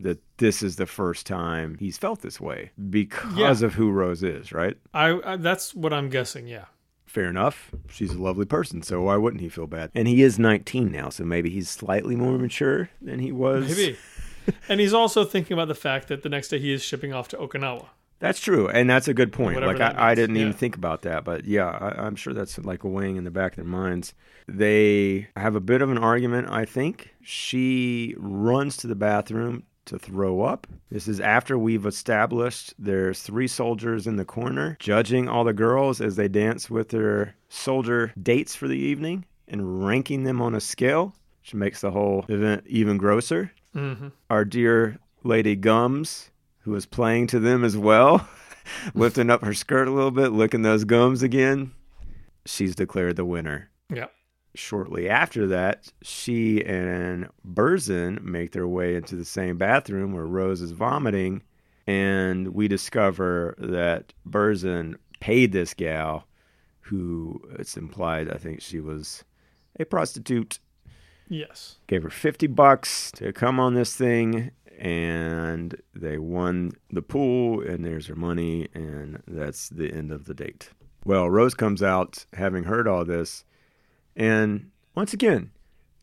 that 0.00 0.18
this 0.38 0.62
is 0.62 0.76
the 0.76 0.86
first 0.86 1.26
time 1.26 1.76
he's 1.78 1.98
felt 1.98 2.22
this 2.22 2.40
way 2.40 2.70
because 2.90 3.62
of 3.62 3.74
who 3.74 3.90
Rose 3.90 4.22
is, 4.22 4.52
right? 4.52 4.76
I, 4.92 5.20
I 5.24 5.36
that's 5.36 5.74
what 5.74 5.92
I'm 5.92 6.08
guessing. 6.08 6.46
Yeah. 6.46 6.66
Fair 7.06 7.28
enough. 7.28 7.70
She's 7.90 8.10
a 8.10 8.20
lovely 8.20 8.44
person, 8.44 8.82
so 8.82 9.02
why 9.02 9.16
wouldn't 9.16 9.40
he 9.40 9.48
feel 9.48 9.68
bad? 9.68 9.90
And 9.94 10.08
he 10.08 10.22
is 10.22 10.38
19 10.38 10.90
now, 10.90 11.10
so 11.10 11.24
maybe 11.24 11.48
he's 11.48 11.70
slightly 11.70 12.16
more 12.16 12.38
mature 12.38 12.90
than 13.00 13.20
he 13.20 13.30
was. 13.30 13.68
Maybe. 13.68 13.96
and 14.68 14.80
he's 14.80 14.92
also 14.92 15.24
thinking 15.24 15.54
about 15.54 15.68
the 15.68 15.76
fact 15.76 16.08
that 16.08 16.24
the 16.24 16.28
next 16.28 16.48
day 16.48 16.58
he 16.58 16.72
is 16.72 16.82
shipping 16.82 17.12
off 17.12 17.28
to 17.28 17.36
Okinawa. 17.36 17.86
That's 18.18 18.40
true, 18.40 18.68
and 18.68 18.88
that's 18.88 19.06
a 19.06 19.14
good 19.14 19.32
point. 19.32 19.54
Whatever 19.54 19.78
Like 19.78 19.96
I, 19.96 20.10
I 20.10 20.14
didn't 20.14 20.38
even 20.38 20.52
think 20.52 20.76
about 20.76 21.02
that, 21.02 21.24
but 21.24 21.44
yeah, 21.44 21.66
I, 21.66 22.06
I'm 22.06 22.16
sure 22.16 22.32
that's 22.32 22.58
like 22.58 22.82
weighing 22.82 23.16
in 23.16 23.24
the 23.24 23.30
back 23.30 23.52
of 23.52 23.56
their 23.56 23.64
minds. 23.64 24.14
They 24.48 25.28
have 25.36 25.54
a 25.54 25.60
bit 25.60 25.82
of 25.82 25.90
an 25.90 25.98
argument. 25.98 26.48
I 26.50 26.64
think 26.64 27.14
she 27.22 28.14
runs 28.16 28.76
to 28.78 28.86
the 28.86 28.94
bathroom 28.94 29.64
to 29.86 29.98
throw 29.98 30.42
up. 30.42 30.66
This 30.90 31.08
is 31.08 31.20
after 31.20 31.58
we've 31.58 31.86
established 31.86 32.74
there's 32.78 33.22
three 33.22 33.48
soldiers 33.48 34.06
in 34.06 34.16
the 34.16 34.24
corner 34.24 34.76
judging 34.80 35.28
all 35.28 35.44
the 35.44 35.52
girls 35.52 36.00
as 36.00 36.16
they 36.16 36.28
dance 36.28 36.70
with 36.70 36.88
their 36.90 37.34
soldier 37.48 38.12
dates 38.20 38.54
for 38.54 38.68
the 38.68 38.78
evening 38.78 39.24
and 39.48 39.84
ranking 39.84 40.24
them 40.24 40.40
on 40.40 40.54
a 40.54 40.60
scale, 40.60 41.14
which 41.42 41.54
makes 41.54 41.80
the 41.80 41.90
whole 41.90 42.24
event 42.28 42.64
even 42.66 42.96
grosser 42.96 43.52
hmm 43.72 44.08
our 44.30 44.44
dear 44.44 44.98
Lady 45.24 45.56
Gums, 45.56 46.30
who 46.60 46.70
was 46.70 46.86
playing 46.86 47.26
to 47.28 47.40
them 47.40 47.64
as 47.64 47.76
well, 47.76 48.28
lifting 48.94 49.30
up 49.30 49.42
her 49.42 49.54
skirt 49.54 49.88
a 49.88 49.90
little 49.90 50.10
bit, 50.10 50.28
licking 50.32 50.62
those 50.62 50.84
gums 50.84 51.22
again. 51.22 51.72
She's 52.46 52.74
declared 52.74 53.16
the 53.16 53.24
winner. 53.24 53.70
Yeah. 53.92 54.06
Shortly 54.54 55.08
after 55.08 55.46
that, 55.48 55.92
she 56.02 56.64
and 56.64 57.28
Berzin 57.46 58.22
make 58.22 58.52
their 58.52 58.68
way 58.68 58.94
into 58.94 59.16
the 59.16 59.24
same 59.24 59.56
bathroom 59.58 60.12
where 60.12 60.26
Rose 60.26 60.60
is 60.62 60.70
vomiting, 60.70 61.42
and 61.86 62.48
we 62.54 62.68
discover 62.68 63.54
that 63.58 64.12
Berzin 64.28 64.96
paid 65.20 65.52
this 65.52 65.74
gal, 65.74 66.26
who 66.80 67.40
it's 67.58 67.76
implied, 67.76 68.30
I 68.30 68.36
think 68.36 68.60
she 68.60 68.78
was 68.80 69.24
a 69.80 69.84
prostitute, 69.84 70.60
Yes. 71.28 71.78
gave 71.86 72.02
her 72.02 72.10
50 72.10 72.46
bucks 72.48 73.10
to 73.12 73.32
come 73.32 73.58
on 73.58 73.74
this 73.74 73.96
thing 73.96 74.50
and 74.78 75.74
they 75.94 76.18
won 76.18 76.72
the 76.90 77.00
pool 77.02 77.60
and 77.60 77.84
there's 77.84 78.06
her 78.08 78.14
money 78.14 78.68
and 78.74 79.22
that's 79.26 79.68
the 79.70 79.90
end 79.92 80.12
of 80.12 80.26
the 80.26 80.34
date 80.34 80.68
well 81.04 81.30
rose 81.30 81.54
comes 81.54 81.82
out 81.82 82.26
having 82.34 82.64
heard 82.64 82.86
all 82.86 83.04
this 83.04 83.44
and 84.16 84.70
once 84.94 85.12
again 85.12 85.50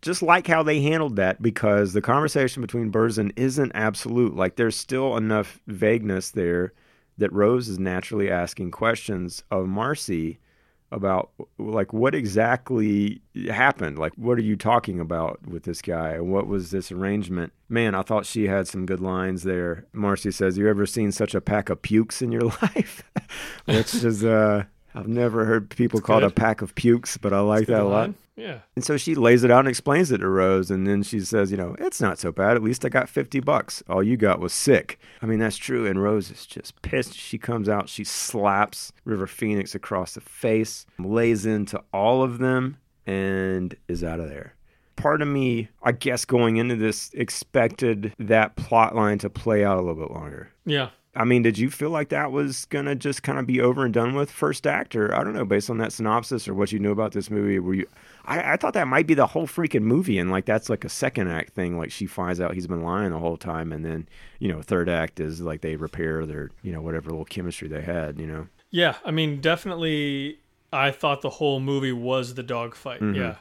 just 0.01 0.21
like 0.23 0.47
how 0.47 0.63
they 0.63 0.81
handled 0.81 1.15
that 1.15 1.41
because 1.41 1.93
the 1.93 2.01
conversation 2.01 2.61
between 2.61 2.91
Berzin 2.91 3.31
isn't 3.35 3.71
absolute. 3.75 4.35
Like 4.35 4.55
there's 4.55 4.75
still 4.75 5.15
enough 5.15 5.59
vagueness 5.67 6.31
there 6.31 6.73
that 7.17 7.31
rose 7.31 7.69
is 7.69 7.77
naturally 7.77 8.29
asking 8.29 8.71
questions 8.71 9.43
of 9.51 9.67
marcy 9.67 10.39
about 10.91 11.29
like 11.57 11.93
what 11.93 12.15
exactly 12.15 13.21
happened? 13.49 13.97
Like 13.97 14.13
what 14.15 14.37
are 14.37 14.43
you 14.43 14.55
talking 14.55 14.99
about 14.99 15.47
with 15.47 15.63
this 15.63 15.81
guy? 15.81 16.13
And 16.13 16.31
what 16.31 16.47
was 16.47 16.71
this 16.71 16.91
arrangement? 16.91 17.53
Man 17.69 17.95
i 17.95 18.01
thought 18.01 18.25
she 18.25 18.47
had 18.47 18.67
some 18.67 18.85
good 18.85 18.99
lines 18.99 19.43
there. 19.43 19.85
Marcy 19.93 20.31
says 20.31 20.57
you 20.57 20.67
ever 20.67 20.85
seen 20.85 21.11
such 21.11 21.35
a 21.35 21.41
pack 21.41 21.69
of 21.69 21.81
pukes 21.81 22.21
in 22.21 22.31
your 22.31 22.41
life? 22.61 23.03
Which 23.65 23.93
is 23.93 24.25
uh 24.25 24.65
i've 24.95 25.07
never 25.07 25.45
heard 25.45 25.69
people 25.69 26.01
called 26.01 26.23
a 26.23 26.27
good. 26.27 26.35
pack 26.35 26.61
of 26.61 26.75
pukes 26.75 27.17
but 27.17 27.33
i 27.33 27.39
like 27.39 27.67
that 27.67 27.81
a 27.81 27.83
lot 27.83 27.91
line. 27.91 28.15
Yeah. 28.37 28.59
and 28.75 28.83
so 28.83 28.97
she 28.97 29.13
lays 29.13 29.43
it 29.43 29.51
out 29.51 29.59
and 29.59 29.67
explains 29.67 30.11
it 30.11 30.19
to 30.19 30.27
Rose. 30.27 30.71
And 30.71 30.87
then 30.87 31.03
she 31.03 31.19
says, 31.19 31.51
you 31.51 31.57
know, 31.57 31.75
it's 31.77 32.01
not 32.01 32.17
so 32.17 32.31
bad. 32.31 32.55
At 32.55 32.63
least 32.63 32.83
I 32.83 32.89
got 32.89 33.07
50 33.09 33.39
bucks. 33.41 33.83
All 33.87 34.01
you 34.01 34.17
got 34.17 34.39
was 34.39 34.53
sick. 34.53 34.99
I 35.21 35.25
mean, 35.27 35.37
that's 35.37 35.57
true. 35.57 35.85
And 35.85 36.01
Rose 36.01 36.31
is 36.31 36.47
just 36.47 36.81
pissed. 36.81 37.13
She 37.13 37.37
comes 37.37 37.69
out, 37.69 37.87
she 37.87 38.03
slaps 38.03 38.93
River 39.05 39.27
Phoenix 39.27 39.75
across 39.75 40.15
the 40.15 40.21
face, 40.21 40.85
lays 40.97 41.45
into 41.45 41.83
all 41.93 42.23
of 42.23 42.39
them, 42.39 42.77
and 43.05 43.75
is 43.87 44.03
out 44.03 44.19
of 44.19 44.29
there. 44.29 44.55
Part 44.95 45.21
of 45.21 45.27
me, 45.27 45.69
I 45.83 45.91
guess, 45.91 46.25
going 46.25 46.57
into 46.57 46.75
this, 46.75 47.11
expected 47.13 48.13
that 48.17 48.55
plot 48.55 48.95
line 48.95 49.19
to 49.19 49.29
play 49.29 49.63
out 49.63 49.77
a 49.77 49.81
little 49.81 50.01
bit 50.01 50.11
longer. 50.11 50.49
Yeah. 50.65 50.89
I 51.13 51.25
mean, 51.25 51.41
did 51.41 51.57
you 51.57 51.69
feel 51.69 51.89
like 51.89 52.07
that 52.09 52.31
was 52.31 52.65
gonna 52.65 52.95
just 52.95 53.21
kind 53.21 53.37
of 53.37 53.45
be 53.45 53.59
over 53.59 53.83
and 53.83 53.93
done 53.93 54.15
with 54.15 54.31
first 54.31 54.65
act, 54.65 54.95
or 54.95 55.13
I 55.13 55.23
don't 55.23 55.33
know, 55.33 55.43
based 55.43 55.69
on 55.69 55.77
that 55.79 55.91
synopsis 55.91 56.47
or 56.47 56.53
what 56.53 56.71
you 56.71 56.79
knew 56.79 56.91
about 56.91 57.11
this 57.11 57.29
movie? 57.29 57.59
Were 57.59 57.73
you? 57.73 57.87
I, 58.23 58.53
I 58.53 58.55
thought 58.55 58.73
that 58.75 58.87
might 58.87 59.07
be 59.07 59.13
the 59.13 59.27
whole 59.27 59.45
freaking 59.45 59.81
movie, 59.81 60.17
and 60.17 60.31
like 60.31 60.45
that's 60.45 60.69
like 60.69 60.85
a 60.85 60.89
second 60.89 61.27
act 61.27 61.53
thing. 61.53 61.77
Like 61.77 61.91
she 61.91 62.05
finds 62.05 62.39
out 62.39 62.53
he's 62.53 62.67
been 62.67 62.83
lying 62.83 63.11
the 63.11 63.19
whole 63.19 63.35
time, 63.35 63.73
and 63.73 63.83
then 63.83 64.07
you 64.39 64.47
know, 64.47 64.61
third 64.61 64.87
act 64.87 65.19
is 65.19 65.41
like 65.41 65.59
they 65.61 65.75
repair 65.75 66.25
their 66.25 66.49
you 66.61 66.71
know 66.71 66.81
whatever 66.81 67.09
little 67.09 67.25
chemistry 67.25 67.67
they 67.67 67.81
had. 67.81 68.17
You 68.17 68.27
know, 68.27 68.47
Yeah. 68.69 68.95
I 69.03 69.11
mean, 69.11 69.41
definitely. 69.41 70.39
I 70.73 70.91
thought 70.91 71.21
the 71.21 71.29
whole 71.29 71.59
movie 71.59 71.91
was 71.91 72.35
the 72.35 72.43
dogfight. 72.43 73.01
Mm-hmm. 73.01 73.15
Yeah. 73.15 73.35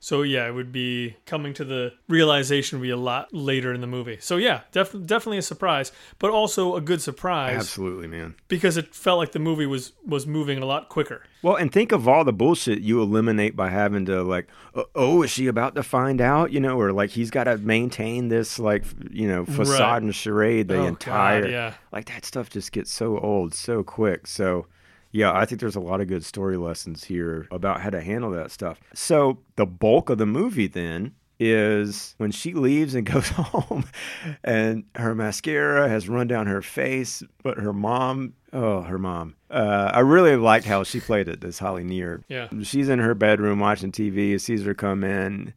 So 0.00 0.22
yeah, 0.22 0.46
it 0.46 0.52
would 0.52 0.70
be 0.72 1.16
coming 1.26 1.52
to 1.54 1.64
the 1.64 1.92
realization 2.08 2.78
would 2.78 2.84
be 2.84 2.90
a 2.90 2.96
lot 2.96 3.32
later 3.34 3.72
in 3.74 3.80
the 3.80 3.86
movie. 3.86 4.18
So 4.20 4.36
yeah, 4.36 4.60
def- 4.72 4.92
definitely 5.06 5.38
a 5.38 5.42
surprise, 5.42 5.90
but 6.18 6.30
also 6.30 6.76
a 6.76 6.80
good 6.80 7.00
surprise 7.00 7.56
absolutely, 7.56 8.06
man. 8.06 8.34
because 8.48 8.76
it 8.76 8.94
felt 8.94 9.18
like 9.18 9.32
the 9.32 9.38
movie 9.38 9.66
was 9.66 9.92
was 10.06 10.26
moving 10.26 10.58
a 10.58 10.66
lot 10.66 10.88
quicker. 10.88 11.22
Well, 11.42 11.56
and 11.56 11.70
think 11.72 11.92
of 11.92 12.08
all 12.08 12.24
the 12.24 12.32
bullshit 12.32 12.80
you 12.80 13.00
eliminate 13.00 13.54
by 13.56 13.70
having 13.70 14.04
to 14.06 14.22
like, 14.22 14.48
uh, 14.74 14.84
oh, 14.94 15.22
is 15.22 15.30
she 15.30 15.46
about 15.46 15.74
to 15.76 15.82
find 15.82 16.20
out? 16.20 16.52
You 16.52 16.60
know, 16.60 16.78
or 16.80 16.92
like 16.92 17.10
he's 17.10 17.30
got 17.30 17.44
to 17.44 17.56
maintain 17.58 18.28
this 18.28 18.58
like 18.58 18.84
you 19.10 19.28
know 19.28 19.44
facade 19.44 19.80
Right. 19.80 20.02
and 20.02 20.14
charade 20.14 20.68
the 20.68 20.76
Oh, 20.76 20.82
God, 20.82 20.88
entire. 20.88 21.48
yeah. 21.48 21.74
Like 21.92 22.06
that 22.06 22.24
stuff 22.24 22.50
just 22.50 22.72
gets 22.72 22.92
so 22.92 23.18
old 23.18 23.54
so 23.54 23.82
quick. 23.82 24.26
So. 24.26 24.66
Yeah, 25.16 25.32
I 25.32 25.46
think 25.46 25.62
there's 25.62 25.76
a 25.76 25.80
lot 25.80 26.02
of 26.02 26.08
good 26.08 26.26
story 26.26 26.58
lessons 26.58 27.04
here 27.04 27.48
about 27.50 27.80
how 27.80 27.88
to 27.88 28.02
handle 28.02 28.30
that 28.32 28.50
stuff. 28.50 28.78
So, 28.92 29.38
the 29.56 29.64
bulk 29.64 30.10
of 30.10 30.18
the 30.18 30.26
movie 30.26 30.66
then 30.66 31.14
is 31.40 32.14
when 32.18 32.30
she 32.30 32.52
leaves 32.52 32.94
and 32.94 33.06
goes 33.12 33.28
home 33.30 33.86
and 34.44 34.84
her 34.94 35.14
mascara 35.14 35.88
has 35.88 36.06
run 36.06 36.26
down 36.26 36.46
her 36.48 36.60
face, 36.60 37.22
but 37.42 37.56
her 37.56 37.72
mom, 37.72 38.34
oh, 38.52 38.82
her 38.82 38.98
mom. 38.98 39.36
Uh, 39.50 39.90
I 39.94 40.00
really 40.00 40.36
liked 40.36 40.66
how 40.66 40.82
she 40.82 41.00
played 41.00 41.28
it, 41.28 41.40
this 41.40 41.58
Holly 41.58 41.84
Near. 41.84 42.22
Yeah. 42.28 42.48
She's 42.62 42.90
in 42.90 42.98
her 42.98 43.14
bedroom 43.14 43.58
watching 43.58 43.92
TV, 43.92 44.38
sees 44.38 44.66
her 44.66 44.74
come 44.74 45.02
in, 45.02 45.54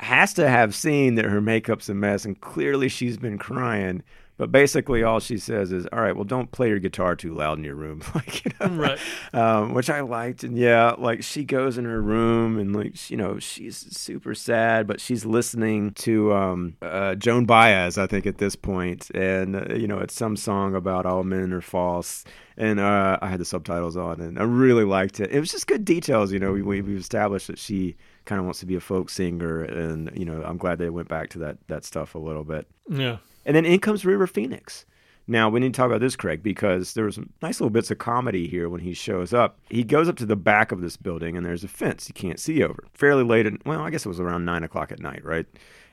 has 0.00 0.34
to 0.34 0.50
have 0.50 0.74
seen 0.74 1.14
that 1.14 1.24
her 1.24 1.40
makeup's 1.40 1.88
a 1.88 1.94
mess, 1.94 2.26
and 2.26 2.38
clearly 2.42 2.90
she's 2.90 3.16
been 3.16 3.38
crying. 3.38 4.02
But 4.38 4.50
basically, 4.52 5.02
all 5.02 5.18
she 5.20 5.36
says 5.36 5.72
is, 5.72 5.86
"All 5.92 6.00
right, 6.00 6.14
well, 6.14 6.24
don't 6.24 6.50
play 6.52 6.68
your 6.68 6.78
guitar 6.78 7.14
too 7.16 7.34
loud 7.34 7.58
in 7.58 7.64
your 7.64 7.74
room," 7.74 8.02
like 8.14 8.44
you 8.44 8.52
know, 8.60 8.68
Right. 8.68 8.98
um, 9.34 9.74
which 9.74 9.90
I 9.90 10.00
liked. 10.00 10.44
And 10.44 10.56
yeah, 10.56 10.94
like 10.96 11.22
she 11.24 11.44
goes 11.44 11.76
in 11.76 11.84
her 11.84 12.00
room 12.00 12.58
and 12.58 12.74
like 12.74 13.10
you 13.10 13.16
know 13.16 13.38
she's 13.40 13.76
super 13.96 14.34
sad, 14.34 14.86
but 14.86 15.00
she's 15.00 15.26
listening 15.26 15.90
to 15.94 16.32
um, 16.32 16.76
uh, 16.80 17.16
Joan 17.16 17.44
Baez, 17.46 17.98
I 17.98 18.06
think, 18.06 18.26
at 18.26 18.38
this 18.38 18.54
point, 18.56 19.10
and 19.10 19.56
uh, 19.56 19.74
you 19.74 19.88
know 19.88 19.98
it's 19.98 20.14
some 20.14 20.36
song 20.36 20.74
about 20.74 21.04
all 21.04 21.24
men 21.24 21.52
are 21.52 21.60
false. 21.60 22.24
And 22.60 22.80
uh, 22.80 23.18
I 23.22 23.28
had 23.28 23.38
the 23.38 23.44
subtitles 23.44 23.96
on, 23.96 24.20
and 24.20 24.36
I 24.36 24.42
really 24.42 24.82
liked 24.84 25.20
it. 25.20 25.30
It 25.30 25.38
was 25.38 25.52
just 25.52 25.68
good 25.68 25.84
details, 25.84 26.32
you 26.32 26.40
know. 26.40 26.52
We 26.52 26.62
we 26.62 26.80
we've 26.80 26.98
established 26.98 27.46
that 27.48 27.58
she 27.58 27.96
kind 28.24 28.38
of 28.40 28.44
wants 28.46 28.58
to 28.60 28.66
be 28.66 28.74
a 28.74 28.80
folk 28.80 29.10
singer, 29.10 29.62
and 29.62 30.10
you 30.16 30.24
know 30.24 30.42
I'm 30.44 30.58
glad 30.58 30.78
they 30.78 30.90
went 30.90 31.08
back 31.08 31.28
to 31.30 31.38
that 31.40 31.58
that 31.68 31.84
stuff 31.84 32.14
a 32.14 32.18
little 32.18 32.42
bit. 32.44 32.66
Yeah. 32.88 33.18
And 33.48 33.56
then 33.56 33.64
in 33.64 33.80
comes 33.80 34.04
River 34.04 34.26
Phoenix. 34.26 34.84
Now, 35.26 35.48
we 35.48 35.58
need 35.58 35.72
to 35.72 35.76
talk 35.76 35.86
about 35.86 36.00
this, 36.00 36.16
Craig, 36.16 36.42
because 36.42 36.92
there 36.92 37.06
was 37.06 37.14
some 37.14 37.30
nice 37.40 37.60
little 37.60 37.70
bits 37.70 37.90
of 37.90 37.96
comedy 37.96 38.46
here 38.46 38.68
when 38.68 38.82
he 38.82 38.92
shows 38.92 39.32
up. 39.32 39.58
He 39.70 39.82
goes 39.82 40.06
up 40.06 40.16
to 40.16 40.26
the 40.26 40.36
back 40.36 40.70
of 40.70 40.82
this 40.82 40.98
building, 40.98 41.34
and 41.34 41.44
there's 41.44 41.64
a 41.64 41.68
fence 41.68 42.08
you 42.08 42.14
can't 42.14 42.38
see 42.38 42.62
over. 42.62 42.84
Fairly 42.92 43.24
late, 43.24 43.46
at, 43.46 43.66
well, 43.66 43.80
I 43.80 43.90
guess 43.90 44.04
it 44.04 44.08
was 44.08 44.20
around 44.20 44.44
9 44.44 44.64
o'clock 44.64 44.92
at 44.92 45.00
night, 45.00 45.24
right? 45.24 45.46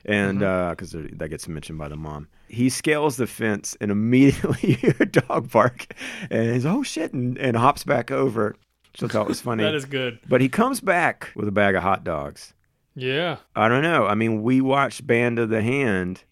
And 0.04 0.40
mm-hmm. 0.40 0.68
uh, 0.68 0.70
because 0.70 0.92
that 0.92 1.28
gets 1.30 1.48
mentioned 1.48 1.78
by 1.78 1.88
the 1.88 1.96
mom. 1.96 2.28
He 2.48 2.68
scales 2.68 3.16
the 3.16 3.26
fence, 3.26 3.74
and 3.80 3.90
immediately 3.90 4.58
you 4.60 4.74
hear 4.76 4.96
a 5.00 5.06
dog 5.06 5.50
bark, 5.50 5.94
and 6.30 6.52
he's, 6.52 6.66
oh 6.66 6.82
shit, 6.82 7.14
and, 7.14 7.38
and 7.38 7.56
hops 7.56 7.84
back 7.84 8.10
over. 8.10 8.54
I 9.02 9.06
thought 9.08 9.28
was 9.28 9.40
funny. 9.40 9.62
That 9.64 9.74
is 9.74 9.86
good. 9.86 10.18
But 10.28 10.42
he 10.42 10.50
comes 10.50 10.80
back 10.82 11.30
with 11.34 11.48
a 11.48 11.52
bag 11.52 11.74
of 11.74 11.82
hot 11.82 12.04
dogs. 12.04 12.52
Yeah. 12.94 13.38
I 13.54 13.68
don't 13.68 13.82
know. 13.82 14.06
I 14.06 14.14
mean, 14.14 14.42
we 14.42 14.60
watched 14.60 15.06
Band 15.06 15.38
of 15.38 15.48
the 15.48 15.62
Hand. 15.62 16.22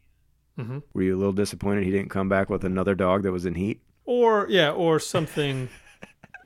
Hmm 0.57 0.79
Were 0.93 1.03
you 1.03 1.17
a 1.17 1.19
little 1.19 1.33
disappointed 1.33 1.85
he 1.85 1.91
didn't 1.91 2.11
come 2.11 2.29
back 2.29 2.49
with 2.51 2.65
another 2.65 2.95
dog 2.95 3.23
that 3.23 3.33
was 3.33 3.47
in 3.47 3.55
heat? 3.55 3.81
Or 4.05 4.47
yeah, 4.49 4.71
or 4.71 5.01
something 5.01 5.69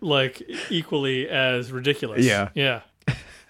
like 0.01 0.43
equally 0.71 1.29
as 1.29 1.73
ridiculous. 1.73 2.25
Yeah. 2.25 2.51
Yeah. 2.55 2.83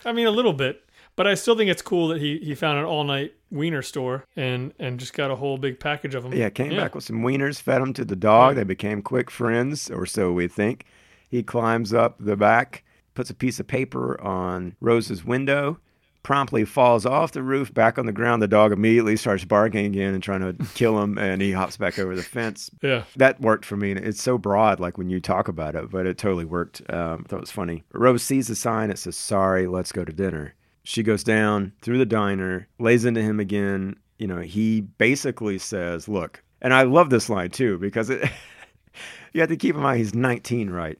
I 0.04 0.12
mean 0.12 0.26
a 0.26 0.30
little 0.30 0.52
bit. 0.52 0.84
But 1.16 1.26
I 1.26 1.34
still 1.34 1.56
think 1.56 1.68
it's 1.68 1.82
cool 1.82 2.08
that 2.08 2.20
he, 2.20 2.38
he 2.38 2.54
found 2.54 2.78
an 2.78 2.84
all 2.84 3.02
night 3.02 3.34
wiener 3.50 3.82
store 3.82 4.24
and, 4.36 4.72
and 4.78 5.00
just 5.00 5.14
got 5.14 5.32
a 5.32 5.34
whole 5.34 5.58
big 5.58 5.80
package 5.80 6.14
of 6.14 6.22
them. 6.22 6.32
Yeah, 6.32 6.48
came 6.48 6.76
back 6.76 6.94
with 6.94 7.02
some 7.02 7.22
wieners, 7.22 7.60
fed 7.60 7.82
them 7.82 7.92
to 7.94 8.04
the 8.04 8.14
dog. 8.14 8.54
They 8.54 8.62
became 8.62 9.02
quick 9.02 9.28
friends, 9.28 9.90
or 9.90 10.06
so 10.06 10.32
we 10.32 10.46
think. 10.46 10.84
He 11.28 11.42
climbs 11.42 11.92
up 11.92 12.16
the 12.20 12.36
back, 12.36 12.84
puts 13.14 13.30
a 13.30 13.34
piece 13.34 13.58
of 13.58 13.66
paper 13.66 14.20
on 14.20 14.76
Rose's 14.80 15.24
window, 15.24 15.80
promptly 16.22 16.64
falls 16.64 17.06
off 17.06 17.32
the 17.32 17.42
roof 17.42 17.72
back 17.72 17.98
on 17.98 18.06
the 18.06 18.12
ground. 18.12 18.42
The 18.42 18.48
dog 18.48 18.72
immediately 18.72 19.16
starts 19.16 19.44
barking 19.44 19.86
again 19.86 20.14
and 20.14 20.22
trying 20.22 20.40
to 20.40 20.64
kill 20.74 21.02
him, 21.02 21.16
and 21.18 21.40
he 21.40 21.52
hops 21.52 21.76
back 21.76 21.98
over 21.98 22.14
the 22.14 22.22
fence. 22.22 22.70
Yeah. 22.82 23.04
That 23.16 23.40
worked 23.40 23.64
for 23.64 23.76
me. 23.76 23.92
and 23.92 24.00
It's 24.00 24.22
so 24.22 24.38
broad, 24.38 24.80
like 24.80 24.98
when 24.98 25.08
you 25.10 25.20
talk 25.20 25.48
about 25.48 25.74
it, 25.74 25.90
but 25.90 26.06
it 26.06 26.18
totally 26.18 26.44
worked. 26.44 26.82
Um, 26.90 27.24
I 27.24 27.28
thought 27.28 27.36
it 27.36 27.40
was 27.40 27.50
funny. 27.50 27.84
Rose 27.92 28.22
sees 28.22 28.48
the 28.48 28.56
sign. 28.56 28.90
It 28.90 28.98
says, 28.98 29.16
Sorry, 29.16 29.66
let's 29.66 29.92
go 29.92 30.04
to 30.04 30.12
dinner. 30.12 30.54
She 30.82 31.02
goes 31.02 31.22
down 31.22 31.72
through 31.82 31.98
the 31.98 32.06
diner, 32.06 32.66
lays 32.78 33.04
into 33.04 33.22
him 33.22 33.40
again. 33.40 33.96
You 34.18 34.26
know, 34.26 34.38
he 34.38 34.80
basically 34.80 35.58
says, 35.58 36.08
Look, 36.08 36.42
and 36.60 36.74
I 36.74 36.82
love 36.82 37.10
this 37.10 37.28
line 37.28 37.50
too 37.50 37.78
because 37.78 38.10
it, 38.10 38.22
you 39.32 39.40
have 39.40 39.50
to 39.50 39.56
keep 39.56 39.74
in 39.74 39.82
mind 39.82 39.98
he's 39.98 40.14
19, 40.14 40.70
right? 40.70 40.98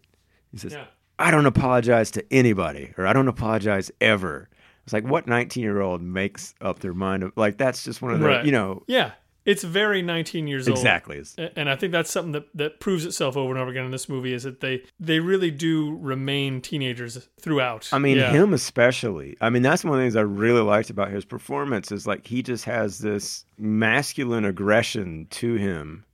He 0.53 0.59
says, 0.59 0.73
Yeah. 0.73 0.85
I 1.19 1.33
don't 1.33 1.47
apologize 1.47 2.13
to 2.13 2.25
anybody 2.33 2.93
or 2.97 3.07
I 3.07 3.13
don't 3.13 3.27
apologize 3.29 3.91
ever. 4.01 4.49
It's 4.89 4.93
like 4.95 5.05
what 5.05 5.27
19 5.27 5.63
year 5.63 5.81
old 5.83 6.01
makes 6.01 6.55
up 6.63 6.79
their 6.81 6.95
mind 6.95 7.23
of 7.23 7.33
like 7.37 7.59
that's 7.59 7.85
just 7.85 8.01
one 8.01 8.13
of 8.15 8.21
the 8.21 8.27
Right. 8.27 8.45
you 8.47 8.53
know 8.53 8.83
Yeah. 8.87 9.13
It's 9.45 9.65
very 9.65 10.03
19 10.03 10.47
years 10.47 10.69
old. 10.69 10.77
exactly 10.77 11.23
And 11.57 11.71
I 11.71 11.77
think 11.77 11.93
that's 11.93 12.11
something 12.11 12.33
that, 12.33 12.47
that 12.55 12.81
proves 12.81 13.07
itself 13.07 13.35
over 13.35 13.51
and 13.51 13.59
over 13.59 13.71
again 13.71 13.87
in 13.87 13.91
this 13.91 14.07
movie 14.09 14.35
is 14.35 14.43
that 14.43 14.61
they 14.61 14.83
they 15.01 15.21
really 15.21 15.51
do 15.51 15.97
remain 15.97 16.61
teenagers 16.61 17.29
throughout. 17.41 17.89
I 17.93 17.99
mean, 17.99 18.19
Yeah. 18.19 18.31
him 18.33 18.53
especially. 18.53 19.37
I 19.41 19.49
mean, 19.49 19.63
that's 19.63 19.85
one 19.85 19.95
of 19.95 19.99
the 20.01 20.05
things 20.05 20.17
I 20.17 20.21
really 20.23 20.61
liked 20.61 20.91
about 20.91 21.11
his 21.11 21.25
performance 21.25 21.91
is 21.93 22.07
like 22.07 22.27
he 22.27 22.43
just 22.43 22.65
has 22.67 22.99
this 22.99 23.45
masculine 23.59 24.45
aggression 24.45 25.27
to 25.31 25.55
him 25.55 26.05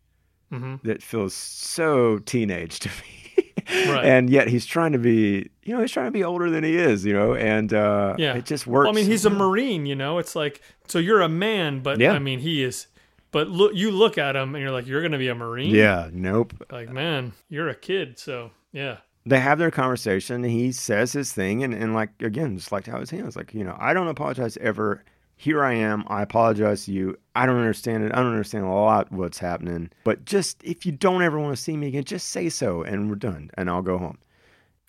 Mhm. 0.53 0.83
that 0.83 1.03
feels 1.03 1.35
so 1.35 2.19
teenage 2.19 2.79
to 2.81 2.89
me. 2.89 3.24
Right. 3.69 4.05
And 4.05 4.29
yet 4.31 4.49
he's 4.49 4.67
trying 4.67 4.93
to 4.93 4.99
be, 4.99 5.51
you 5.65 5.75
know, 5.75 5.81
he's 5.81 5.91
trying 5.91 6.07
to 6.07 6.11
be 6.13 6.25
older 6.25 6.51
than 6.51 6.65
he 6.65 6.77
is, 6.77 7.05
you 7.05 7.13
know, 7.13 7.35
and 7.35 7.73
uh, 7.73 8.15
Yeah. 8.19 8.35
it 8.35 8.45
just 8.47 8.67
works. 8.67 8.87
Well, 8.87 8.93
I 8.95 8.97
mean, 8.97 9.07
he's 9.07 9.25
a 9.25 9.31
Marine, 9.31 9.87
you 9.87 9.95
know. 9.95 10.19
It's 10.19 10.35
like 10.37 10.61
so 10.87 10.99
you're 10.99 11.21
a 11.23 11.29
man, 11.29 11.81
but 11.81 11.99
Yeah. 12.01 12.13
I 12.13 12.19
mean, 12.19 12.41
he 12.41 12.63
is. 12.63 12.87
But 13.31 13.49
look, 13.49 13.73
you 13.75 13.91
look 13.91 14.17
at 14.19 14.37
him 14.37 14.55
and 14.55 14.63
you're 14.63 14.71
like, 14.73 14.87
you're 14.87 15.01
going 15.01 15.13
to 15.13 15.19
be 15.19 15.29
a 15.29 15.35
Marine. 15.35 15.75
yeah, 15.75 16.09
nope. 16.13 16.55
Like, 16.71 16.91
man, 16.91 17.33
you're 17.49 17.69
a 17.69 17.75
kid. 17.75 18.19
So 18.19 18.53
yeah. 18.73 18.99
they 19.27 19.41
have 19.41 19.59
their 19.59 19.71
conversation. 19.73 20.45
He 20.45 20.71
says 20.71 21.13
his 21.13 21.33
thing, 21.33 21.65
and, 21.65 21.75
and 21.75 21.95
like 21.95 22.11
again, 22.23 22.57
just 22.59 22.71
like 22.71 22.87
how 22.87 23.01
his 23.01 23.11
hands, 23.11 23.35
like 23.35 23.53
you 23.55 23.65
know, 23.65 23.77
I 23.81 23.93
don't 23.93 24.07
apologize 24.09 24.57
ever. 24.59 25.03
Here 25.45 25.63
I 25.63 25.75
am. 25.75 26.05
I 26.07 26.23
apologize 26.23 26.87
to 26.87 26.93
you. 26.93 27.19
I 27.37 27.45
don't 27.45 27.59
understand 27.59 28.03
it. 28.03 28.13
I 28.15 28.23
don't 28.23 28.33
understand 28.33 28.65
a 28.65 28.69
lot 28.69 29.13
what's 29.13 29.39
happening. 29.39 29.91
But 30.03 30.25
just 30.25 30.65
if 30.65 30.87
you 30.87 30.93
don't 30.93 31.21
ever 31.21 31.39
want 31.39 31.55
to 31.55 31.63
see 31.63 31.77
me 31.77 31.89
again, 31.89 32.05
just 32.05 32.31
say 32.31 32.49
so, 32.49 32.83
and 32.83 33.11
we're 33.11 33.17
done, 33.17 33.51
and 33.53 33.69
I'll 33.69 33.83
go 33.83 33.99
home. 33.99 34.17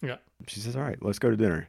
Yeah. 0.02 0.16
She 0.48 0.62
says, 0.62 0.78
"All 0.78 0.82
right, 0.82 0.98
let's 1.02 1.20
go 1.20 1.30
to 1.30 1.36
dinner. 1.36 1.68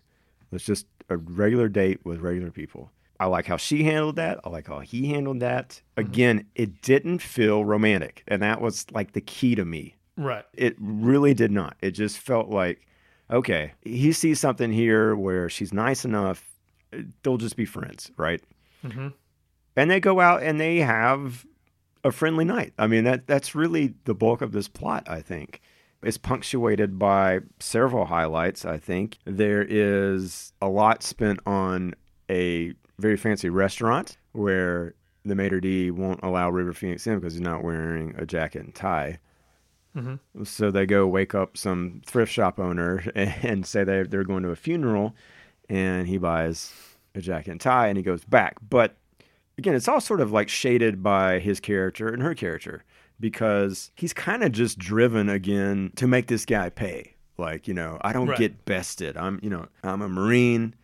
Let's 0.53 0.65
just 0.65 0.87
a 1.11 1.17
regular 1.17 1.69
date 1.69 1.99
with 2.05 2.21
regular 2.21 2.53
people." 2.53 2.93
I 3.19 3.27
like 3.27 3.47
how 3.47 3.57
she 3.57 3.83
handled 3.83 4.15
that. 4.17 4.39
I 4.45 4.51
like 4.51 4.69
how 4.69 4.79
he 4.79 5.09
handled 5.09 5.41
that. 5.41 5.81
Mm-hmm. 5.97 6.09
Again, 6.09 6.47
it 6.55 6.81
didn't 6.81 7.23
feel 7.23 7.65
romantic, 7.65 8.23
and 8.29 8.41
that 8.43 8.61
was 8.61 8.87
like 8.93 9.15
the 9.15 9.21
key 9.21 9.57
to 9.57 9.65
me. 9.65 9.97
Right. 10.17 10.45
It 10.55 10.77
really 10.79 11.35
did 11.35 11.51
not. 11.51 11.77
It 11.83 11.91
just 11.91 12.19
felt 12.19 12.51
like, 12.51 12.87
okay, 13.33 13.73
he 13.83 14.13
sees 14.13 14.39
something 14.39 14.71
here 14.71 15.17
where 15.17 15.49
she's 15.49 15.73
nice 15.73 16.05
enough, 16.05 16.45
they'll 17.25 17.37
just 17.37 17.57
be 17.57 17.65
friends, 17.65 18.13
right? 18.17 18.41
Hmm 18.91 19.09
And 19.77 19.91
they 19.91 20.01
go 20.01 20.21
out 20.21 20.43
and 20.43 20.61
they 20.61 20.79
have 20.79 21.47
a 22.05 22.13
friendly 22.13 22.45
night. 22.45 22.73
I 22.79 22.87
mean, 22.87 23.05
that 23.05 23.27
that's 23.27 23.55
really 23.55 23.95
the 24.05 24.15
bulk 24.15 24.41
of 24.43 24.53
this 24.53 24.69
plot, 24.69 25.05
I 25.09 25.21
think. 25.21 25.61
It's 26.03 26.19
punctuated 26.19 26.99
by 26.99 27.41
several 27.59 28.05
highlights, 28.07 28.65
I 28.65 28.79
think. 28.79 29.19
There 29.25 29.67
is 29.69 30.53
a 30.63 30.69
lot 30.69 31.03
spent 31.03 31.41
on 31.47 31.95
a 32.31 32.75
very 32.99 33.17
fancy 33.17 33.49
restaurant 33.49 34.17
where 34.33 34.95
the 35.25 35.35
maitre 35.35 35.61
d' 35.61 35.91
won't 35.91 36.21
allow 36.23 36.51
River 36.51 36.73
Phoenix 36.73 37.07
in 37.07 37.17
because 37.19 37.33
he's 37.33 37.41
not 37.41 37.65
wearing 37.65 38.15
a 38.17 38.25
jacket 38.27 38.63
and 38.63 38.75
tie. 38.75 39.19
Mhm. 39.97 40.21
So 40.45 40.71
they 40.71 40.87
go 40.87 41.07
wake 41.07 41.35
up 41.35 41.57
some 41.57 42.03
thrift 42.07 42.31
shop 42.33 42.61
owner 42.61 43.03
and 43.15 43.67
say 43.67 43.83
they 43.83 44.03
they're 44.05 44.25
going 44.25 44.43
to 44.45 44.51
a 44.51 44.57
funeral, 44.57 45.17
and 45.69 46.07
he 46.07 46.19
buys 46.19 46.73
a 47.17 47.21
jacket 47.23 47.51
and 47.51 47.61
tie, 47.61 47.89
and 47.89 47.97
he 47.97 48.03
goes 48.03 48.25
back. 48.25 48.57
But 48.69 48.97
again, 49.59 49.75
it's 49.75 49.89
all 49.89 50.01
sort 50.01 50.21
of 50.21 50.33
like 50.33 50.49
shaded 50.49 51.03
by 51.03 51.39
his 51.39 51.61
character 51.61 52.09
and 52.09 52.23
her 52.23 52.35
character 52.35 52.85
because 53.21 53.91
he's 53.95 54.13
kind 54.13 54.43
of 54.45 54.53
just 54.53 54.79
driven 54.79 55.29
again 55.29 55.93
to 55.97 56.07
make 56.07 56.27
this 56.27 56.45
guy 56.45 56.69
pay. 56.71 57.15
Like, 57.39 57.67
you 57.69 57.75
know, 57.75 57.99
I 58.03 58.13
don't 58.13 58.29
Right. 58.29 58.39
get 58.39 58.65
bested. 58.65 59.17
I'm, 59.17 59.41
you 59.43 59.51
know, 59.51 59.67
I'm 59.83 60.03
a 60.03 60.09
Marine. 60.09 60.75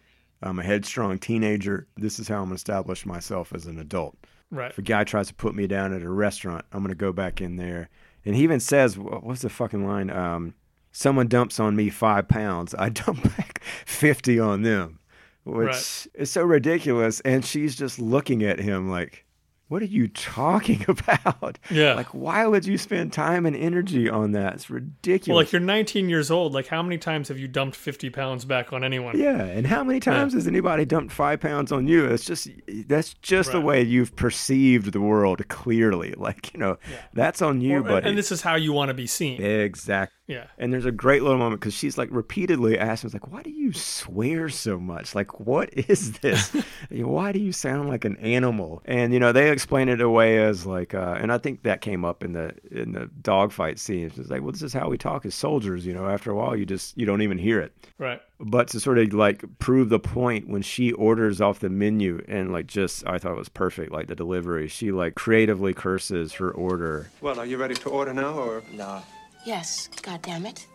I'm 0.43 0.59
a 0.59 0.62
headstrong 0.62 1.18
teenager. 1.18 1.87
This 1.97 2.18
is 2.18 2.28
how 2.28 2.37
I'm 2.37 2.41
going 2.45 2.51
to 2.51 2.55
establish 2.57 3.07
myself 3.07 3.53
as 3.55 3.66
an 3.66 3.78
adult. 3.78 4.16
Right. 4.51 4.70
If 4.70 4.78
a 4.78 4.83
guy 4.83 5.05
tries 5.05 5.28
to 5.28 5.35
put 5.35 5.55
me 5.55 5.66
down 5.66 5.93
at 5.95 6.03
a 6.03 6.11
restaurant, 6.11 6.64
I'm 6.72 6.80
going 6.80 6.91
to 6.91 6.95
go 6.95 7.12
back 7.12 7.41
in 7.41 7.57
there. 7.57 7.89
And 8.24 8.35
he 8.35 8.43
even 8.43 8.61
says, 8.61 8.99
what's 8.99 9.43
the 9.43 9.49
fucking 9.51 9.87
line? 9.87 10.11
Um, 10.11 10.55
Someone 10.95 11.26
dumps 11.26 11.59
on 11.59 11.74
me 11.74 11.89
five 11.89 12.28
pounds. 12.28 12.74
I 12.78 12.89
dump 12.91 13.22
back 13.37 13.62
50 13.87 14.39
on 14.39 14.61
them, 14.61 14.99
which 15.45 15.66
Right. 15.68 16.07
is 16.14 16.30
so 16.30 16.43
ridiculous. 16.43 17.20
And 17.20 17.45
she's 17.45 17.74
just 17.76 17.99
looking 17.99 18.43
at 18.43 18.59
him 18.59 18.88
like, 18.90 19.24
what 19.68 19.80
are 19.80 19.86
you 19.86 20.07
talking 20.07 20.84
about? 20.88 21.59
Yeah. 21.70 21.95
Like, 21.95 22.09
why 22.09 22.47
would 22.47 22.66
you 22.66 22.76
spend 22.76 23.14
time 23.14 23.47
and 23.47 23.57
energy 23.57 24.07
on 24.07 24.32
that? 24.32 24.53
It's 24.55 24.68
ridiculous. 24.68 25.28
Well, 25.28 25.36
like 25.38 25.51
you're 25.53 25.62
19 25.62 26.11
years 26.11 26.30
old. 26.30 26.53
Like, 26.53 26.66
how 26.66 26.82
many 26.82 26.99
times 26.99 27.28
have 27.28 27.38
you 27.38 27.49
dumped 27.49 27.74
50 27.76 28.11
pounds 28.11 28.45
back 28.45 28.74
on 28.74 28.84
anyone? 28.84 29.18
Yeah, 29.18 29.43
and 29.43 29.66
how 29.66 29.82
many 29.82 29.99
times 29.99 30.34
has 30.34 30.47
anybody 30.47 30.84
dumped 30.84 31.11
five 31.11 31.40
pounds 31.40 31.72
on 31.72 31.86
you? 31.88 32.05
It's 32.05 32.26
just 32.26 32.49
that's 32.86 33.14
just 33.14 33.53
the 33.53 33.62
way 33.62 33.82
you've 33.82 34.14
perceived 34.14 34.93
the 34.93 35.01
world 35.01 35.49
clearly. 35.49 36.12
Like 36.18 36.53
you 36.53 36.61
know, 36.61 36.76
that's 37.14 37.40
on 37.40 37.62
you, 37.62 37.78
Or- 37.78 37.82
buddy. 37.82 38.11
and 38.11 38.18
this 38.18 38.30
is 38.30 38.43
how 38.43 38.57
you 38.57 38.74
want 38.74 38.90
to 38.90 38.95
be 38.95 39.07
seen. 39.07 39.40
exactly. 39.43 40.18
Yeah. 40.29 40.47
And 40.57 40.73
there's 40.73 40.85
a 40.87 40.93
great 40.93 41.23
little 41.23 41.37
moment 41.39 41.61
because 41.61 41.75
she's 41.75 41.99
like 41.99 42.09
repeatedly 42.12 42.79
asking, 42.79 43.11
like, 43.12 43.31
why 43.31 43.43
do 43.43 43.51
you 43.51 43.73
swear 43.73 44.49
so 44.49 44.79
much? 44.79 45.14
Like, 45.14 45.41
what 45.41 45.70
is 45.89 46.12
this? 46.20 46.55
why 46.91 47.33
do 47.33 47.41
you 47.41 47.53
sound 47.53 47.89
like 47.89 48.05
an 48.05 48.16
animal? 48.18 48.83
And 48.85 49.12
you 49.12 49.18
know, 49.20 49.33
they 49.33 49.51
explain 49.51 49.89
it 49.89 50.01
away 50.01 50.43
as 50.43 50.64
like, 50.64 50.95
uh, 50.95 51.16
and 51.20 51.33
I 51.33 51.39
think 51.39 51.64
that 51.64 51.81
came 51.81 52.05
up 52.05 52.23
in 52.23 52.33
the 52.35 52.53
in 52.70 52.93
the 52.93 53.11
dogfight 53.20 53.79
scenes. 53.79 54.16
It's 54.18 54.31
like, 54.31 54.43
well, 54.43 54.53
this 54.53 54.62
is 54.62 54.73
how 54.73 54.89
we 54.89 54.97
talk 54.97 55.27
as 55.27 55.35
soldiers. 55.35 55.85
You 55.85 55.93
know, 55.93 56.09
after 56.09 56.31
a 56.31 56.35
while, 56.35 56.57
you 56.57 56.64
just 56.66 56.97
you 56.97 57.05
don't 57.05 57.23
even 57.23 57.37
hear 57.39 57.61
it 57.61 57.73
Right. 57.99 58.20
but 58.41 58.68
to 58.68 58.81
sort 58.81 58.99
of 58.99 59.12
like 59.12 59.45
prove 59.59 59.89
the 59.89 59.99
point 60.01 60.49
when 60.49 60.62
she 60.62 60.93
orders 60.93 61.41
off 61.41 61.59
the 61.61 61.68
menu 61.68 62.25
and 62.29 62.53
like 62.53 62.66
just 62.68 63.07
I 63.07 63.18
thought 63.18 63.33
it 63.33 63.39
was 63.39 63.49
perfect 63.49 63.93
like 63.93 64.07
the 64.07 64.14
delivery 64.14 64.68
she 64.68 64.93
like 64.93 65.14
creatively 65.14 65.75
curses 65.75 66.33
her 66.35 66.51
order 66.51 67.11
Well, 67.20 67.39
are 67.39 67.47
you 67.47 67.57
ready 67.59 67.75
to 67.75 67.89
order 67.91 68.12
now, 68.14 68.35
or? 68.35 68.62
No. 68.73 69.03
Yes, 69.45 69.88
God 70.03 70.22
damn 70.22 70.47
it. 70.47 70.66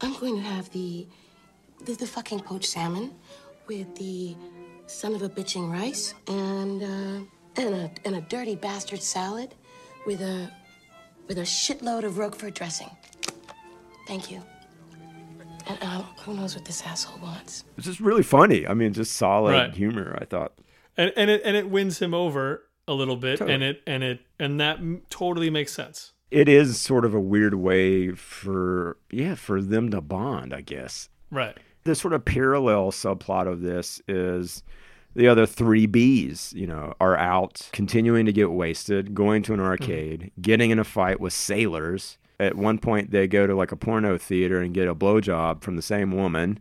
I'm 0.00 0.14
going 0.20 0.36
to 0.36 0.42
have 0.42 0.70
the, 0.70 1.06
the 1.84 1.94
the 1.94 2.06
fucking 2.06 2.40
poached 2.40 2.66
salmon 2.66 3.12
with 3.66 3.94
the 3.96 4.36
son 4.86 5.14
of 5.14 5.22
a 5.22 5.28
bitching 5.28 5.70
rice 5.72 6.14
and 6.28 6.82
uh, 6.82 7.60
and 7.60 7.74
a 7.74 7.90
and 8.04 8.16
a 8.16 8.20
dirty 8.22 8.54
bastard 8.56 9.02
salad 9.02 9.54
with 10.06 10.20
a 10.20 10.50
with 11.26 11.38
a 11.38 11.42
shitload 11.42 12.04
of 12.04 12.18
Roquefort 12.18 12.54
dressing. 12.54 12.90
Thank 14.06 14.30
you. 14.30 14.42
And 15.66 15.78
uh, 15.80 16.02
who 16.24 16.34
knows 16.34 16.54
what 16.54 16.66
this 16.66 16.82
asshole 16.84 17.18
wants? 17.22 17.64
it's 17.78 17.86
just 17.86 17.98
really 18.00 18.22
funny 18.22 18.66
I 18.66 18.74
mean 18.74 18.92
just 18.92 19.12
solid 19.14 19.52
Right. 19.52 19.74
humor 19.74 20.16
I 20.20 20.26
thought 20.26 20.52
And 20.98 21.10
and 21.16 21.30
it 21.30 21.40
and 21.42 21.56
it 21.56 21.70
wins 21.70 22.00
him 22.00 22.12
over 22.12 22.64
a 22.86 22.92
little 22.92 23.16
bit, 23.16 23.38
Totally. 23.38 23.54
and 23.54 23.62
it 23.64 23.82
and 23.86 24.04
it 24.04 24.20
and 24.38 24.60
that 24.60 24.78
totally 25.08 25.48
makes 25.48 25.72
sense. 25.72 26.12
It 26.34 26.48
is 26.48 26.80
sort 26.80 27.04
of 27.04 27.14
a 27.14 27.20
weird 27.20 27.54
way 27.54 28.10
for 28.10 28.96
yeah 29.10 29.34
for 29.34 29.62
them 29.62 29.90
to 29.90 30.00
bond 30.00 30.52
I 30.52 30.60
guess 30.60 31.08
Right. 31.30 31.56
the 31.84 31.94
sort 31.94 32.12
of 32.12 32.24
parallel 32.24 32.90
subplot 32.90 33.46
of 33.46 33.60
this 33.60 34.02
is 34.08 34.62
the 35.14 35.28
other 35.28 35.46
three 35.46 35.86
B's, 35.86 36.52
you 36.56 36.66
know, 36.66 36.94
are 37.00 37.16
out 37.16 37.68
continuing 37.72 38.26
to 38.26 38.32
get 38.32 38.50
wasted, 38.50 39.14
going 39.14 39.42
to 39.44 39.54
an 39.54 39.60
mm-hmm. 39.60 39.68
arcade, 39.68 40.32
getting 40.40 40.70
in 40.70 40.78
a 40.78 40.84
fight 40.84 41.20
with 41.20 41.32
sailors. 41.32 42.18
At 42.40 42.56
one 42.56 42.78
point, 42.78 43.12
they 43.12 43.28
go 43.28 43.46
to 43.46 43.54
like 43.54 43.70
a 43.70 43.76
porno 43.76 44.18
theater 44.18 44.60
and 44.60 44.74
get 44.74 44.88
a 44.88 44.94
blowjob 44.94 45.62
from 45.62 45.76
the 45.76 45.82
same 45.82 46.10
woman. 46.10 46.58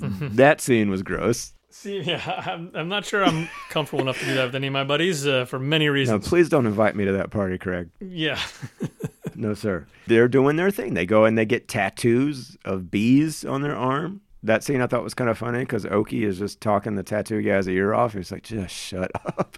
Mm-hmm. 0.00 0.36
that 0.36 0.60
scene 0.60 0.90
was 0.90 1.02
gross. 1.02 1.52
See, 1.72 2.00
yeah, 2.02 2.42
I'm, 2.46 2.70
I'm 2.74 2.88
not 2.88 3.04
sure 3.04 3.24
I'm 3.24 3.48
comfortable 3.70 4.02
enough 4.02 4.18
to 4.20 4.24
do 4.26 4.34
that 4.34 4.46
with 4.46 4.54
any 4.54 4.66
of 4.66 4.72
my 4.72 4.84
buddies 4.84 5.26
uh, 5.26 5.46
for 5.46 5.58
many 5.58 5.88
reasons. 5.88 6.24
No, 6.24 6.28
please 6.28 6.48
don't 6.48 6.66
invite 6.66 6.94
me 6.94 7.04
to 7.06 7.12
that 7.12 7.30
party, 7.30 7.58
Craig. 7.58 7.88
Yeah. 8.00 8.38
No, 9.34 9.54
sir. 9.54 9.86
They're 10.06 10.28
doing 10.28 10.56
their 10.56 10.70
thing. 10.70 10.92
They 10.92 11.06
go 11.06 11.24
and 11.24 11.38
they 11.38 11.46
get 11.46 11.66
tattoos 11.66 12.56
of 12.66 12.90
bees 12.90 13.44
on 13.46 13.62
their 13.62 13.74
arm. 13.74 14.20
That 14.42 14.62
scene 14.62 14.82
I 14.82 14.86
thought 14.86 15.02
was 15.02 15.14
kind 15.14 15.30
of 15.30 15.38
funny 15.38 15.60
because 15.60 15.86
Oki 15.86 16.24
is 16.24 16.38
just 16.38 16.60
talking 16.60 16.96
the 16.96 17.02
tattoo 17.02 17.40
guy's 17.40 17.66
ear 17.66 17.94
off. 17.94 18.12
He's 18.12 18.30
like, 18.30 18.42
just 18.42 18.74
shut 18.74 19.10
up. 19.24 19.56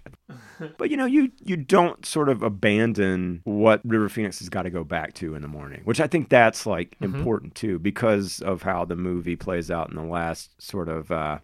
but 0.78 0.90
you 0.90 0.96
know, 0.96 1.06
you 1.06 1.32
you 1.42 1.56
don't 1.56 2.06
sort 2.06 2.28
of 2.28 2.42
abandon 2.42 3.40
what 3.44 3.80
River 3.84 4.08
Phoenix 4.08 4.38
has 4.38 4.48
got 4.48 4.62
to 4.62 4.70
go 4.70 4.84
back 4.84 5.12
to 5.14 5.34
in 5.34 5.42
the 5.42 5.48
morning, 5.48 5.80
which 5.84 6.00
I 6.00 6.06
think 6.06 6.28
that's 6.28 6.66
like 6.66 6.96
important 7.00 7.54
too 7.54 7.78
because 7.78 8.40
of 8.42 8.62
how 8.62 8.84
the 8.84 8.96
movie 8.96 9.36
plays 9.36 9.70
out 9.70 9.90
in 9.90 9.96
the 9.96 10.02
last 10.02 10.50
sort 10.62 10.88
of 10.88 11.10
uh, 11.10 11.38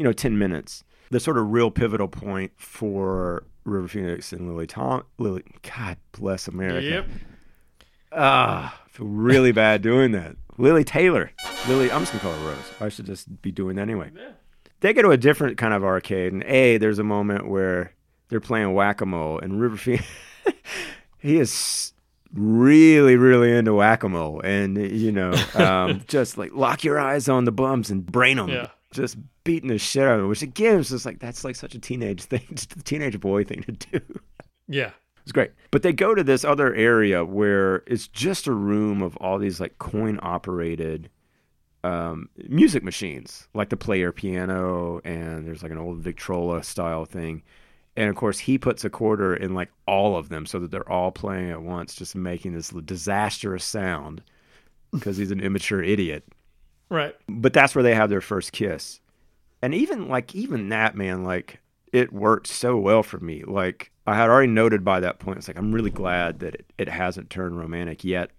you 0.00 0.04
know 0.04 0.14
ten 0.14 0.38
minutes. 0.38 0.82
The 1.10 1.20
sort 1.20 1.36
of 1.36 1.50
real 1.50 1.70
pivotal 1.70 2.08
point 2.08 2.52
for 2.56 3.44
River 3.64 3.86
Phoenix 3.86 4.32
and 4.32 4.48
Lily 4.48 4.66
Tom 4.66 5.02
Lily. 5.18 5.44
God 5.76 5.98
bless 6.12 6.48
America. 6.48 6.86
yep. 6.86 7.06
Ah, 8.10 8.80
I 8.82 8.88
feel 8.88 9.06
really 9.06 9.52
bad 9.52 9.82
doing 9.82 10.12
that. 10.12 10.36
Lili 10.56 10.84
Taylor. 10.84 11.30
Lily, 11.68 11.92
I'm 11.92 12.00
just 12.00 12.12
gonna 12.12 12.22
call 12.22 12.32
her 12.32 12.48
Rose. 12.48 12.72
I 12.80 12.88
should 12.88 13.04
just 13.04 13.42
be 13.42 13.52
doing 13.52 13.76
that 13.76 13.82
anyway. 13.82 14.10
They 14.80 14.94
go 14.94 15.02
to 15.02 15.10
a 15.10 15.18
different 15.18 15.58
kind 15.58 15.74
of 15.74 15.84
arcade, 15.84 16.32
and 16.32 16.42
A, 16.44 16.78
there's 16.78 16.98
a 16.98 17.04
moment 17.04 17.46
where 17.46 17.92
they're 18.30 18.40
playing 18.40 18.72
whack 18.72 19.02
a 19.02 19.06
mole, 19.06 19.38
and 19.38 19.60
River 19.60 19.76
Phoenix, 19.76 20.06
he 21.18 21.36
is 21.38 21.92
really, 22.32 23.16
really 23.16 23.54
into 23.54 23.74
whack 23.74 24.02
a 24.02 24.08
mole, 24.08 24.40
and 24.42 24.78
you 24.78 25.12
know, 25.12 25.34
um, 25.54 26.00
just 26.08 26.38
like 26.38 26.54
lock 26.54 26.84
your 26.84 26.98
eyes 26.98 27.28
on 27.28 27.44
the 27.44 27.52
bums 27.52 27.90
and 27.90 28.06
brain 28.06 28.38
them. 28.38 28.48
Yeah. 28.48 28.68
Just 28.92 29.16
beating 29.44 29.68
the 29.68 29.78
shit 29.78 30.02
out 30.02 30.14
of 30.14 30.20
them, 30.20 30.28
which 30.28 30.42
again 30.42 30.78
is 30.78 30.88
just 30.90 31.06
like 31.06 31.20
that's 31.20 31.44
like 31.44 31.56
such 31.56 31.74
a 31.74 31.78
teenage 31.78 32.22
thing, 32.24 32.46
just 32.52 32.76
a 32.76 32.82
teenage 32.82 33.18
boy 33.20 33.44
thing 33.44 33.62
to 33.62 33.72
do. 33.72 34.00
Yeah. 34.68 34.90
It's 35.22 35.32
great. 35.32 35.52
But 35.70 35.82
they 35.82 35.92
go 35.92 36.14
to 36.14 36.24
this 36.24 36.44
other 36.44 36.74
area 36.74 37.24
where 37.24 37.82
it's 37.86 38.08
just 38.08 38.46
a 38.46 38.52
room 38.52 39.02
of 39.02 39.16
all 39.18 39.38
these 39.38 39.60
like 39.60 39.78
coin 39.78 40.18
operated 40.22 41.10
um, 41.84 42.28
music 42.48 42.82
machines, 42.82 43.48
like 43.54 43.68
the 43.68 43.76
player 43.76 44.12
piano, 44.12 45.00
and 45.04 45.46
there's 45.46 45.62
like 45.62 45.72
an 45.72 45.78
old 45.78 45.98
Victrola 45.98 46.62
style 46.62 47.04
thing. 47.04 47.42
And 47.96 48.08
of 48.08 48.16
course, 48.16 48.38
he 48.38 48.58
puts 48.58 48.84
a 48.84 48.90
quarter 48.90 49.34
in 49.34 49.54
like 49.54 49.70
all 49.86 50.16
of 50.16 50.28
them 50.28 50.46
so 50.46 50.58
that 50.58 50.70
they're 50.70 50.90
all 50.90 51.10
playing 51.10 51.50
at 51.50 51.62
once, 51.62 51.94
just 51.94 52.14
making 52.14 52.54
this 52.54 52.70
disastrous 52.70 53.64
sound 53.64 54.22
because 54.92 55.16
he's 55.16 55.30
an 55.30 55.40
immature 55.40 55.82
idiot. 55.82 56.24
Right. 56.90 57.14
But 57.28 57.52
that's 57.52 57.74
where 57.74 57.82
they 57.84 57.94
have 57.94 58.10
their 58.10 58.20
first 58.20 58.52
kiss. 58.52 59.00
And 59.62 59.74
even 59.74 60.08
like 60.08 60.34
even 60.34 60.68
that 60.70 60.94
man, 60.96 61.24
like 61.24 61.60
it 61.92 62.12
worked 62.12 62.46
so 62.46 62.76
well 62.76 63.02
for 63.02 63.18
me. 63.18 63.42
Like 63.44 63.90
I 64.06 64.14
had 64.14 64.28
already 64.28 64.50
noted 64.52 64.84
by 64.84 65.00
that 65.00 65.18
point, 65.18 65.38
it's 65.38 65.48
like 65.48 65.56
I'm 65.58 65.72
really 65.72 65.90
glad 65.90 66.40
that 66.40 66.54
it, 66.54 66.66
it 66.78 66.88
hasn't 66.88 67.30
turned 67.30 67.58
romantic 67.58 68.04
yet. 68.04 68.30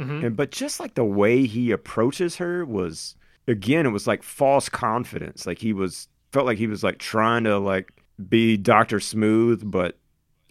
Mm-hmm. 0.00 0.24
And 0.26 0.36
but 0.36 0.50
just 0.50 0.80
like 0.80 0.94
the 0.94 1.04
way 1.04 1.44
he 1.46 1.70
approaches 1.72 2.36
her 2.36 2.64
was 2.64 3.14
again, 3.46 3.84
it 3.86 3.90
was 3.90 4.06
like 4.06 4.22
false 4.22 4.68
confidence. 4.68 5.46
Like 5.46 5.58
he 5.58 5.72
was 5.72 6.08
felt 6.32 6.46
like 6.46 6.58
he 6.58 6.66
was 6.68 6.82
like 6.82 6.98
trying 6.98 7.44
to 7.44 7.58
like 7.58 7.92
be 8.28 8.56
Doctor 8.56 9.00
Smooth, 9.00 9.62
but 9.70 9.98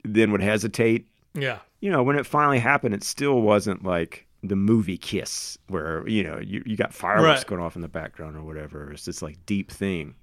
then 0.04 0.32
would 0.32 0.42
hesitate 0.42 1.08
Yeah. 1.34 1.60
you 1.82 1.90
know, 1.92 2.04
when 2.04 2.18
it 2.18 2.26
finally 2.26 2.60
happened, 2.60 2.94
it 2.94 3.04
still 3.04 3.42
wasn't 3.42 3.84
like 3.84 4.26
the 4.44 4.56
movie 4.56 4.98
kiss 4.98 5.58
where, 5.68 6.08
you 6.08 6.24
know, 6.24 6.40
you, 6.40 6.64
you 6.66 6.78
got 6.78 6.94
fireworks 6.94 7.40
Right. 7.42 7.48
going 7.48 7.62
off 7.62 7.76
in 7.76 7.82
the 7.82 7.88
background 7.90 8.38
or 8.38 8.42
whatever. 8.44 8.92
It's 8.92 9.06
this 9.06 9.22
like 9.22 9.46
deep 9.46 9.72
thing. 9.72 10.16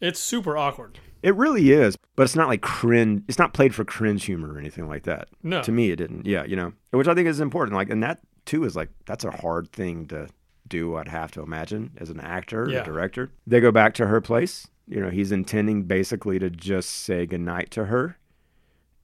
It's 0.00 0.20
super 0.20 0.56
awkward. 0.56 0.98
It 1.22 1.34
really 1.34 1.70
is, 1.72 1.96
but 2.16 2.24
it's 2.24 2.36
not 2.36 2.48
like 2.48 2.60
cringe. 2.62 3.22
It's 3.28 3.38
not 3.38 3.52
played 3.54 3.74
for 3.74 3.84
cringe 3.84 4.24
humor 4.24 4.52
or 4.54 4.58
anything 4.58 4.88
like 4.88 5.04
that. 5.04 5.28
No. 5.42 5.62
To 5.62 5.72
me, 5.72 5.90
it 5.90 5.96
didn't. 5.96 6.26
Yeah, 6.26 6.44
you 6.44 6.54
know, 6.56 6.72
which 6.90 7.08
I 7.08 7.14
think 7.14 7.28
is 7.28 7.40
important. 7.40 7.74
Like, 7.74 7.90
and 7.90 8.02
that 8.02 8.20
too 8.44 8.64
is 8.64 8.76
like, 8.76 8.90
that's 9.06 9.24
a 9.24 9.30
hard 9.30 9.70
thing 9.72 10.06
to 10.08 10.28
do, 10.68 10.96
I'd 10.96 11.08
have 11.08 11.30
to 11.32 11.42
imagine, 11.42 11.92
as 11.98 12.10
an 12.10 12.20
actor 12.20 12.66
Yeah. 12.70 12.80
or 12.82 12.84
director. 12.84 13.30
They 13.46 13.60
go 13.60 13.70
back 13.72 13.94
to 13.94 14.06
her 14.06 14.20
place. 14.20 14.66
You 14.86 15.00
know, 15.00 15.10
he's 15.10 15.32
intending 15.32 15.84
basically 15.84 16.38
to 16.38 16.48
just 16.50 16.90
say 16.90 17.26
goodnight 17.26 17.70
to 17.72 17.86
her. 17.86 18.16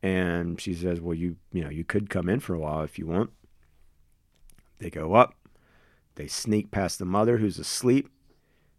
And 0.03 0.61
she 0.61 0.74
says, 0.74 1.01
Well, 1.01 1.14
you, 1.14 1.37
you 1.53 1.62
know, 1.64 1.70
you 1.70 1.85
could 1.85 2.11
come 2.11 2.28
in 2.28 2.41
for 2.41 2.55
a 2.55 2.59
while 2.59 2.83
if 2.83 2.99
you 2.99 3.07
want. 3.07 3.30
They 4.83 4.91
go 4.91 5.14
up. 5.14 5.35
They 6.16 6.26
sneak 6.26 6.70
past 6.70 6.99
the 6.99 7.05
mother 7.05 7.39
who's 7.39 7.59
asleep. 7.59 8.11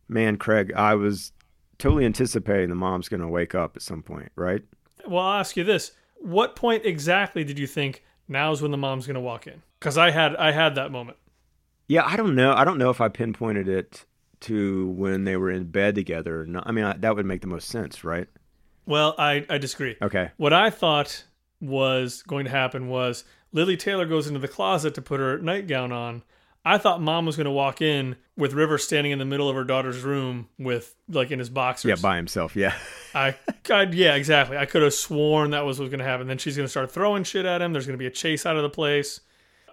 Man, 0.07 0.37
Craig, 0.37 0.71
I 0.75 0.95
was 0.95 1.31
totally 1.79 2.05
anticipating 2.05 2.69
the 2.69 2.75
mom's 2.75 3.09
going 3.09 3.21
to 3.21 3.27
wake 3.27 3.55
up 3.55 3.75
at 3.75 3.81
some 3.81 4.03
point, 4.03 4.31
right? 4.35 4.61
Well, 5.07 5.23
I'll 5.23 5.39
ask 5.39 5.57
you 5.57 5.63
this: 5.63 5.93
What 6.17 6.55
point 6.55 6.85
exactly 6.85 7.43
did 7.43 7.57
you 7.57 7.67
think 7.67 8.03
now's 8.27 8.61
when 8.61 8.71
the 8.71 8.77
mom's 8.77 9.07
going 9.07 9.15
to 9.15 9.21
walk 9.21 9.47
in? 9.47 9.63
Because 9.79 9.97
I 9.97 10.11
had 10.11 10.35
I 10.35 10.51
had 10.51 10.75
that 10.75 10.91
moment. 10.91 11.17
Yeah, 11.87 12.03
I 12.05 12.15
don't 12.15 12.35
know. 12.35 12.53
I 12.53 12.63
don't 12.65 12.77
know 12.77 12.89
if 12.89 13.01
I 13.01 13.07
pinpointed 13.07 13.67
it 13.67 14.05
to 14.41 14.87
when 14.89 15.23
they 15.23 15.37
were 15.37 15.49
in 15.49 15.65
bed 15.65 15.95
together. 15.95 16.41
or 16.41 16.45
not. 16.45 16.67
I 16.67 16.71
mean, 16.71 16.83
I, 16.85 16.97
that 16.97 17.15
would 17.15 17.25
make 17.25 17.41
the 17.41 17.47
most 17.47 17.69
sense, 17.69 18.03
right? 18.03 18.27
Well, 18.85 19.15
I 19.17 19.45
I 19.49 19.57
disagree. 19.57 19.95
Okay. 20.01 20.31
What 20.37 20.53
I 20.53 20.69
thought 20.69 21.23
was 21.61 22.23
going 22.23 22.43
to 22.45 22.51
happen 22.51 22.89
was 22.89 23.23
Lili 23.53 23.77
Taylor 23.77 24.05
goes 24.05 24.27
into 24.27 24.39
the 24.39 24.47
closet 24.47 24.95
to 24.95 25.01
put 25.01 25.19
her 25.19 25.37
nightgown 25.37 25.91
on. 25.91 26.23
I 26.65 26.77
thought 26.77 27.01
mom 27.01 27.25
was 27.25 27.35
going 27.35 27.45
to 27.45 27.51
walk 27.51 27.81
in 27.81 28.15
with 28.37 28.53
River 28.53 28.77
standing 28.77 29.11
in 29.11 29.19
the 29.19 29.25
middle 29.25 29.49
of 29.49 29.55
her 29.55 29.63
daughter's 29.63 30.01
room 30.01 30.47
with 30.57 30.95
like 31.09 31.29
in 31.29 31.39
his 31.39 31.49
boxers. 31.49 31.89
Yeah, 31.89 31.95
by 32.01 32.15
himself. 32.15 32.55
Yeah. 32.55 32.73
I, 33.13 33.35
I 33.69 33.83
yeah, 33.83 34.15
exactly. 34.15 34.57
I 34.57 34.65
could 34.65 34.81
have 34.81 34.93
sworn 34.93 35.51
that 35.51 35.65
was 35.65 35.77
what 35.77 35.83
was 35.83 35.89
going 35.91 35.99
to 35.99 36.05
happen. 36.05 36.27
Then 36.27 36.37
she's 36.37 36.55
going 36.55 36.65
to 36.65 36.71
start 36.71 36.91
throwing 36.91 37.23
shit 37.23 37.45
at 37.45 37.61
him. 37.61 37.73
There's 37.73 37.85
going 37.85 37.97
to 37.97 38.01
be 38.01 38.07
a 38.07 38.11
chase 38.11 38.45
out 38.45 38.55
of 38.55 38.63
the 38.63 38.69
place. 38.69 39.19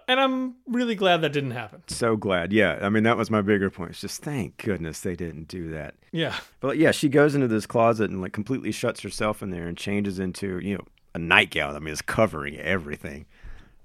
And 0.07 0.19
I'm 0.19 0.55
really 0.67 0.95
glad 0.95 1.21
that 1.21 1.31
didn't 1.31 1.51
happen. 1.51 1.83
so 1.87 2.17
glad. 2.17 2.51
Yeah. 2.51 2.79
I 2.81 2.89
mean, 2.89 3.03
that 3.03 3.15
was 3.15 3.31
my 3.31 3.41
bigger 3.41 3.69
point. 3.69 3.91
It's 3.91 4.01
just 4.01 4.21
thank 4.21 4.57
goodness 4.57 4.99
they 4.99 5.15
didn't 5.15 5.47
do 5.47 5.69
that. 5.71 5.95
Yeah. 6.11 6.35
But 6.59 6.77
yeah, 6.77 6.91
she 6.91 7.07
goes 7.07 7.35
into 7.35 7.47
this 7.47 7.65
closet 7.65 8.09
and 8.11 8.21
like 8.21 8.33
completely 8.33 8.73
shuts 8.73 8.99
herself 9.01 9.41
in 9.41 9.51
there 9.51 9.67
and 9.67 9.77
changes 9.77 10.19
into, 10.19 10.59
you 10.59 10.75
know, 10.75 10.85
a 11.15 11.19
nightgown. 11.19 11.75
I 11.75 11.79
mean, 11.79 11.93
it's 11.93 12.01
covering 12.01 12.57
everything. 12.57 13.25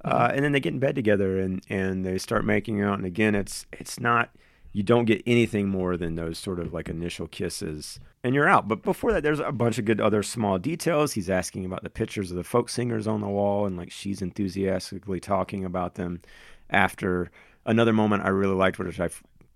Uh, 0.06 0.30
and 0.32 0.44
then 0.44 0.52
they 0.52 0.60
get 0.60 0.72
in 0.72 0.78
bed 0.78 0.94
together 0.94 1.40
and, 1.40 1.62
and 1.68 2.06
they 2.06 2.16
start 2.16 2.44
making 2.44 2.80
out. 2.80 2.96
And 2.96 3.04
again, 3.04 3.34
it's 3.34 3.66
it's 3.72 3.98
not 3.98 4.30
you 4.72 4.82
don't 4.82 5.06
get 5.06 5.22
anything 5.26 5.68
more 5.68 5.96
than 5.96 6.14
those 6.14 6.38
sort 6.38 6.60
of 6.60 6.72
like 6.72 6.88
initial 6.88 7.26
kisses, 7.26 7.98
and 8.22 8.34
you're 8.34 8.48
out. 8.48 8.68
But 8.68 8.82
before 8.82 9.12
that, 9.12 9.22
there's 9.22 9.40
a 9.40 9.50
bunch 9.50 9.78
of 9.78 9.84
good 9.84 10.00
other 10.00 10.22
small 10.22 10.58
details. 10.58 11.12
He's 11.12 11.30
asking 11.30 11.64
about 11.64 11.82
the 11.82 11.90
pictures 11.90 12.30
of 12.30 12.36
the 12.36 12.44
folk 12.44 12.68
singers 12.68 13.06
on 13.06 13.20
the 13.20 13.28
wall, 13.28 13.66
and 13.66 13.76
like 13.76 13.90
she's 13.90 14.22
enthusiastically 14.22 15.18
talking 15.18 15.64
about 15.64 15.94
them. 15.94 16.20
After 16.68 17.30
another 17.64 17.92
moment 17.92 18.24
I 18.24 18.28
really 18.28 18.54
liked, 18.54 18.78
which 18.78 19.00
I 19.00 19.08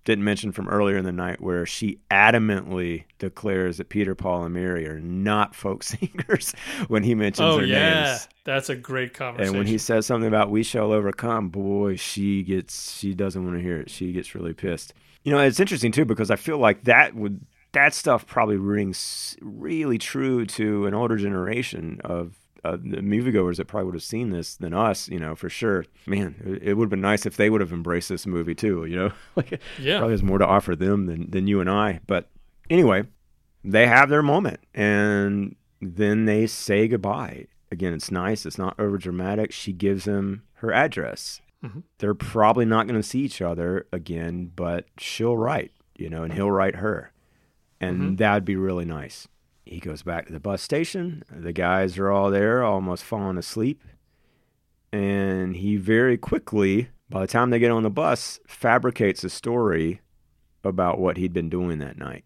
didn't 0.03 0.23
mention 0.23 0.51
from 0.51 0.67
earlier 0.67 0.97
in 0.97 1.05
the 1.05 1.11
night, 1.11 1.41
where 1.41 1.65
she 1.65 1.99
adamantly 2.09 3.03
declares 3.19 3.77
that 3.77 3.89
Peter, 3.89 4.15
Paul, 4.15 4.45
and 4.45 4.53
Mary 4.53 4.87
are 4.87 4.99
not 4.99 5.53
folk 5.55 5.83
singers 5.83 6.53
when 6.87 7.03
he 7.03 7.13
mentions 7.15 7.45
Oh 7.47 7.57
their 7.57 7.65
yeah, 7.67 8.03
names. 8.05 8.27
that's 8.43 8.69
a 8.69 8.75
great 8.75 9.13
conversation. 9.13 9.49
And 9.55 9.57
when 9.57 9.67
he 9.67 9.77
says 9.77 10.05
something 10.05 10.27
about 10.27 10.49
"we 10.49 10.63
shall 10.63 10.91
overcome," 10.91 11.49
boy, 11.49 11.95
she 11.97 12.43
gets 12.43 12.97
she 12.97 13.13
doesn't 13.13 13.43
want 13.43 13.57
to 13.57 13.61
hear 13.61 13.77
it. 13.79 13.89
She 13.89 14.11
gets 14.11 14.33
really 14.33 14.53
pissed. 14.53 14.93
You 15.23 15.31
know, 15.31 15.39
it's 15.39 15.59
interesting 15.59 15.91
too 15.91 16.05
because 16.05 16.31
I 16.31 16.35
feel 16.35 16.57
like 16.57 16.85
that 16.85 17.13
would 17.15 17.45
that 17.73 17.93
stuff 17.93 18.25
probably 18.25 18.57
rings 18.57 19.37
really 19.41 19.97
true 19.97 20.45
to 20.45 20.87
an 20.87 20.93
older 20.93 21.15
generation 21.15 22.01
of 22.03 22.35
uh, 22.63 22.71
the 22.77 22.97
moviegoers 22.97 23.57
that 23.57 23.65
probably 23.67 23.85
would 23.85 23.95
have 23.95 24.03
seen 24.03 24.29
this 24.29 24.55
than 24.55 24.73
us. 24.73 25.09
You 25.09 25.19
know, 25.19 25.35
for 25.35 25.49
sure. 25.49 25.85
Man, 26.05 26.35
it, 26.45 26.63
it 26.69 26.73
would 26.75 26.85
have 26.85 26.89
been 26.91 27.01
nice 27.01 27.25
if 27.25 27.37
they 27.37 27.49
would 27.49 27.61
have 27.61 27.73
embraced 27.73 28.09
this 28.09 28.27
movie 28.27 28.55
too. 28.55 28.85
You 28.85 28.95
know, 28.95 29.11
like 29.35 29.59
Yeah. 29.79 29.97
probably 29.99 30.13
has 30.13 30.23
more 30.23 30.37
to 30.37 30.45
offer 30.45 30.75
them 30.75 31.05
than 31.07 31.29
than 31.31 31.47
you 31.47 31.59
and 31.61 31.69
I. 31.69 31.99
But 32.07 32.29
anyway, 32.69 33.03
they 33.63 33.87
have 33.87 34.09
their 34.09 34.23
moment 34.23 34.59
and 34.73 35.55
then 35.81 36.25
they 36.25 36.45
say 36.47 36.87
goodbye. 36.87 37.47
Again, 37.71 37.93
it's 37.93 38.11
nice. 38.11 38.45
It's 38.45 38.57
not 38.57 38.77
over 38.79 38.97
dramatic. 38.97 39.51
She 39.51 39.71
gives 39.73 40.05
him 40.05 40.43
her 40.55 40.71
address. 40.73 41.41
They're 41.99 42.13
probably 42.15 42.65
not 42.65 42.87
going 42.87 42.99
to 42.99 43.07
see 43.07 43.19
each 43.19 43.39
other 43.41 43.85
again, 43.93 44.51
but 44.55 44.85
she'll 44.97 45.37
write, 45.37 45.71
you 45.95 46.09
know, 46.09 46.23
and 46.23 46.33
he'll 46.33 46.49
write 46.51 46.75
her. 46.77 47.11
And 47.79 48.17
that'd 48.17 48.45
be 48.45 48.55
really 48.55 48.83
nice. 48.85 49.27
He 49.71 49.79
goes 49.79 50.03
back 50.03 50.27
to 50.27 50.33
the 50.33 50.39
bus 50.41 50.61
station. 50.61 51.23
The 51.31 51.53
guys 51.53 51.97
are 51.97 52.11
all 52.11 52.29
there, 52.29 52.61
almost 52.61 53.05
falling 53.05 53.37
asleep. 53.37 53.81
And 54.91 55.55
he 55.55 55.77
very 55.77 56.17
quickly, 56.17 56.89
by 57.09 57.21
the 57.21 57.27
time 57.27 57.51
they 57.51 57.59
get 57.59 57.71
on 57.71 57.83
the 57.83 57.89
bus, 57.89 58.37
fabricates 58.45 59.23
a 59.23 59.29
story 59.29 60.01
about 60.65 60.99
what 60.99 61.15
he'd 61.15 61.31
been 61.31 61.49
doing 61.49 61.79
that 61.79 61.97
night 61.97 62.25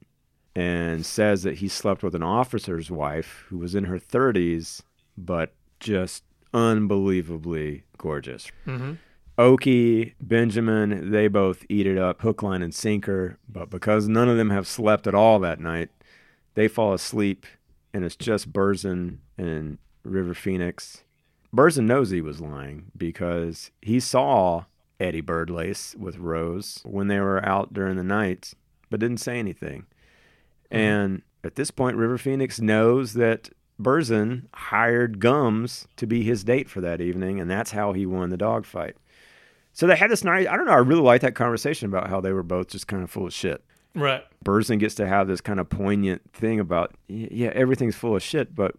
and 0.55 1.05
says 1.05 1.43
that 1.43 1.59
he 1.59 1.67
slept 1.67 2.01
with 2.01 2.15
an 2.15 2.23
officer's 2.23 2.89
wife 2.89 3.45
who 3.49 3.59
was 3.59 3.75
in 3.75 3.83
her 3.83 3.99
30s, 3.99 4.81
but 5.15 5.53
just 5.79 6.23
unbelievably 6.51 7.83
gorgeous. 7.99 8.49
Mm-hmm. 8.65 8.93
Oki, 9.37 10.15
Benjamin, 10.19 11.11
they 11.11 11.27
both 11.27 11.63
eat 11.69 11.85
it 11.85 11.99
up 11.99 12.21
hook, 12.21 12.41
line, 12.41 12.63
and 12.63 12.73
sinker. 12.73 13.37
But 13.47 13.69
because 13.69 14.07
none 14.07 14.29
of 14.29 14.37
them 14.37 14.49
have 14.49 14.65
slept 14.65 15.05
at 15.05 15.13
all 15.13 15.37
that 15.39 15.59
night, 15.59 15.91
They 16.55 16.67
fall 16.67 16.93
asleep, 16.93 17.45
and 17.93 18.03
it's 18.03 18.15
just 18.15 18.51
Berzin 18.51 19.19
and 19.37 19.77
River 20.03 20.33
Phoenix. 20.33 21.03
Berzin 21.55 21.85
knows 21.85 22.09
he 22.09 22.21
was 22.21 22.41
lying 22.41 22.91
because 22.97 23.71
he 23.81 23.99
saw 23.99 24.65
Eddie 24.99 25.21
Birdlace 25.21 25.95
with 25.95 26.17
Rose 26.17 26.81
when 26.83 27.07
they 27.07 27.19
were 27.19 27.45
out 27.45 27.73
during 27.73 27.97
the 27.97 28.03
night, 28.03 28.53
but 28.89 28.99
didn't 28.99 29.19
say 29.19 29.39
anything. 29.39 29.85
Mm-hmm. 30.71 30.77
And 30.77 31.21
at 31.43 31.55
this 31.55 31.71
point, 31.71 31.97
River 31.97 32.17
Phoenix 32.17 32.59
knows 32.59 33.13
that 33.13 33.49
Berzin 33.81 34.43
hired 34.53 35.19
Gums 35.19 35.87
to 35.97 36.07
be 36.07 36.23
his 36.23 36.43
date 36.43 36.69
for 36.69 36.81
that 36.81 37.01
evening, 37.01 37.39
and 37.39 37.49
that's 37.49 37.71
how 37.71 37.93
he 37.93 38.05
won 38.05 38.29
the 38.29 38.37
dogfight. 38.37 38.95
So 39.73 39.87
they 39.87 39.97
had 39.97 40.09
this 40.09 40.23
nice, 40.23 40.47
I 40.47 40.55
don't 40.55 40.65
know, 40.65 40.71
I 40.71 40.77
really 40.77 41.01
like 41.01 41.21
that 41.21 41.35
conversation 41.35 41.87
about 41.87 42.09
how 42.09 42.21
they 42.21 42.31
were 42.31 42.43
both 42.43 42.69
just 42.69 42.87
kind 42.87 43.03
of 43.03 43.11
full 43.11 43.27
of 43.27 43.33
shit. 43.33 43.63
Right. 43.95 44.23
Berzin 44.43 44.77
gets 44.79 44.93
to 44.95 45.07
have 45.07 45.27
this 45.27 45.41
kind 45.41 45.59
of 45.59 45.69
poignant 45.69 46.21
thing 46.33 46.59
about, 46.59 46.93
yeah, 47.07 47.51
everything's 47.55 47.95
full 47.95 48.15
of 48.15 48.21
shit, 48.21 48.53
but 48.53 48.75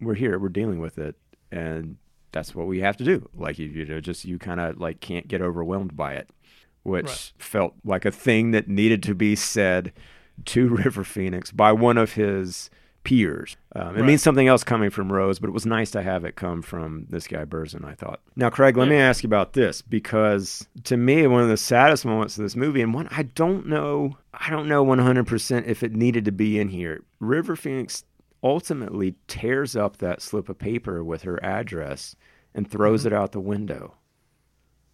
we're 0.00 0.14
here, 0.14 0.38
we're 0.38 0.48
dealing 0.48 0.80
with 0.80 0.98
it, 0.98 1.14
and 1.50 1.96
that's 2.32 2.54
what 2.54 2.66
we 2.66 2.80
have 2.80 2.96
to 2.96 3.04
do. 3.04 3.28
Like 3.34 3.58
you, 3.58 3.68
you 3.68 3.84
know, 3.86 4.00
just 4.00 4.24
you 4.24 4.38
kind 4.38 4.58
of 4.60 4.78
like 4.80 5.00
can't 5.00 5.28
get 5.28 5.40
overwhelmed 5.40 5.96
by 5.96 6.14
it, 6.14 6.28
which 6.82 7.06
Right. 7.06 7.32
felt 7.38 7.74
like 7.84 8.04
a 8.04 8.10
thing 8.10 8.50
that 8.50 8.68
needed 8.68 9.02
to 9.04 9.14
be 9.14 9.36
said 9.36 9.92
to 10.46 10.68
River 10.76 11.04
Phoenix 11.04 11.52
by 11.52 11.72
one 11.72 11.96
of 11.98 12.14
his 12.14 12.68
peers. 13.04 13.56
Um, 13.74 13.96
it 13.96 14.00
Right. 14.00 14.04
means 14.06 14.22
something 14.22 14.46
else 14.46 14.62
coming 14.64 14.90
from 14.90 15.12
Rose, 15.12 15.38
but 15.38 15.48
it 15.48 15.52
was 15.52 15.66
nice 15.66 15.90
to 15.92 16.02
have 16.02 16.24
it 16.24 16.36
come 16.36 16.62
from 16.62 17.06
this 17.10 17.26
guy 17.26 17.44
Berzin. 17.44 17.84
I 17.84 17.94
thought. 17.94 18.20
Now, 18.36 18.48
Craig, 18.50 18.76
let 18.76 18.88
me 18.88 18.96
ask 18.96 19.22
you 19.22 19.28
about 19.28 19.52
this 19.54 19.82
because 19.82 20.66
to 20.84 20.96
me, 20.96 21.26
one 21.26 21.42
of 21.42 21.48
the 21.48 21.56
saddest 21.56 22.04
moments 22.04 22.38
of 22.38 22.44
this 22.44 22.56
movie, 22.56 22.80
and 22.82 22.94
one 22.94 23.08
I 23.10 23.22
don't 23.24 23.66
know, 23.66 24.16
I 24.32 24.50
don't 24.50 24.68
know 24.68 24.84
100% 24.84 25.66
if 25.66 25.82
it 25.82 25.92
needed 25.92 26.24
to 26.26 26.32
be 26.32 26.58
in 26.60 26.68
here. 26.68 27.02
River 27.20 27.56
Phoenix 27.56 28.04
ultimately 28.44 29.14
tears 29.28 29.76
up 29.76 29.98
that 29.98 30.20
slip 30.20 30.48
of 30.48 30.58
paper 30.58 31.02
with 31.04 31.22
her 31.22 31.42
address 31.44 32.16
and 32.54 32.70
throws 32.70 33.06
it 33.06 33.12
out 33.12 33.32
the 33.32 33.40
window. 33.40 33.94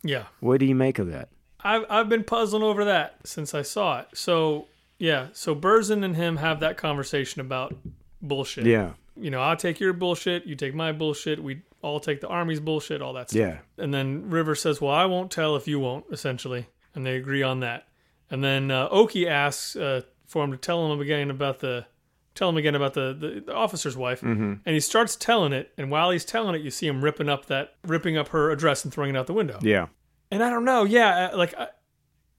Yeah. 0.03 0.25
What 0.41 0.61
do 0.61 0.67
you 0.67 0.75
make 0.75 0.99
of 0.99 1.11
that? 1.11 1.29
I've 1.61 1.85
I've 1.91 2.09
been 2.09 2.25
puzzling 2.25 2.63
over 2.63 2.85
that 2.85 3.17
since 3.27 3.53
I 3.55 3.63
saw 3.63 4.01
it. 4.01 4.09
So 4.15 4.67
yeah, 4.99 5.29
so 5.33 5.55
Berzin 5.55 6.05
and 6.05 6.15
him 6.17 6.37
have 6.37 6.61
that 6.61 6.77
conversation 6.77 7.41
about 7.41 7.75
bullshit. 8.23 8.67
Yeah. 8.67 8.93
You 9.17 9.31
know, 9.31 9.41
I'll 9.41 9.57
take 9.57 9.81
your 9.81 9.93
bullshit, 9.93 10.47
you 10.47 10.55
take 10.55 10.75
my 10.75 10.93
bullshit, 10.93 11.43
we 11.43 11.63
all 11.83 11.99
take 12.01 12.21
the 12.21 12.29
army's 12.29 12.61
bullshit, 12.61 13.03
all 13.03 13.13
that 13.15 13.31
stuff. 13.31 13.41
Yeah. 13.41 13.59
And 13.83 13.93
then 13.93 14.31
River 14.31 14.55
says, 14.55 14.81
"Well, 14.81 14.93
I 14.93 15.07
won't 15.07 15.31
tell 15.31 15.57
if 15.57 15.67
you 15.67 15.81
won't," 15.81 16.05
essentially, 16.13 16.67
and 16.95 17.05
they 17.05 17.17
agree 17.17 17.43
on 17.43 17.61
that. 17.61 17.89
And 18.31 18.45
then 18.45 18.71
uh, 18.71 18.89
Oki 18.91 19.27
asks 19.29 19.75
uh, 19.75 20.03
for 20.27 20.45
him 20.45 20.53
to 20.53 20.57
tell 20.57 20.93
him 20.93 21.01
again 21.01 21.31
about 21.31 21.59
the 21.61 21.87
tell 22.35 22.49
him 22.51 22.57
again 22.57 22.77
about 22.77 22.95
the, 22.95 23.17
the, 23.19 23.43
the 23.47 23.53
officer's 23.55 23.97
wife, 23.97 24.21
Mm-hmm. 24.21 24.53
and 24.65 24.75
he 24.75 24.79
starts 24.79 25.17
telling 25.17 25.53
it. 25.53 25.73
And 25.77 25.91
while 25.91 26.11
he's 26.11 26.25
telling 26.25 26.55
it, 26.55 26.61
you 26.61 26.71
see 26.71 26.87
him 26.87 27.03
ripping 27.03 27.29
up 27.29 27.47
that 27.47 27.75
ripping 27.85 28.17
up 28.17 28.29
her 28.29 28.51
address 28.53 28.85
and 28.85 28.95
throwing 28.95 29.15
it 29.15 29.19
out 29.19 29.27
the 29.27 29.33
window. 29.33 29.59
Yeah. 29.63 29.87
And 30.31 30.45
I 30.45 30.51
don't 30.51 30.65
know, 30.65 30.85
yeah, 30.85 31.31
uh, 31.33 31.37
like 31.37 31.55
I, 31.59 31.69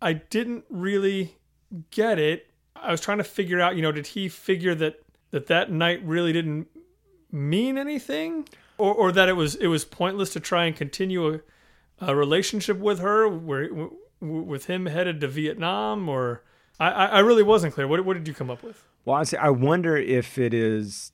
I 0.01 0.13
didn't 0.13 0.63
really 0.69 1.35
get 1.91 2.19
it. 2.19 2.47
I 2.75 2.91
was 2.91 3.01
trying 3.01 3.17
to 3.17 3.23
figure 3.25 3.59
out, 3.59 3.75
you 3.75 3.81
know, 3.81 3.91
did 3.91 4.07
he 4.07 4.29
figure 4.29 4.73
that 4.75 5.01
that 5.31 5.47
that 5.47 5.71
night 5.71 6.01
really 6.03 6.33
didn't 6.33 6.67
mean 7.31 7.77
anything, 7.77 8.47
or 8.77 8.93
or 8.93 9.11
that 9.11 9.29
it 9.29 9.33
was 9.33 9.55
it 9.55 9.67
was 9.67 9.85
pointless 9.85 10.31
to 10.33 10.39
try 10.39 10.65
and 10.65 10.75
continue 10.75 11.33
a, 11.35 11.39
a 11.99 12.15
relationship 12.15 12.77
with 12.77 12.99
her, 12.99 13.27
where 13.27 13.69
with 14.19 14.65
him 14.65 14.85
headed 14.87 15.21
to 15.21 15.27
Vietnam, 15.27 16.09
or 16.09 16.43
I 16.79 16.89
I 16.89 17.19
really 17.19 17.43
wasn't 17.43 17.73
clear. 17.73 17.87
What 17.87 18.03
what 18.05 18.15
did 18.15 18.27
you 18.27 18.33
come 18.33 18.49
up 18.49 18.63
with? 18.63 18.85
Well, 19.05 19.15
I, 19.15 19.47
I 19.47 19.49
wonder 19.49 19.95
if 19.95 20.37
it 20.37 20.53
is, 20.53 21.13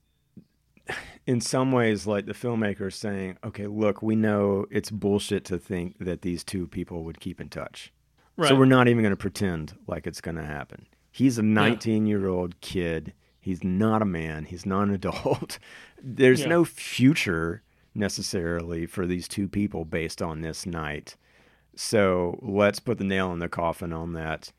in 1.27 1.39
some 1.39 1.71
ways, 1.71 2.07
like 2.07 2.25
the 2.25 2.33
filmmaker 2.33 2.91
saying, 2.91 3.37
"Okay, 3.43 3.67
look, 3.67 4.01
we 4.01 4.15
know 4.15 4.65
it's 4.71 4.89
bullshit 4.91 5.45
to 5.45 5.57
think 5.59 5.97
that 5.99 6.21
these 6.21 6.43
two 6.43 6.67
people 6.67 7.03
would 7.03 7.19
keep 7.19 7.39
in 7.41 7.49
touch, 7.49 7.93
Right. 8.37 8.49
so 8.49 8.55
we're 8.55 8.65
not 8.65 8.87
even 8.87 9.03
going 9.03 9.11
to 9.11 9.17
pretend 9.17 9.75
like 9.87 10.07
it's 10.07 10.21
going 10.21 10.35
to 10.37 10.43
happen." 10.45 10.87
He's 11.11 11.37
a 11.37 11.41
19-year-old 11.43 12.59
kid. 12.61 13.13
He's 13.45 13.63
not 13.63 14.01
a 14.01 14.05
man. 14.05 14.45
He's 14.45 14.65
not 14.65 14.87
an 14.87 14.93
adult. 14.95 15.59
There's 16.01 16.41
Yeah. 16.41 16.47
no 16.47 16.65
future 16.65 17.61
necessarily 17.93 18.87
for 18.87 19.05
these 19.05 19.27
two 19.27 19.47
people 19.47 19.85
based 19.85 20.19
on 20.19 20.41
this 20.41 20.65
night. 20.65 21.15
So 21.75 22.39
let's 22.41 22.79
put 22.79 22.97
the 22.97 23.03
nail 23.03 23.31
in 23.33 23.37
the 23.37 23.47
coffin 23.47 23.93
on 23.93 24.13
that 24.13 24.51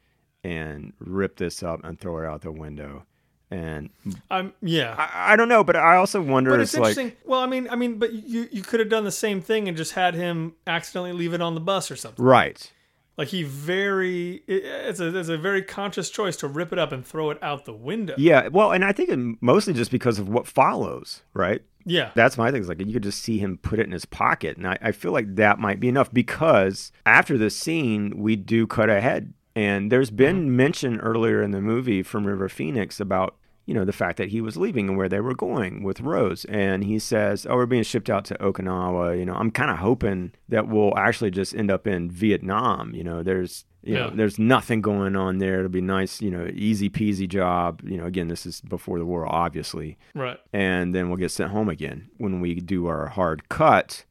and 0.44 0.92
rip 1.00 1.36
this 1.36 1.64
up 1.64 1.80
and 1.82 1.98
throw 1.98 2.18
it 2.22 2.26
out 2.26 2.42
the 2.42 2.52
window. 2.52 3.04
And 3.50 3.90
I'm 4.30 4.52
yeah. 4.62 4.94
I, 4.96 5.32
I 5.32 5.36
don't 5.36 5.48
know, 5.48 5.64
but 5.64 5.74
I 5.74 5.96
also 5.96 6.20
wonder. 6.20 6.50
but 6.52 6.60
it's, 6.60 6.74
it's 6.74 6.80
like, 6.80 6.96
interesting. 6.96 7.16
well, 7.28 7.40
I 7.40 7.46
mean, 7.46 7.68
I 7.68 7.74
mean, 7.74 7.98
but 7.98 8.12
you 8.12 8.48
you 8.52 8.62
could 8.62 8.78
have 8.80 8.88
done 8.88 9.02
the 9.04 9.10
same 9.12 9.40
thing 9.40 9.66
and 9.66 9.76
just 9.76 9.92
had 9.94 10.14
him 10.14 10.54
accidentally 10.66 11.12
leave 11.12 11.34
it 11.34 11.40
on 11.42 11.54
the 11.54 11.60
bus 11.60 11.90
or 11.90 11.96
something. 11.96 12.24
right? 12.24 12.72
Like 13.16 13.28
he 13.28 13.44
very, 13.44 14.42
it's 14.46 15.00
a 15.00 15.16
it's 15.16 15.30
a 15.30 15.38
very 15.38 15.62
conscious 15.62 16.10
choice 16.10 16.36
to 16.38 16.48
rip 16.48 16.72
it 16.72 16.78
up 16.78 16.92
and 16.92 17.06
throw 17.06 17.30
it 17.30 17.38
out 17.42 17.64
the 17.64 17.72
window. 17.72 18.14
Yeah. 18.18 18.48
Well, 18.48 18.72
and 18.72 18.84
I 18.84 18.92
think 18.92 19.08
it 19.08 19.18
mostly 19.40 19.72
just 19.72 19.90
because 19.90 20.18
of 20.18 20.28
what 20.28 20.46
follows, 20.46 21.22
right? 21.32 21.62
Yeah, 21.88 22.10
That's 22.16 22.36
my 22.36 22.50
thing. 22.50 22.60
Is 22.60 22.68
like 22.68 22.84
you 22.84 22.92
could 22.92 23.04
just 23.04 23.22
see 23.22 23.38
him 23.38 23.58
put 23.58 23.78
it 23.78 23.86
in 23.86 23.92
his 23.92 24.04
pocket, 24.04 24.56
and 24.56 24.66
I, 24.66 24.76
I 24.82 24.90
feel 24.90 25.12
like 25.12 25.36
that 25.36 25.60
might 25.60 25.78
be 25.78 25.88
enough 25.88 26.12
because 26.12 26.90
after 27.06 27.38
the 27.38 27.48
scene, 27.48 28.18
we 28.18 28.34
do 28.34 28.66
cut 28.66 28.90
ahead, 28.90 29.32
and 29.54 29.92
there's 29.92 30.10
been 30.10 30.46
mm-hmm. 30.46 30.56
mention 30.56 30.98
earlier 30.98 31.40
in 31.44 31.52
the 31.52 31.60
movie 31.60 32.02
from 32.02 32.26
River 32.26 32.48
Phoenix 32.48 32.98
about 32.98 33.36
you 33.66 33.74
know 33.74 33.84
the 33.84 33.92
fact 33.92 34.16
that 34.18 34.30
he 34.30 34.40
was 34.40 34.56
leaving 34.56 34.88
and 34.88 34.96
where 34.96 35.08
they 35.08 35.20
were 35.20 35.34
going 35.34 35.82
with 35.82 36.00
Rose, 36.00 36.44
and 36.46 36.84
he 36.84 36.98
says, 36.98 37.46
"Oh, 37.48 37.56
we're 37.56 37.66
being 37.66 37.82
shipped 37.82 38.08
out 38.08 38.24
to 38.26 38.34
Okinawa." 38.36 39.18
You 39.18 39.26
know, 39.26 39.34
I'm 39.34 39.50
kind 39.50 39.70
of 39.70 39.78
hoping 39.78 40.32
that 40.48 40.68
we'll 40.68 40.96
actually 40.96 41.30
just 41.30 41.54
end 41.54 41.70
up 41.70 41.86
in 41.86 42.10
Vietnam. 42.10 42.94
You 42.94 43.04
know, 43.04 43.22
there's 43.22 43.64
you 43.86 43.94
know, 43.94 44.10
there's 44.10 44.38
nothing 44.38 44.80
going 44.80 45.14
on 45.14 45.38
there. 45.38 45.58
It'll 45.58 45.68
be 45.68 45.80
nice, 45.80 46.20
you 46.20 46.30
know, 46.30 46.50
easy 46.52 46.90
peasy 46.90 47.28
job. 47.28 47.82
You 47.84 47.96
know, 47.98 48.04
again, 48.04 48.26
this 48.26 48.44
is 48.44 48.60
before 48.60 48.98
the 48.98 49.04
war, 49.04 49.32
obviously 49.32 49.96
right. 50.14 50.38
and 50.52 50.92
then 50.94 51.08
we'll 51.08 51.18
get 51.18 51.30
sent 51.30 51.52
home 51.52 51.68
again. 51.68 52.08
When 52.18 52.40
we 52.40 52.56
do 52.56 52.86
our 52.86 53.06
hard 53.06 53.48
cut, 53.48 54.04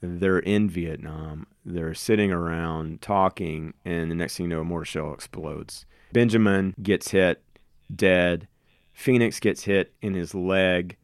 they're 0.00 0.40
in 0.40 0.68
Vietnam. 0.68 1.46
They're 1.64 1.94
sitting 1.94 2.32
around 2.32 3.00
talking, 3.00 3.74
and 3.84 4.10
the 4.10 4.14
next 4.16 4.36
thing 4.36 4.44
you 4.44 4.50
know, 4.50 4.60
a 4.60 4.64
mortar 4.64 4.84
shell 4.84 5.12
explodes. 5.12 5.86
Benjamin 6.12 6.74
gets 6.82 7.10
hit, 7.10 7.42
dead. 7.94 8.48
Phoenix 8.96 9.38
gets 9.40 9.64
hit 9.64 9.92
in 10.00 10.14
his 10.14 10.34
leg, 10.34 10.96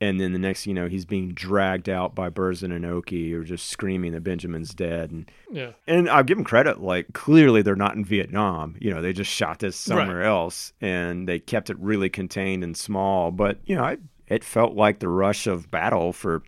and 0.00 0.20
then 0.20 0.32
the 0.32 0.38
next 0.38 0.64
you 0.66 0.72
know, 0.74 0.86
he's 0.88 1.04
being 1.04 1.32
dragged 1.34 1.88
out 1.88 2.14
by 2.14 2.30
Berzin 2.30 2.74
and 2.74 2.86
Oki, 2.86 3.34
or 3.34 3.42
just 3.42 3.68
screaming 3.68 4.12
that 4.12 4.22
Benjamin's 4.22 4.72
dead. 4.72 5.10
And 5.10 5.30
Yeah, 5.50 5.72
and 5.88 6.08
I'll 6.08 6.22
give 6.22 6.38
him 6.38 6.44
credit. 6.44 6.80
Like 6.80 7.12
clearly, 7.14 7.60
they're 7.62 7.74
not 7.76 7.96
in 7.96 8.04
Vietnam. 8.04 8.76
You 8.80 8.92
know, 8.94 9.02
they 9.02 9.12
just 9.12 9.30
shot 9.30 9.58
this 9.58 9.76
somewhere 9.76 10.22
else, 10.22 10.72
and 10.80 11.28
they 11.28 11.40
kept 11.40 11.68
it 11.68 11.76
really 11.80 12.08
contained 12.08 12.62
and 12.62 12.76
small. 12.76 13.32
But 13.32 13.58
you 13.64 13.74
know, 13.74 13.82
I, 13.84 13.96
it 14.28 14.44
felt 14.44 14.74
like 14.74 15.00
the 15.00 15.08
rush 15.08 15.46
of 15.48 15.70
battle 15.70 16.12
for 16.12 16.42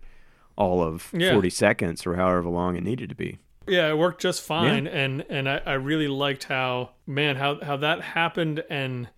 all 0.57 0.81
of 0.83 1.11
Yeah. 1.13 1.33
forty 1.33 1.51
seconds 1.51 2.07
or 2.07 2.15
however 2.15 2.49
long 2.49 2.77
it 2.77 2.85
needed 2.85 3.09
to 3.09 3.17
be. 3.17 3.39
yeah, 3.67 3.89
it 3.89 3.99
worked 3.99 4.23
just 4.23 4.43
fine, 4.43 4.87
and 4.87 5.25
and 5.29 5.49
I, 5.49 5.61
I 5.67 5.73
really 5.75 6.07
liked 6.09 6.45
how 6.45 6.91
man 7.07 7.35
how 7.37 7.59
how 7.65 7.77
that 7.79 8.01
happened, 8.01 8.63
and 8.71 9.09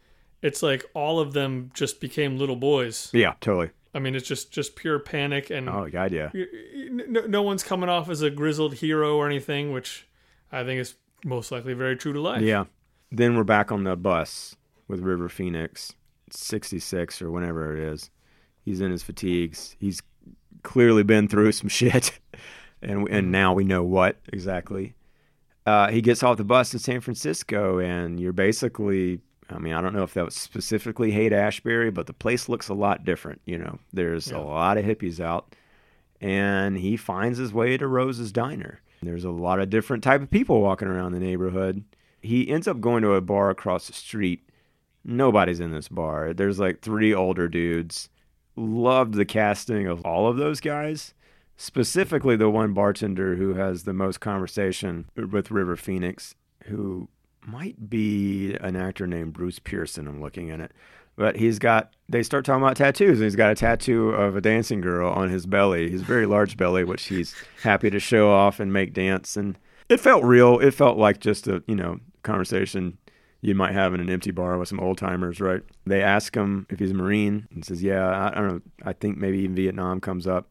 it's 0.43 0.63
like 0.63 0.85
all 0.95 1.19
of 1.21 1.33
them 1.33 1.71
just 1.75 2.01
became 2.01 2.37
little 2.39 2.57
boys. 2.57 3.11
Yeah, 3.13 3.35
totally. 3.41 3.71
I 3.95 3.99
mean, 3.99 4.15
it's 4.15 4.29
just 4.29 4.53
just 4.53 4.77
pure 4.77 4.99
panic, 4.99 5.49
and 5.51 5.69
Oh, 5.69 5.89
God, 5.91 6.13
yeah. 6.13 6.31
no, 6.35 7.23
no 7.27 7.43
one's 7.43 7.63
coming 7.63 7.89
off 7.89 8.11
as 8.11 8.21
a 8.23 8.31
grizzled 8.31 8.75
hero 8.75 9.17
or 9.17 9.27
anything, 9.27 9.73
which 9.73 10.07
I 10.53 10.65
think 10.65 10.81
is 10.81 10.97
most 11.25 11.51
likely 11.51 11.73
very 11.73 11.97
true 11.97 12.13
to 12.13 12.21
life. 12.21 12.43
Yeah. 12.43 12.65
Then 13.11 13.37
we're 13.37 13.45
back 13.45 13.73
on 13.73 13.85
the 13.85 13.97
bus 13.97 14.55
with 14.87 15.01
River 15.01 15.29
Phoenix, 15.29 15.93
66 16.31 17.23
or 17.23 17.31
whenever 17.31 17.75
it 17.77 17.83
is. 17.93 18.11
He's 18.65 18.81
in 18.81 18.91
his 18.91 19.03
fatigues. 19.03 19.77
He's 19.79 20.03
clearly 20.63 21.03
been 21.03 21.29
through 21.29 21.53
some 21.53 21.69
shit. 21.69 22.19
And, 22.83 23.09
and 23.09 23.33
now 23.33 23.55
we 23.55 23.65
know 23.65 23.83
what 23.83 24.19
exactly. 24.33 24.95
Uh, 25.65 25.89
he 25.89 26.03
gets 26.03 26.23
off 26.23 26.37
the 26.37 26.45
bus 26.45 26.73
in 26.75 26.79
San 26.79 27.01
Francisco, 27.01 27.79
and 27.79 28.21
you're 28.21 28.33
basically, 28.35 29.21
I 29.51 29.59
mean, 29.59 29.73
I 29.75 29.81
don't 29.81 29.95
know 29.95 30.03
if 30.03 30.15
that 30.15 30.25
was 30.25 30.35
specifically 30.35 31.13
Haight 31.13 31.33
Ashbury, 31.33 31.91
but 31.91 32.07
the 32.07 32.13
place 32.13 32.49
looks 32.49 32.69
a 32.69 32.75
lot 32.75 33.05
different. 33.05 33.41
You 33.45 33.59
know, 33.59 33.79
there's 33.93 34.31
Yeah. 34.31 34.39
a 34.39 34.41
lot 34.41 34.77
of 34.79 34.85
hippies 34.85 35.21
out, 35.21 35.55
and 36.21 36.77
he 36.79 36.97
finds 36.97 37.39
his 37.39 37.53
way 37.53 37.77
to 37.77 37.87
Rose's 37.87 38.33
Diner. 38.33 38.81
There's 39.03 39.25
a 39.25 39.31
lot 39.31 39.61
of 39.61 39.71
different 39.71 40.03
type 40.03 40.23
of 40.23 40.31
people 40.31 40.63
walking 40.63 40.89
around 40.89 41.13
the 41.13 41.21
neighborhood. 41.21 41.85
He 42.23 42.49
ends 42.49 42.67
up 42.67 42.81
going 42.81 43.03
to 43.03 43.13
a 43.15 43.21
bar 43.21 43.51
across 43.51 43.87
the 43.87 43.93
street. 43.93 44.49
Nobody's 45.05 45.61
in 45.61 45.71
this 45.71 45.89
bar. 45.89 46.33
There's 46.35 46.59
like 46.59 46.81
three 46.81 47.15
older 47.15 47.47
dudes. 47.49 48.09
Loved 48.57 49.15
the 49.15 49.27
casting 49.27 49.87
of 49.87 50.05
all 50.05 50.27
of 50.29 50.39
those 50.39 50.61
guys. 50.61 51.15
Specifically, 51.57 52.37
the 52.37 52.51
one 52.51 52.73
bartender 52.73 53.37
who 53.37 53.55
has 53.55 53.85
the 53.85 53.93
most 53.93 54.19
conversation 54.21 55.07
with 55.15 55.51
River 55.51 55.77
Phoenix, 55.77 56.35
who 56.65 57.09
might 57.47 57.89
be 57.89 58.55
an 58.61 58.77
actor 58.77 59.07
named 59.07 59.33
Bruce 59.33 59.59
Pearson. 59.59 60.07
I'm 60.07 60.21
looking 60.21 60.51
at 60.51 60.61
it, 60.61 60.73
But 61.17 61.37
he's 61.37 61.59
got. 61.59 61.93
They 62.09 62.23
start 62.23 62.45
talking 62.45 62.63
about 62.63 62.77
tattoos, 62.77 63.19
and 63.19 63.25
he's 63.25 63.37
got 63.37 63.53
a 63.53 63.55
tattoo 63.55 64.11
of 64.11 64.37
a 64.37 64.41
dancing 64.41 64.81
girl 64.81 65.11
on 65.11 65.31
his 65.31 65.47
belly. 65.47 65.91
His 65.91 66.03
very 66.03 66.27
large 66.27 66.57
belly, 66.57 66.85
which 66.85 67.05
he's 67.05 67.35
happy 67.63 67.89
to 67.91 67.99
show 68.01 68.31
off 68.31 68.61
and 68.61 68.73
make 68.73 68.93
dance. 68.93 69.37
And 69.37 69.59
it 69.89 70.01
felt 70.01 70.25
real. 70.25 70.59
It 70.59 70.73
felt 70.73 70.99
like 70.99 71.21
just 71.21 71.47
a 71.49 71.63
you 71.67 71.75
know 71.75 72.01
conversation 72.23 72.99
you 73.41 73.55
might 73.55 73.73
have 73.73 73.95
in 73.95 74.01
an 74.01 74.11
empty 74.11 74.31
bar 74.33 74.59
with 74.59 74.69
some 74.69 74.81
old 74.81 74.99
timers, 74.99 75.41
right? 75.41 75.63
They 75.85 76.03
ask 76.03 76.35
him 76.35 76.67
if 76.71 76.81
he's 76.81 76.91
a 76.91 76.95
Marine 76.95 77.47
and 77.55 77.65
says, 77.65 77.83
"Yeah, 77.83 78.07
I, 78.09 78.33
I 78.33 78.35
don't 78.41 78.49
know. 78.49 78.61
I 78.85 78.93
think 78.93 79.17
maybe 79.19 79.39
even 79.39 79.55
Vietnam 79.55 80.01
comes 80.01 80.27
up." 80.27 80.51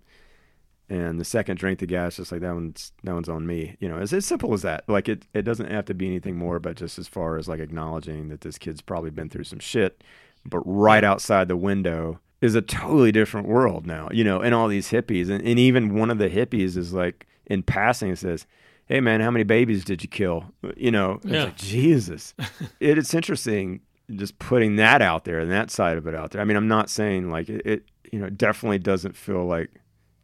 And 0.88 1.20
the 1.20 1.26
second 1.26 1.58
drink, 1.58 1.80
the 1.80 1.88
guy's 1.88 2.16
just 2.18 2.32
like 2.32 2.42
that 2.42 2.54
one's 2.54 2.92
that 3.04 3.14
one's 3.14 3.30
on 3.30 3.48
me. 3.48 3.76
You 3.80 3.90
know, 3.90 3.98
it's 3.98 4.14
as 4.14 4.26
simple 4.26 4.54
as 4.54 4.62
that. 4.62 4.84
Like 4.88 5.10
it, 5.10 5.26
it 5.34 5.42
doesn't 5.42 5.72
have 5.72 5.86
to 5.86 5.94
be 5.96 6.06
anything 6.06 6.38
more, 6.38 6.60
but 6.60 6.76
just 6.78 7.00
as 7.00 7.08
far 7.08 7.38
as 7.38 7.48
like 7.48 7.60
acknowledging 7.60 8.30
that 8.30 8.42
this 8.42 8.58
kid's 8.60 8.82
probably 8.82 9.10
been 9.10 9.30
through 9.30 9.46
some 9.46 9.60
shit. 9.60 10.04
But 10.46 10.60
right 10.60 11.04
outside 11.04 11.48
the 11.48 11.58
window 11.58 12.20
is 12.40 12.54
a 12.54 12.62
totally 12.62 13.12
different 13.12 13.48
world 13.48 13.88
now. 13.88 14.10
You 14.12 14.24
know, 14.24 14.42
and 14.42 14.54
all 14.54 14.68
these 14.68 14.90
hippies, 14.92 15.30
and, 15.32 15.44
and 15.44 15.58
even 15.58 15.96
one 15.96 16.12
of 16.12 16.20
the 16.20 16.30
hippies 16.30 16.78
is 16.78 16.94
like 16.94 17.26
in 17.48 17.64
passing 17.64 18.16
says, 18.16 18.46
"Hey 18.86 19.02
man, 19.02 19.22
how 19.22 19.32
many 19.32 19.44
babies 19.44 19.84
did 19.86 20.04
you 20.04 20.10
kill?" 20.10 20.46
You 20.78 20.92
know, 20.92 21.14
it's 21.24 21.26
Yeah. 21.26 21.44
like 21.46 21.58
Jesus. 21.58 22.36
it, 22.80 23.00
it's 23.00 23.16
interesting 23.16 23.80
just 24.14 24.38
putting 24.38 24.76
that 24.76 25.02
out 25.02 25.26
there 25.26 25.40
and 25.40 25.52
that 25.52 25.72
side 25.72 25.98
of 25.98 26.06
it 26.06 26.14
out 26.14 26.30
there. 26.30 26.42
I 26.42 26.46
mean, 26.46 26.58
I'm 26.58 26.68
not 26.68 26.92
saying 26.92 27.32
like 27.32 27.50
it, 27.50 27.66
it 27.66 27.86
you 28.12 28.20
know, 28.20 28.28
it 28.28 28.38
definitely 28.38 28.78
doesn't 28.78 29.16
feel 29.18 29.46
like 29.46 29.72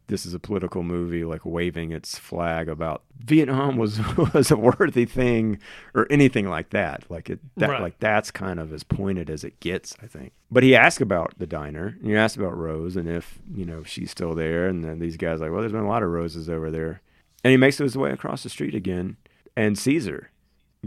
this 0.08 0.26
is 0.26 0.34
a 0.34 0.38
political 0.38 0.82
movie 0.82 1.24
like 1.24 1.44
waving 1.44 1.92
its 1.92 2.18
flag 2.18 2.68
about 2.68 3.02
Vietnam 3.18 3.76
was 3.76 3.98
was 4.34 4.50
a 4.50 4.56
worthy 4.56 5.04
thing 5.04 5.58
or 5.94 6.06
anything 6.10 6.48
like 6.48 6.70
that. 6.70 7.04
Like 7.08 7.30
it 7.30 7.38
that 7.56 7.70
Right. 7.70 7.80
like 7.80 7.98
that's 8.00 8.30
kind 8.30 8.58
of 8.60 8.72
as 8.72 8.82
pointed 8.82 9.30
as 9.30 9.44
it 9.44 9.58
gets, 9.60 9.96
I 10.02 10.06
think. 10.06 10.32
But 10.50 10.62
he 10.64 10.74
asked 10.76 11.00
about 11.00 11.34
the 11.38 11.46
diner. 11.46 11.96
And 12.00 12.10
he 12.10 12.16
asked 12.16 12.36
about 12.36 12.56
Rose 12.56 12.96
and 12.96 13.08
if, 13.08 13.38
you 13.54 13.64
know, 13.64 13.84
she's 13.84 14.10
still 14.10 14.34
there 14.34 14.66
and 14.68 14.84
then 14.84 14.98
these 14.98 15.16
guys 15.16 15.40
like, 15.40 15.50
well, 15.50 15.60
there's 15.60 15.72
been 15.72 15.80
a 15.82 15.88
lot 15.88 16.02
of 16.02 16.10
roses 16.10 16.48
over 16.50 16.70
there. 16.70 17.00
And 17.44 17.50
he 17.50 17.56
makes 17.56 17.78
his 17.78 17.96
way 17.96 18.10
across 18.10 18.42
the 18.42 18.48
street 18.50 18.74
again 18.74 19.16
and 19.56 19.78
sees 19.78 20.06
her. 20.06 20.30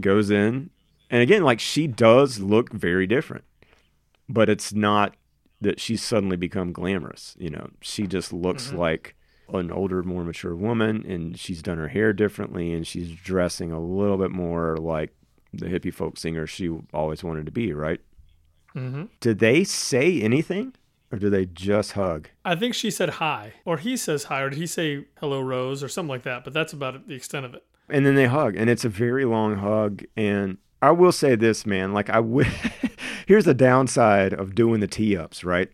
Goes 0.00 0.30
in 0.30 0.70
and 1.10 1.22
again, 1.22 1.42
like 1.42 1.58
she 1.60 1.86
does 1.86 2.38
look 2.38 2.70
very 2.72 3.06
different. 3.06 3.44
But 4.28 4.48
it's 4.48 4.72
not 4.72 5.14
that 5.60 5.80
she's 5.80 6.02
suddenly 6.02 6.36
become 6.36 6.72
glamorous. 6.72 7.34
You 7.38 7.50
know, 7.50 7.70
she 7.80 8.06
just 8.06 8.32
looks 8.32 8.72
like 8.72 9.16
an 9.52 9.70
older, 9.70 10.02
more 10.02 10.24
mature 10.24 10.54
woman, 10.56 11.04
and 11.06 11.38
she's 11.38 11.62
done 11.62 11.78
her 11.78 11.88
hair 11.88 12.12
differently, 12.12 12.72
and 12.72 12.86
she's 12.86 13.10
dressing 13.12 13.72
a 13.72 13.80
little 13.80 14.16
bit 14.16 14.30
more 14.30 14.76
like 14.76 15.14
the 15.52 15.66
hippie 15.66 15.94
folk 15.94 16.18
singer 16.18 16.46
she 16.46 16.68
always 16.92 17.22
wanted 17.24 17.46
to 17.46 17.52
be. 17.52 17.72
Right? 17.72 18.00
Mm-hmm. 18.74 19.04
Did 19.20 19.38
they 19.38 19.64
say 19.64 20.20
anything, 20.20 20.74
or 21.10 21.18
do 21.18 21.30
they 21.30 21.46
just 21.46 21.92
hug? 21.92 22.28
I 22.44 22.54
think 22.56 22.74
she 22.74 22.90
said 22.90 23.08
hi, 23.10 23.54
or 23.64 23.78
he 23.78 23.96
says 23.96 24.24
hi, 24.24 24.40
or 24.42 24.50
did 24.50 24.58
he 24.58 24.66
say 24.66 25.06
hello, 25.20 25.40
Rose, 25.40 25.82
or 25.82 25.88
something 25.88 26.10
like 26.10 26.24
that? 26.24 26.44
But 26.44 26.52
that's 26.52 26.72
about 26.72 27.06
the 27.08 27.14
extent 27.14 27.46
of 27.46 27.54
it. 27.54 27.64
and 27.88 28.04
then 28.04 28.16
they 28.16 28.26
hug 28.26 28.56
and 28.56 28.68
it's 28.68 28.84
a 28.84 28.88
very 28.88 29.24
long 29.24 29.56
hug 29.58 30.02
and 30.16 30.58
i 30.86 30.90
will 30.90 31.12
say 31.12 31.34
this 31.34 31.66
man 31.66 31.92
like 31.92 32.08
i 32.10 32.20
would 32.20 32.46
here's 33.26 33.44
the 33.44 33.54
downside 33.54 34.32
of 34.32 34.54
doing 34.54 34.80
the 34.80 34.86
tee-ups 34.86 35.44
right 35.44 35.70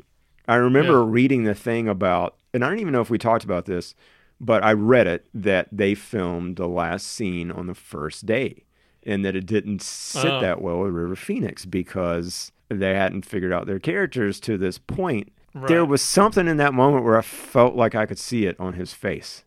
i 0.48 0.54
remember 0.56 0.98
Yeah. 1.00 1.04
reading 1.06 1.44
the 1.44 1.54
thing 1.54 1.88
about 1.88 2.36
and 2.54 2.64
i 2.64 2.68
don't 2.68 2.78
even 2.80 2.92
know 2.92 3.00
if 3.00 3.10
we 3.10 3.18
talked 3.18 3.44
about 3.44 3.66
this 3.66 3.94
but 4.40 4.64
i 4.64 4.72
read 4.72 5.06
it 5.06 5.26
that 5.34 5.68
they 5.70 5.94
filmed 5.94 6.56
the 6.56 6.66
last 6.68 7.06
scene 7.06 7.50
on 7.50 7.66
the 7.66 7.74
first 7.74 8.26
day 8.26 8.64
and 9.04 9.24
that 9.24 9.36
it 9.36 9.46
didn't 9.46 9.82
sit 9.82 10.30
Oh. 10.30 10.40
that 10.40 10.60
well 10.62 10.78
with 10.80 10.92
river 10.92 11.16
phoenix 11.16 11.64
because 11.64 12.52
they 12.68 12.94
hadn't 12.94 13.26
figured 13.26 13.52
out 13.52 13.66
their 13.66 13.78
characters 13.78 14.40
to 14.40 14.56
this 14.56 14.78
point 14.78 15.32
there 15.68 15.84
was 15.84 16.00
something 16.00 16.48
in 16.48 16.56
that 16.56 16.72
moment 16.72 17.04
where 17.04 17.18
i 17.18 17.22
felt 17.22 17.74
like 17.74 17.94
i 17.94 18.06
could 18.06 18.18
see 18.18 18.46
it 18.46 18.58
on 18.58 18.72
his 18.72 18.94
face 18.94 19.44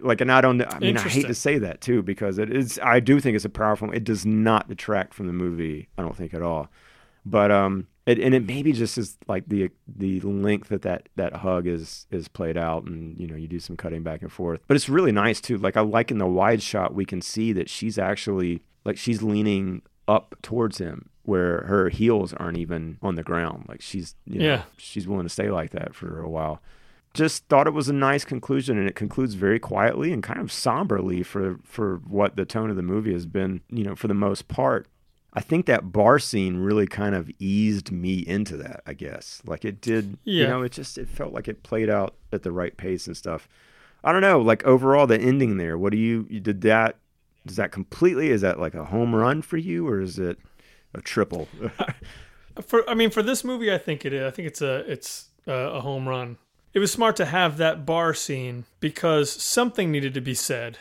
like 0.00 0.20
and 0.20 0.30
i 0.32 0.40
don't 0.40 0.56
know, 0.58 0.66
i 0.70 0.78
mean 0.78 0.96
i 0.96 1.02
hate 1.02 1.26
to 1.26 1.34
say 1.34 1.58
that 1.58 1.80
too 1.80 2.02
because 2.02 2.38
it 2.38 2.50
is 2.54 2.78
i 2.82 3.00
do 3.00 3.20
think 3.20 3.36
it's 3.36 3.44
a 3.44 3.48
powerful 3.50 3.90
it 3.92 4.04
does 4.04 4.24
not 4.26 4.68
detract 4.68 5.14
from 5.14 5.26
the 5.26 5.32
movie 5.32 5.88
i 5.98 6.02
don't 6.02 6.16
think 6.16 6.34
at 6.34 6.42
all. 6.42 6.68
But 7.24 7.50
um 7.52 7.86
it, 8.04 8.18
and 8.18 8.34
it 8.34 8.44
maybe 8.44 8.72
just 8.72 8.98
is 8.98 9.16
like 9.28 9.44
the 9.46 9.70
the 9.86 10.20
length 10.22 10.70
that, 10.70 10.82
that 10.82 11.08
that 11.14 11.34
hug 11.34 11.68
is 11.68 12.06
is 12.10 12.26
played 12.26 12.56
out 12.56 12.82
and 12.84 13.16
you 13.16 13.28
know 13.28 13.36
you 13.36 13.46
do 13.46 13.60
some 13.60 13.76
cutting 13.76 14.02
back 14.02 14.22
and 14.22 14.32
forth. 14.32 14.60
But 14.66 14.74
it's 14.76 14.88
really 14.88 15.12
nice 15.12 15.40
too. 15.40 15.56
Like 15.56 15.76
i 15.76 15.80
like 15.82 16.10
in 16.10 16.18
the 16.18 16.26
wide 16.26 16.62
shot 16.62 16.94
we 16.96 17.04
can 17.04 17.22
see 17.22 17.52
that 17.52 17.70
she's 17.70 17.98
actually 17.98 18.62
like 18.84 18.98
she's 18.98 19.22
leaning 19.22 19.82
up 20.08 20.34
towards 20.42 20.78
him 20.78 21.10
where 21.22 21.60
her 21.68 21.88
heels 21.90 22.32
aren't 22.32 22.58
even 22.58 22.98
on 23.02 23.14
the 23.14 23.22
ground. 23.22 23.66
Like 23.68 23.80
she's 23.80 24.16
you 24.26 24.40
know, 24.40 24.44
Yeah. 24.46 24.62
she's 24.76 25.06
willing 25.06 25.24
to 25.26 25.28
stay 25.32 25.48
like 25.48 25.70
that 25.70 25.94
for 25.94 26.20
a 26.20 26.28
while 26.28 26.60
just 27.14 27.46
thought 27.48 27.66
it 27.66 27.72
was 27.72 27.88
a 27.88 27.92
nice 27.92 28.24
conclusion 28.24 28.78
and 28.78 28.88
it 28.88 28.94
concludes 28.94 29.34
very 29.34 29.58
quietly 29.58 30.12
and 30.12 30.22
kind 30.22 30.40
of 30.40 30.50
somberly 30.50 31.22
for 31.22 31.58
for 31.62 31.96
what 32.06 32.36
the 32.36 32.44
tone 32.44 32.70
of 32.70 32.76
the 32.76 32.82
movie 32.82 33.12
has 33.12 33.26
been 33.26 33.60
you 33.70 33.84
know 33.84 33.94
for 33.94 34.08
the 34.08 34.14
most 34.14 34.48
part 34.48 34.86
i 35.34 35.40
think 35.40 35.66
that 35.66 35.92
bar 35.92 36.18
scene 36.18 36.58
really 36.58 36.86
kind 36.86 37.14
of 37.14 37.30
eased 37.38 37.92
me 37.92 38.18
into 38.26 38.56
that 38.56 38.82
i 38.86 38.92
guess 38.92 39.42
like 39.46 39.64
it 39.64 39.80
did 39.80 40.18
you 40.24 40.46
know 40.46 40.62
it 40.62 40.72
just 40.72 40.98
it 40.98 41.08
felt 41.08 41.32
like 41.32 41.48
it 41.48 41.62
played 41.62 41.90
out 41.90 42.14
at 42.32 42.42
the 42.42 42.52
right 42.52 42.76
pace 42.76 43.06
and 43.06 43.16
stuff 43.16 43.48
i 44.04 44.12
don't 44.12 44.22
know 44.22 44.40
like 44.40 44.64
overall 44.64 45.06
the 45.06 45.20
ending 45.20 45.56
there 45.56 45.76
what 45.76 45.92
do 45.92 45.98
you, 45.98 46.26
you 46.30 46.40
did 46.40 46.60
that 46.62 46.96
does 47.46 47.56
that 47.56 47.72
completely 47.72 48.30
is 48.30 48.40
that 48.40 48.60
like 48.60 48.74
a 48.74 48.84
home 48.84 49.14
run 49.14 49.42
for 49.42 49.56
you 49.56 49.86
or 49.86 50.00
is 50.00 50.18
it 50.18 50.38
a 50.94 51.00
triple 51.00 51.48
For 52.60 52.88
I 52.88 52.94
mean, 52.94 53.10
for 53.10 53.22
this 53.22 53.44
movie, 53.44 53.72
I 53.72 53.78
think 53.78 54.04
it 54.04 54.12
is. 54.12 54.24
I 54.24 54.30
think 54.30 54.48
it's 54.48 54.60
a 54.60 54.90
it's 54.90 55.28
a, 55.46 55.52
a 55.52 55.80
home 55.80 56.08
run. 56.08 56.36
It 56.74 56.78
was 56.78 56.90
smart 56.90 57.16
to 57.16 57.26
have 57.26 57.58
that 57.58 57.84
bar 57.84 58.14
scene 58.14 58.64
because 58.80 59.30
something 59.30 59.90
needed 59.90 60.14
to 60.14 60.20
be 60.20 60.34
said, 60.34 60.78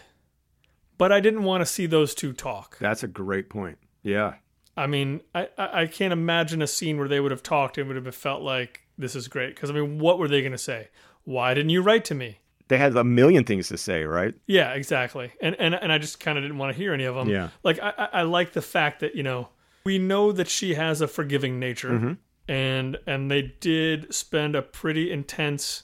but 0.98 1.12
I 1.12 1.20
didn't 1.20 1.44
want 1.44 1.62
to 1.62 1.66
see 1.66 1.86
those 1.86 2.16
two 2.16 2.34
talk. 2.34 2.78
that's 2.80 3.04
a 3.04 3.08
great 3.08 3.50
point 3.50 3.78
yeah 4.04 4.36
I 4.78 4.88
mean, 4.88 5.20
I, 5.36 5.50
I 5.58 5.86
can't 5.86 6.14
imagine 6.14 6.62
a 6.62 6.68
scene 6.68 6.98
where 6.98 7.10
they 7.10 7.20
would 7.20 7.32
have 7.32 7.44
talked 7.44 7.78
and 7.78 7.88
would 7.90 8.04
have 8.06 8.16
felt 8.16 8.42
like 8.42 8.88
this 8.98 9.16
is 9.18 9.28
great. 9.28 9.54
Because 9.54 9.70
I 9.70 9.74
mean, 9.74 10.00
what 10.00 10.18
were 10.18 10.30
they 10.30 10.40
going 10.42 10.54
to 10.54 10.58
say? 10.58 10.88
Why 11.26 11.54
didn't 11.54 11.72
you 11.72 11.82
write 11.82 12.06
to 12.06 12.16
me? 12.16 12.38
they 12.70 12.78
had 12.78 12.96
a 12.96 13.04
million 13.04 13.44
things 13.44 13.68
to 13.68 13.78
say 13.78 14.06
right 14.06 14.34
Yeah, 14.48 14.72
exactly. 14.72 15.34
And 15.42 15.58
and 15.60 15.76
and 15.76 15.92
I 15.92 15.98
just 15.98 16.22
kind 16.22 16.38
of 16.38 16.44
didn't 16.46 16.58
want 16.58 16.72
to 16.74 16.78
hear 16.82 16.94
any 16.94 17.04
of 17.04 17.16
them. 17.16 17.28
Yeah. 17.28 17.50
Like 17.64 17.80
I 17.80 17.92
I 17.98 18.06
I 18.14 18.22
like 18.22 18.54
the 18.54 18.62
fact 18.62 19.02
that 19.02 19.14
you 19.14 19.24
know 19.24 19.50
we 19.84 19.98
know 20.00 20.32
that 20.32 20.48
she 20.48 20.76
has 20.76 21.02
a 21.02 21.08
forgiving 21.08 21.60
nature, 21.60 21.90
Mm-hmm. 21.92 22.14
And 22.48 22.98
and 23.06 23.30
they 23.30 23.54
did 23.60 24.14
spend 24.14 24.56
a 24.56 24.62
pretty 24.62 25.12
intense 25.12 25.84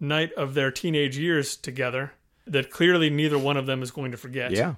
night 0.00 0.32
of 0.34 0.54
their 0.54 0.70
teenage 0.70 1.16
years 1.16 1.56
together 1.56 2.12
that 2.46 2.70
clearly 2.70 3.08
neither 3.10 3.38
one 3.38 3.56
of 3.56 3.66
them 3.66 3.82
is 3.82 3.90
going 3.90 4.10
to 4.10 4.16
forget. 4.16 4.52
yeah 4.52 4.74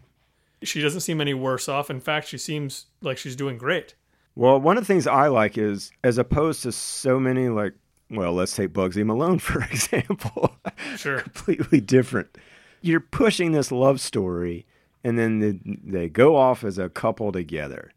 She 0.63 0.81
doesn't 0.81 1.01
seem 1.01 1.21
any 1.21 1.35
worse 1.35 1.69
off. 1.69 1.91
In 1.91 2.01
fact, 2.01 2.29
she 2.29 2.39
seems 2.39 2.87
like 3.01 3.19
she's 3.19 3.37
doing 3.37 3.59
great. 3.59 3.95
Well, 4.35 4.61
one 4.61 4.77
of 4.77 4.83
the 4.83 4.87
things 4.87 5.07
I 5.07 5.29
like 5.29 5.57
is, 5.57 5.91
as 6.05 6.19
opposed 6.19 6.63
to 6.63 6.73
so 6.73 7.19
many, 7.19 7.49
like, 7.49 7.73
well, 8.11 8.33
let's 8.35 8.55
take 8.55 8.73
Bugsy 8.73 9.05
Malone, 9.05 9.39
for 9.41 9.63
example. 9.65 10.57
Sure. 10.97 11.21
Completely 11.21 11.81
different. 11.81 12.37
You're 12.83 13.01
pushing 13.01 13.53
this 13.53 13.73
love 13.73 14.01
story, 14.01 14.67
and 15.03 15.19
then 15.19 15.39
they, 15.41 15.59
they 15.83 16.09
go 16.09 16.37
off 16.37 16.63
as 16.65 16.79
a 16.79 16.89
couple 16.91 17.33
together. 17.33 17.91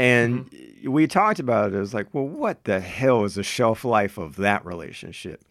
And 0.00 0.50
mm-hmm. 0.50 0.90
we 0.90 1.06
talked 1.06 1.38
about 1.38 1.72
it 1.72 1.76
It 1.76 1.80
was 1.80 1.94
like, 1.94 2.08
well, 2.12 2.26
what 2.26 2.64
the 2.64 2.80
hell 2.80 3.24
is 3.24 3.34
the 3.34 3.42
shelf 3.42 3.84
life 3.84 4.18
of 4.18 4.36
that 4.36 4.64
relationship? 4.64 5.44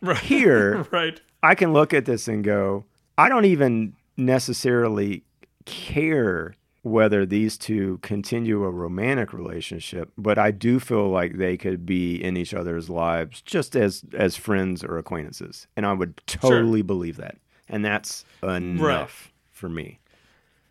Right. 0.00 0.18
Here, 0.18 0.86
right. 0.90 1.20
I 1.42 1.54
can 1.54 1.72
look 1.72 1.94
at 1.94 2.04
this 2.04 2.28
and 2.28 2.42
go, 2.42 2.84
I 3.16 3.28
don't 3.28 3.44
even 3.44 3.94
necessarily 4.16 5.22
care 5.64 6.54
whether 6.82 7.24
these 7.24 7.56
two 7.56 7.98
continue 8.02 8.62
a 8.64 8.70
romantic 8.70 9.32
relationship, 9.32 10.12
but 10.18 10.38
I 10.38 10.50
do 10.50 10.78
feel 10.78 11.08
like 11.08 11.38
they 11.38 11.56
could 11.56 11.86
be 11.86 12.22
in 12.22 12.36
each 12.36 12.52
other's 12.52 12.90
lives 12.90 13.40
just 13.40 13.74
as 13.74 14.04
as 14.12 14.36
friends 14.36 14.84
or 14.84 14.98
acquaintances. 14.98 15.66
And 15.76 15.86
I 15.86 15.94
would 15.94 16.20
totally 16.26 16.82
believe 16.82 17.16
that. 17.16 17.36
And 17.70 17.82
that's 17.82 18.26
enough 18.42 19.32
for 19.50 19.70
me. 19.70 19.98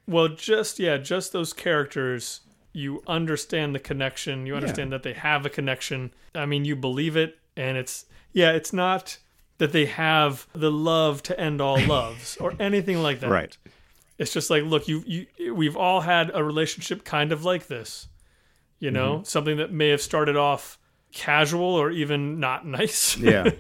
Well, 0.08 0.28
just 0.28 0.80
yeah, 0.80 0.98
just 0.98 1.34
those 1.34 1.54
characters. 1.54 2.42
You 2.74 3.04
understand 3.08 3.76
the 3.76 3.80
connection. 3.80 4.46
You 4.48 4.56
understand 4.56 4.92
that 4.92 5.04
they 5.04 5.14
have 5.14 5.46
a 5.46 5.50
connection. 5.50 6.12
I 6.34 6.46
mean, 6.48 6.66
you 6.66 6.76
believe 6.76 7.16
it, 7.16 7.38
and 7.56 7.78
it's 7.78 8.06
yeah, 8.32 8.52
it's 8.52 8.74
not 8.74 9.20
that 9.60 9.72
they 9.72 9.86
have 9.86 10.48
the 10.54 10.72
love 10.72 11.22
to 11.24 11.40
end 11.40 11.62
all 11.62 11.80
loves 11.88 12.36
or 12.38 12.54
anything 12.60 13.02
like 13.04 13.20
that. 13.20 13.30
Right. 13.30 13.56
It's 14.18 14.34
just 14.34 14.50
like, 14.50 14.64
look, 14.64 14.88
you 14.88 15.04
you 15.38 15.54
we've 15.54 15.78
all 15.78 16.02
had 16.02 16.32
a 16.34 16.44
relationship 16.44 17.04
kind 17.04 17.32
of 17.32 17.46
like 17.46 17.68
this. 17.68 18.08
You 18.80 18.92
know, 18.92 19.18
Mm-hmm. 19.18 19.24
something 19.26 19.58
that 19.58 19.72
may 19.72 19.90
have 19.90 20.02
started 20.02 20.36
off 20.36 20.78
casual 21.14 21.76
or 21.76 21.92
even 21.92 22.40
not 22.40 22.66
nice. 22.80 23.16
Yeah. 23.18 23.52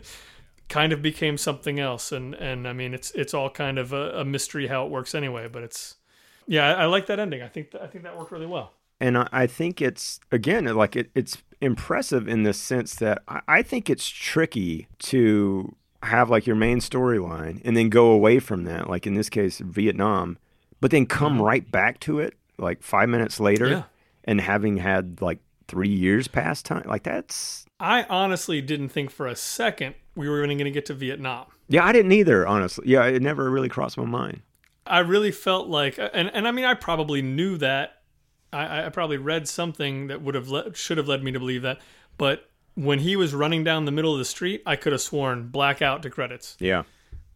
kind 0.69 0.91
of 0.91 1.01
became 1.03 1.37
something 1.37 1.79
else 1.79 2.11
and 2.11 2.33
and 2.35 2.67
I 2.67 2.73
mean 2.73 2.95
it's 2.95 3.11
it's 3.11 3.33
all 3.35 3.49
kind 3.51 3.77
of 3.77 3.93
a, 3.93 4.21
a 4.21 4.25
mystery 4.25 4.65
how 4.67 4.85
it 4.85 4.91
works 4.91 5.13
anyway 5.13 5.47
but 5.47 5.61
it's 5.61 5.95
yeah 6.47 6.67
I, 6.75 6.83
I 6.83 6.85
like 6.85 7.05
that 7.07 7.19
ending 7.19 7.43
I 7.43 7.47
think 7.47 7.71
th- 7.71 7.83
I 7.83 7.85
think 7.87 8.05
that 8.05 8.17
worked 8.17 8.31
really 8.31 8.47
well 8.47 8.71
and 9.03 9.17
I, 9.17 9.27
I 9.31 9.47
think 9.47 9.81
it's 9.81 10.19
again 10.31 10.65
like 10.65 10.95
it, 10.95 11.11
it's 11.13 11.37
impressive 11.61 12.27
in 12.27 12.43
the 12.43 12.53
sense 12.53 12.95
that 12.95 13.21
I, 13.27 13.41
I 13.47 13.61
think 13.61 13.89
it's 13.89 14.07
tricky 14.07 14.87
to 14.99 15.75
have 16.01 16.29
like 16.29 16.45
your 16.47 16.55
main 16.55 16.79
storyline 16.79 17.61
and 17.63 17.77
then 17.77 17.89
go 17.89 18.07
away 18.11 18.39
from 18.39 18.63
that, 18.65 18.89
like 18.89 19.05
in 19.07 19.13
this 19.13 19.29
case, 19.29 19.59
Vietnam, 19.59 20.37
but 20.81 20.91
then 20.91 21.05
come 21.05 21.41
right 21.41 21.69
back 21.71 21.99
to 22.01 22.19
it 22.19 22.33
like 22.57 22.81
five 22.83 23.09
minutes 23.09 23.39
later 23.39 23.65
Mm-hmm. 23.65 23.73
Yeah. 23.73 23.83
and 24.25 24.41
having 24.41 24.77
had 24.77 25.21
like 25.21 25.39
three 25.67 25.89
years 25.89 26.27
past 26.27 26.65
time. 26.65 26.83
Like 26.85 27.03
that's, 27.03 27.65
I 27.79 28.03
honestly 28.09 28.61
didn't 28.61 28.89
think 28.89 29.09
for 29.11 29.27
a 29.27 29.35
second 29.35 29.95
we 30.15 30.27
were 30.29 30.43
even 30.43 30.57
going 30.57 30.65
to 30.65 30.71
get 30.71 30.85
to 30.87 30.93
Vietnam. 30.93 31.45
yeah, 31.69 31.85
I 31.85 31.91
didn't 31.93 32.11
either, 32.11 32.45
honestly. 32.47 32.85
Yeah, 32.87 33.05
it 33.05 33.21
never 33.21 33.49
really 33.49 33.69
crossed 33.69 33.97
my 33.97 34.05
mind. 34.05 34.41
I 34.85 34.99
really 34.99 35.31
felt 35.31 35.67
like, 35.69 35.97
and 35.97 36.29
and 36.33 36.45
I 36.47 36.51
mean, 36.51 36.65
I 36.65 36.73
probably 36.73 37.21
knew 37.21 37.57
that. 37.59 38.01
I, 38.53 38.85
I 38.85 38.89
probably 38.89 39.17
read 39.17 39.47
something 39.47 40.07
that 40.07 40.21
would 40.21 40.35
have 40.35 40.47
le- 40.47 40.73
should 40.75 40.97
have 40.97 41.07
led 41.07 41.23
me 41.23 41.31
to 41.31 41.39
believe 41.39 41.61
that. 41.63 41.79
But 42.17 42.49
when 42.75 42.99
he 42.99 43.15
was 43.15 43.33
running 43.33 43.63
down 43.63 43.85
the 43.85 43.91
middle 43.91 44.13
of 44.13 44.19
the 44.19 44.25
street, 44.25 44.61
I 44.65 44.75
could 44.75 44.91
have 44.91 45.01
sworn 45.01 45.47
blackout 45.47 46.03
to 46.03 46.09
credits. 46.09 46.55
Yeah. 46.59 46.83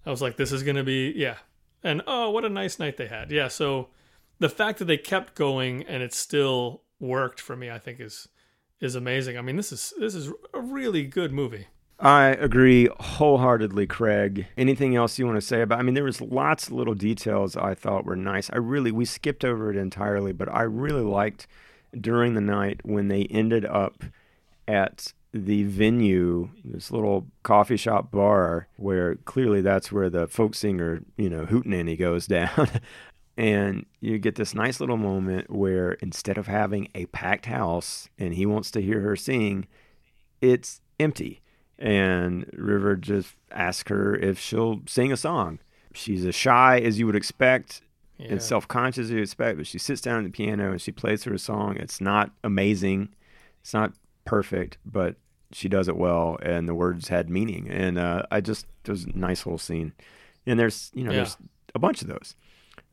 I 0.06 0.10
was 0.10 0.22
like, 0.22 0.38
this 0.38 0.52
is 0.52 0.64
gonna 0.64 0.84
be 0.84 1.14
yeah. 1.16 1.38
And 1.84 2.02
oh, 2.08 2.30
what 2.32 2.46
a 2.46 2.50
nice 2.50 2.80
night 2.80 2.98
they 2.98 3.08
had. 3.08 3.32
Yeah. 3.32 3.48
So 3.48 3.90
the 4.40 4.50
fact 4.50 4.80
that 4.80 4.86
they 4.86 4.98
kept 4.98 5.36
going 5.36 5.84
and 5.84 6.02
it 6.02 6.14
still 6.14 6.84
worked 7.00 7.40
for 7.40 7.56
me, 7.56 7.70
I 7.70 7.80
think 7.80 8.00
is 8.00 8.28
is 8.80 8.96
amazing. 8.96 9.38
I 9.38 9.42
mean, 9.42 9.58
this 9.58 9.72
is 9.72 9.94
this 10.00 10.16
is 10.16 10.32
a 10.54 10.62
really 10.62 11.04
good 11.06 11.32
movie. 11.32 11.68
I 12.00 12.26
agree 12.28 12.90
wholeheartedly, 13.00 13.88
Craig. 13.88 14.46
Anything 14.56 14.96
else 14.96 15.18
you 15.18 15.26
want 15.26 15.38
to 15.38 15.42
say 15.42 15.62
about? 15.62 15.80
I 15.80 15.82
mean, 15.82 15.96
there 15.96 16.04
was 16.04 16.22
lots 16.22 16.68
of 16.68 16.74
little 16.74 16.94
details 16.94 17.56
I 17.56 17.74
thought 17.74 18.06
were 18.06 18.16
nice. 18.16 18.52
I 18.52 18.58
really 18.58 18.92
we 18.92 19.06
skipped 19.06 19.44
over 19.44 19.72
it 19.72 19.78
entirely, 19.78 20.32
but 20.32 20.48
I 20.54 20.62
really 20.62 21.02
liked 21.02 21.48
during 22.00 22.36
the 22.36 22.42
night 22.42 22.82
when 22.84 23.08
they 23.08 23.24
ended 23.24 23.66
up 23.66 24.04
at 24.68 25.14
the 25.34 25.64
venue, 25.64 26.50
this 26.64 26.92
little 26.92 27.28
coffee 27.42 27.78
shop 27.78 28.12
bar, 28.12 28.68
where 28.78 29.16
clearly 29.16 29.62
that's 29.62 29.92
where 29.92 30.10
the 30.10 30.28
folk 30.28 30.54
singer, 30.54 31.02
you 31.18 31.30
know, 31.30 31.46
hootenanny 31.46 31.98
goes 31.98 32.28
down. 32.28 32.70
and 33.38 33.88
you 34.02 34.20
get 34.20 34.36
this 34.36 34.54
nice 34.54 34.80
little 34.80 34.98
moment 34.98 35.50
where 35.50 35.94
instead 35.94 36.38
of 36.38 36.46
having 36.46 36.90
a 36.94 37.08
packed 37.08 37.48
house 37.48 38.08
and 38.20 38.36
he 38.36 38.46
wants 38.46 38.70
to 38.72 38.82
hear 38.82 39.02
her 39.02 39.16
sing, 39.16 39.66
it's 40.42 40.80
empty. 41.00 41.42
And 41.80 42.50
River 42.54 42.96
just 42.96 43.36
asks 43.52 43.90
her 43.90 44.16
if 44.16 44.40
she'll 44.40 44.82
sing 44.88 45.12
a 45.12 45.18
song. 45.18 45.60
She's 45.94 46.26
as 46.26 46.36
shy 46.36 46.80
as 46.80 46.98
you 47.00 47.06
would 47.06 47.16
expect 47.16 47.82
Yeah. 48.18 48.28
and 48.32 48.42
self 48.42 48.68
conscious 48.68 49.06
as 49.06 49.12
you 49.12 49.20
expect, 49.22 49.58
but 49.58 49.68
she 49.68 49.78
sits 49.78 50.02
down 50.02 50.20
at 50.20 50.24
the 50.24 50.30
piano 50.32 50.72
and 50.72 50.82
she 50.82 50.92
plays 50.92 51.24
her 51.26 51.34
a 51.34 51.40
song. 51.40 51.78
It's 51.78 52.02
not 52.02 52.32
amazing, 52.44 53.10
it's 53.62 53.74
not 53.74 53.94
perfect, 54.26 54.78
but 54.86 55.16
she 55.54 55.70
does 55.70 55.88
it 55.88 55.96
well, 55.96 56.38
and 56.42 56.68
the 56.68 56.74
words 56.76 57.08
had 57.08 57.30
meaning. 57.30 57.68
And 57.70 57.98
uh, 57.98 58.24
I 58.32 58.42
just, 58.42 58.66
it 58.86 58.90
was 58.92 59.06
a 59.06 59.18
nice 59.18 59.46
little 59.46 59.58
scene. 59.60 59.94
And 60.46 60.60
there's, 60.60 60.92
you 60.94 61.04
know, 61.04 61.12
Yeah. 61.12 61.18
there's 61.18 61.38
a 61.76 61.80
bunch 61.80 62.02
of 62.02 62.08
those. 62.08 62.36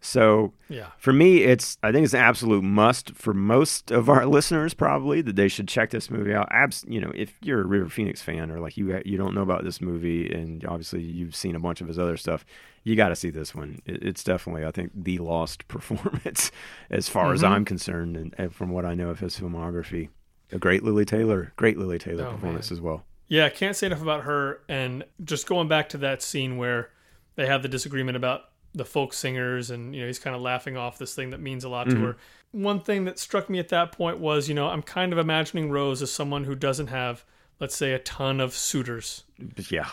So 0.05 0.53
Yeah. 0.69 0.89
for 0.99 1.15
me, 1.15 1.45
it's 1.45 1.79
I 1.83 1.91
think 1.91 2.05
it's 2.05 2.13
an 2.13 2.21
absolute 2.21 2.63
must 2.63 3.15
for 3.15 3.33
most 3.33 3.91
of 3.91 4.11
our 4.11 4.27
listeners 4.37 4.75
probably 4.75 5.23
that 5.23 5.35
they 5.35 5.49
should 5.49 5.67
check 5.67 5.91
this 5.91 6.11
movie 6.11 6.35
out. 6.35 6.47
Abs, 6.51 6.85
you 6.87 7.01
know, 7.01 7.11
if 7.15 7.39
you're 7.41 7.63
a 7.63 7.67
River 7.67 7.89
Phoenix 7.89 8.21
fan 8.21 8.51
or 8.51 8.61
like 8.61 8.77
you 8.77 9.01
you 9.07 9.17
don't 9.17 9.35
know 9.35 9.41
about 9.41 9.65
this 9.65 9.81
movie 9.81 10.31
and 10.31 10.63
obviously 10.67 11.01
you've 11.03 11.35
seen 11.35 11.57
a 11.57 11.59
bunch 11.59 11.81
of 11.81 11.89
his 11.89 11.99
other 11.99 12.19
stuff, 12.19 12.45
you 12.83 12.97
got 12.97 13.09
to 13.09 13.17
see 13.17 13.31
this 13.31 13.55
one. 13.55 13.81
It, 13.87 14.03
it's 14.03 14.23
definitely 14.23 14.67
I 14.67 14.71
think 14.73 14.93
the 14.95 15.19
lost 15.19 15.67
performance 15.69 16.53
as 16.91 17.09
far 17.09 17.33
as 17.33 17.41
mm-hmm. 17.43 17.53
I'm 17.55 17.65
concerned 17.65 18.17
and, 18.19 18.35
and 18.37 18.55
from 18.55 18.69
what 18.71 18.85
I 18.85 18.95
know 18.95 19.09
of 19.09 19.21
his 19.21 19.41
filmography. 19.41 20.11
A 20.53 20.59
great 20.59 20.85
Lili 20.85 21.07
Taylor, 21.07 21.55
great 21.57 21.79
Lili 21.79 21.99
Taylor 21.99 22.27
Oh, 22.27 22.33
performance 22.33 22.71
as 22.71 22.81
well. 22.81 23.05
Yeah, 23.27 23.47
I 23.47 23.49
can't 23.49 23.75
say 23.75 23.87
enough 23.87 24.03
about 24.03 24.25
her. 24.25 24.61
And 24.69 25.05
just 25.25 25.49
going 25.49 25.67
back 25.67 25.89
to 25.89 25.99
that 25.99 26.23
scene 26.23 26.59
where 26.59 26.91
they 27.37 27.47
have 27.47 27.63
the 27.63 27.69
disagreement 27.69 28.19
about 28.19 28.43
the 28.75 28.85
folk 28.85 29.12
singers, 29.12 29.70
and 29.70 29.95
you 29.95 30.01
know 30.01 30.07
he's 30.07 30.18
kind 30.18 30.35
of 30.35 30.43
laughing 30.43 30.77
off 30.77 30.99
this 30.99 31.14
thing 31.14 31.31
that 31.31 31.41
means 31.41 31.64
a 31.64 31.68
lot 31.68 31.89
to 31.89 31.97
her. 31.97 32.16
One 32.53 32.81
thing 32.81 33.05
that 33.05 33.18
struck 33.18 33.49
me 33.49 33.59
at 33.59 33.68
that 33.70 33.93
point 33.93 34.18
was, 34.18 34.49
you 34.49 34.55
know, 34.55 34.68
I'm 34.68 34.83
kind 34.83 35.12
of 35.12 35.18
imagining 35.18 35.70
Rose 35.70 36.03
as 36.03 36.12
someone 36.12 36.45
who 36.45 36.55
doesn't 36.55 36.87
have, 36.89 37.25
let's 37.59 37.75
say, 37.75 37.93
a 37.93 37.99
ton 37.99 38.41
of 38.41 38.53
suitors. 38.55 39.25
Yeah, 39.70 39.89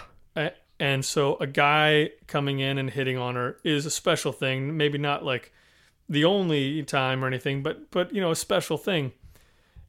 And 0.79 1.05
so 1.05 1.38
a 1.38 1.47
guy 1.47 2.09
coming 2.27 2.59
in 2.59 2.77
and 2.77 2.89
hitting 2.89 3.17
on 3.17 3.36
her 3.36 3.57
is 3.63 3.86
a 3.86 3.91
special 3.91 4.32
thing. 4.32 4.77
Maybe 4.77 4.97
not 4.97 5.23
like 5.23 5.53
the 6.09 6.25
only 6.25 6.84
time 6.84 7.23
or 7.23 7.27
anything, 7.27 7.63
but 7.63 7.89
but 7.91 8.13
you 8.13 8.19
know, 8.19 8.32
a 8.32 8.36
special 8.36 8.77
thing. 8.77 9.13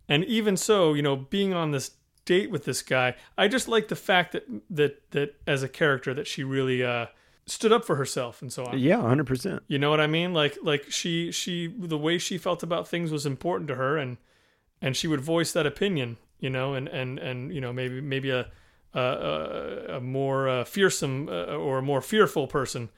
And 0.09 0.25
even 0.25 0.57
so, 0.57 0.95
you 0.95 1.03
know, 1.03 1.17
being 1.17 1.55
on 1.55 1.71
this 1.71 1.93
date 2.25 2.51
with 2.51 2.65
this 2.65 2.83
guy, 2.83 3.17
I 3.37 3.49
just 3.49 3.69
like 3.69 3.89
the 3.89 3.97
fact 3.97 4.33
that 4.33 4.45
that 4.71 5.11
that 5.11 5.35
as 5.47 5.63
a 5.63 5.69
character 5.69 6.15
that 6.15 6.27
she 6.27 6.45
really 6.45 6.83
uh 6.83 7.07
stood 7.47 7.73
up 7.73 7.85
for 7.85 7.97
herself 7.97 8.41
and 8.41 8.53
so 8.53 8.65
on. 8.67 8.79
yeah, 8.79 9.01
hundred 9.01 9.27
percent. 9.27 9.63
You 9.67 9.79
know 9.79 9.91
what 9.91 10.01
I 10.01 10.07
mean? 10.07 10.33
Like 10.33 10.59
like 10.63 10.91
she 10.91 11.33
she 11.33 11.67
the 11.67 11.99
way 11.99 12.19
she 12.19 12.39
felt 12.39 12.63
about 12.63 12.89
things 12.89 13.11
was 13.11 13.27
important 13.27 13.69
to 13.69 13.75
her 13.75 13.97
and 13.97 14.17
and 14.81 14.97
she 14.97 15.09
would 15.09 15.21
voice 15.21 15.53
that 15.53 15.67
opinion, 15.67 16.17
you 16.39 16.51
know, 16.51 16.75
and 16.75 16.89
and 16.89 17.19
and 17.19 17.55
you 17.55 17.61
know 17.61 17.73
maybe 17.73 18.01
maybe 18.01 18.31
a 18.31 18.51
a, 18.95 19.01
a, 19.01 19.97
a 19.97 20.01
more 20.01 20.49
uh, 20.49 20.65
fearsome 20.65 21.29
uh, 21.29 21.47
or 21.47 21.79
a 21.79 21.83
more 21.83 22.01
fearful 22.03 22.47
person 22.47 22.91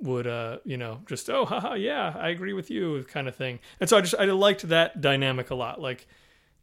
would 0.00 0.26
uh 0.26 0.58
you 0.64 0.76
know 0.76 1.00
just 1.06 1.30
oh 1.30 1.46
haha 1.46 1.72
yeah 1.72 2.14
I 2.18 2.28
agree 2.28 2.52
with 2.52 2.70
you 2.70 3.04
kind 3.08 3.28
of 3.28 3.34
thing. 3.34 3.60
And 3.80 3.88
so 3.88 3.96
I 3.96 4.00
just 4.00 4.14
I 4.18 4.24
liked 4.26 4.68
that 4.68 5.00
dynamic 5.00 5.50
a 5.50 5.54
lot. 5.54 5.80
Like 5.80 6.06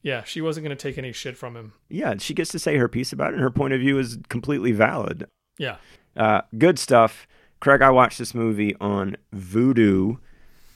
yeah, 0.03 0.23
she 0.23 0.41
wasn't 0.41 0.65
going 0.65 0.77
to 0.77 0.81
take 0.81 0.97
any 0.97 1.13
shit 1.13 1.37
from 1.37 1.55
him. 1.55 1.73
Yeah, 1.87 2.15
she 2.19 2.33
gets 2.33 2.51
to 2.51 2.59
say 2.59 2.75
her 2.75 2.89
piece 2.89 3.13
about 3.13 3.29
it, 3.29 3.35
and 3.35 3.41
her 3.41 3.49
point 3.49 3.73
of 3.73 3.79
view 3.79 3.97
is 3.97 4.17
completely 4.27 4.73
valid. 4.73 5.27
Yeah. 5.57 5.77
Uh, 6.15 6.41
good 6.57 6.79
stuff. 6.79 7.27
Craig, 7.59 7.81
I 7.81 7.89
watched 7.89 8.19
this 8.19 8.33
movie 8.33 8.75
on 8.81 9.15
Vudu. 9.33 10.17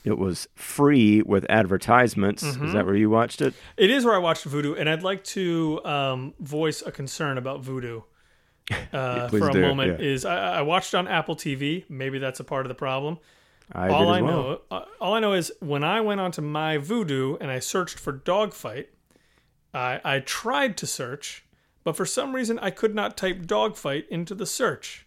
It 0.04 0.16
was 0.16 0.48
free 0.54 1.22
with 1.22 1.44
advertisements. 1.50 2.42
Mm-hmm. 2.42 2.64
Is 2.66 2.72
that 2.72 2.86
where 2.86 2.96
you 2.96 3.10
watched 3.10 3.42
it? 3.42 3.52
It 3.76 3.90
is 3.90 4.04
where 4.04 4.14
I 4.14 4.18
watched 4.18 4.48
Vudu, 4.48 4.78
and 4.78 4.88
I'd 4.88 5.02
like 5.02 5.22
to 5.24 5.84
um, 5.84 6.34
voice 6.40 6.82
a 6.84 6.90
concern 6.90 7.36
about 7.36 7.62
Vudu 7.62 8.04
uh, 8.92 9.28
for 9.28 9.50
a 9.50 9.52
do, 9.52 9.60
moment. 9.60 10.00
yeah. 10.00 10.06
Is 10.06 10.24
I, 10.24 10.58
I 10.58 10.62
watched 10.62 10.94
on 10.94 11.06
Apple 11.08 11.36
TV. 11.36 11.84
Maybe 11.90 12.18
that's 12.18 12.40
a 12.40 12.44
part 12.44 12.64
of 12.64 12.68
the 12.68 12.74
problem. 12.74 13.18
I 13.72 13.88
all 13.90 14.06
did 14.06 14.10
as 14.10 14.16
I 14.16 14.22
well. 14.22 14.32
know, 14.32 14.60
uh, 14.70 14.84
all 15.00 15.14
I 15.14 15.20
know 15.20 15.34
is 15.34 15.52
when 15.60 15.84
I 15.84 16.00
went 16.00 16.20
onto 16.20 16.40
my 16.40 16.78
Vudu 16.78 17.36
and 17.38 17.50
I 17.50 17.58
searched 17.58 17.98
for 17.98 18.12
dogfight, 18.12 18.88
I 19.74 20.00
I 20.04 20.20
tried 20.20 20.78
to 20.78 20.86
search, 20.86 21.44
but 21.84 21.96
for 21.96 22.06
some 22.06 22.34
reason 22.34 22.58
I 22.60 22.70
could 22.70 22.94
not 22.94 23.16
type 23.16 23.46
dogfight 23.46 24.06
into 24.08 24.34
the 24.34 24.46
search. 24.46 25.06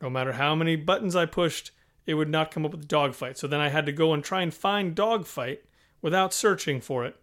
No 0.00 0.08
matter 0.08 0.32
how 0.32 0.54
many 0.54 0.76
buttons 0.76 1.16
I 1.16 1.26
pushed, 1.26 1.72
it 2.06 2.14
would 2.14 2.28
not 2.28 2.50
come 2.50 2.64
up 2.64 2.72
with 2.72 2.88
dogfight. 2.88 3.36
So 3.36 3.46
then 3.46 3.60
I 3.60 3.68
had 3.68 3.86
to 3.86 3.92
go 3.92 4.12
and 4.14 4.24
try 4.24 4.42
and 4.42 4.52
find 4.52 4.94
dogfight 4.94 5.62
without 6.00 6.32
searching 6.32 6.80
for 6.80 7.04
it. 7.04 7.16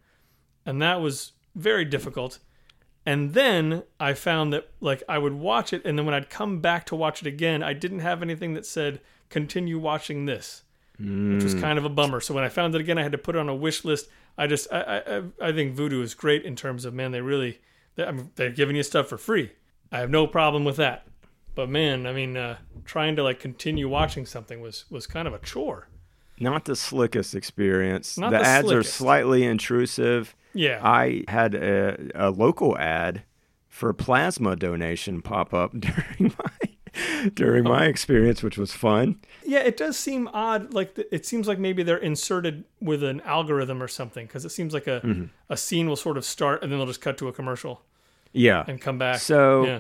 And 0.66 0.82
that 0.82 1.02
was 1.02 1.34
very 1.56 1.86
difficult. 1.86 2.40
And 3.06 3.34
then 3.34 3.84
I 4.00 4.14
found 4.14 4.52
that 4.54 4.70
like 4.80 5.04
I 5.08 5.18
would 5.18 5.34
watch 5.34 5.74
it 5.74 5.84
and 5.86 5.98
then 5.98 6.06
when 6.06 6.16
I'd 6.16 6.30
come 6.30 6.60
back 6.60 6.86
to 6.88 6.96
watch 6.96 7.22
it 7.22 7.28
again, 7.28 7.64
I 7.64 7.74
didn't 7.74 8.00
have 8.00 8.22
anything 8.22 8.54
that 8.56 8.66
said 8.66 9.00
continue 9.30 9.80
watching 9.80 10.26
this. 10.26 10.64
Which 10.98 11.44
was 11.44 11.54
hmm. 11.54 11.62
kind 11.62 11.78
of 11.78 11.84
a 11.84 11.90
bummer. 11.90 12.22
So 12.22 12.34
when 12.34 12.46
I 12.46 12.50
found 12.50 12.74
it 12.74 12.80
again, 12.80 12.98
I 12.98 13.04
had 13.04 13.12
to 13.12 13.18
put 13.18 13.36
it 13.36 13.40
on 13.40 13.50
a 13.50 13.56
wish 13.56 13.84
list. 13.84 14.08
I 14.38 14.48
just 14.48 14.72
I 14.72 15.02
I, 15.42 15.48
I 15.50 15.52
think 15.52 15.76
Vudu 15.76 16.02
is 16.02 16.14
great 16.14 16.46
in 16.46 16.56
terms 16.56 16.86
of 16.86 16.94
man, 16.94 17.12
they 17.12 17.22
really 17.22 17.60
they, 17.96 18.06
I 18.06 18.12
mean, 18.12 18.32
they're 18.36 18.50
giving 18.50 18.76
you 18.76 18.84
stuff 18.84 19.10
for 19.10 19.18
free. 19.18 19.52
I 19.92 20.00
have 20.00 20.10
no 20.10 20.26
problem 20.26 20.64
with 20.64 20.78
that. 20.78 21.06
But 21.56 21.70
man, 21.70 22.06
I 22.06 22.14
mean, 22.14 22.36
uh, 22.38 22.58
trying 22.84 23.16
to 23.16 23.24
like 23.24 23.40
continue 23.40 23.88
watching 23.90 24.26
something 24.26 24.62
was 24.62 24.86
was 24.90 25.08
kind 25.08 25.28
of 25.28 25.34
a 25.34 25.40
chore. 25.40 25.88
Not 26.40 26.66
the 26.66 26.76
slickest 26.76 27.34
experience. 27.34 28.18
Not 28.18 28.32
the, 28.32 28.40
the 28.40 28.44
ads 28.46 28.68
slickest. 28.68 28.90
are 28.90 28.92
slightly 28.92 29.44
intrusive. 29.44 30.36
Yeah. 30.54 30.80
I 30.84 31.24
had 31.30 31.56
a, 31.56 32.10
a 32.14 32.30
local 32.30 32.78
ad 32.78 33.24
for 33.70 33.94
plasma 33.94 34.56
donation 34.58 35.22
pop 35.22 35.54
up 35.54 35.72
during 35.80 36.34
my 36.38 37.30
during 37.34 37.66
Oh. 37.68 37.70
my 37.70 37.86
experience, 37.86 38.42
which 38.44 38.58
was 38.58 38.72
fun. 38.74 39.20
Yeah, 39.46 39.60
it 39.60 39.76
does 39.78 39.98
seem 39.98 40.30
odd. 40.34 40.74
Like 40.74 40.98
it 41.12 41.26
seems 41.26 41.48
like 41.48 41.60
maybe 41.60 41.84
they're 41.84 41.98
inserted 41.98 42.66
with 42.82 43.02
an 43.04 43.22
algorithm 43.22 43.82
or 43.82 43.88
something 43.88 44.26
because 44.28 44.44
it 44.46 44.50
seems 44.50 44.74
like 44.74 44.88
a 44.88 45.02
Mm-hmm. 45.06 45.26
a 45.50 45.56
scene 45.58 45.88
will 45.88 45.96
sort 45.96 46.18
of 46.18 46.26
start 46.26 46.64
and 46.64 46.72
then 46.72 46.80
they'll 46.80 46.88
just 46.88 47.02
cut 47.02 47.18
to 47.20 47.28
a 47.30 47.34
commercial 47.34 47.82
Yeah. 48.34 48.64
and 48.68 48.80
come 48.82 48.98
back. 48.98 49.20
So 49.22 49.66
yeah, 49.66 49.80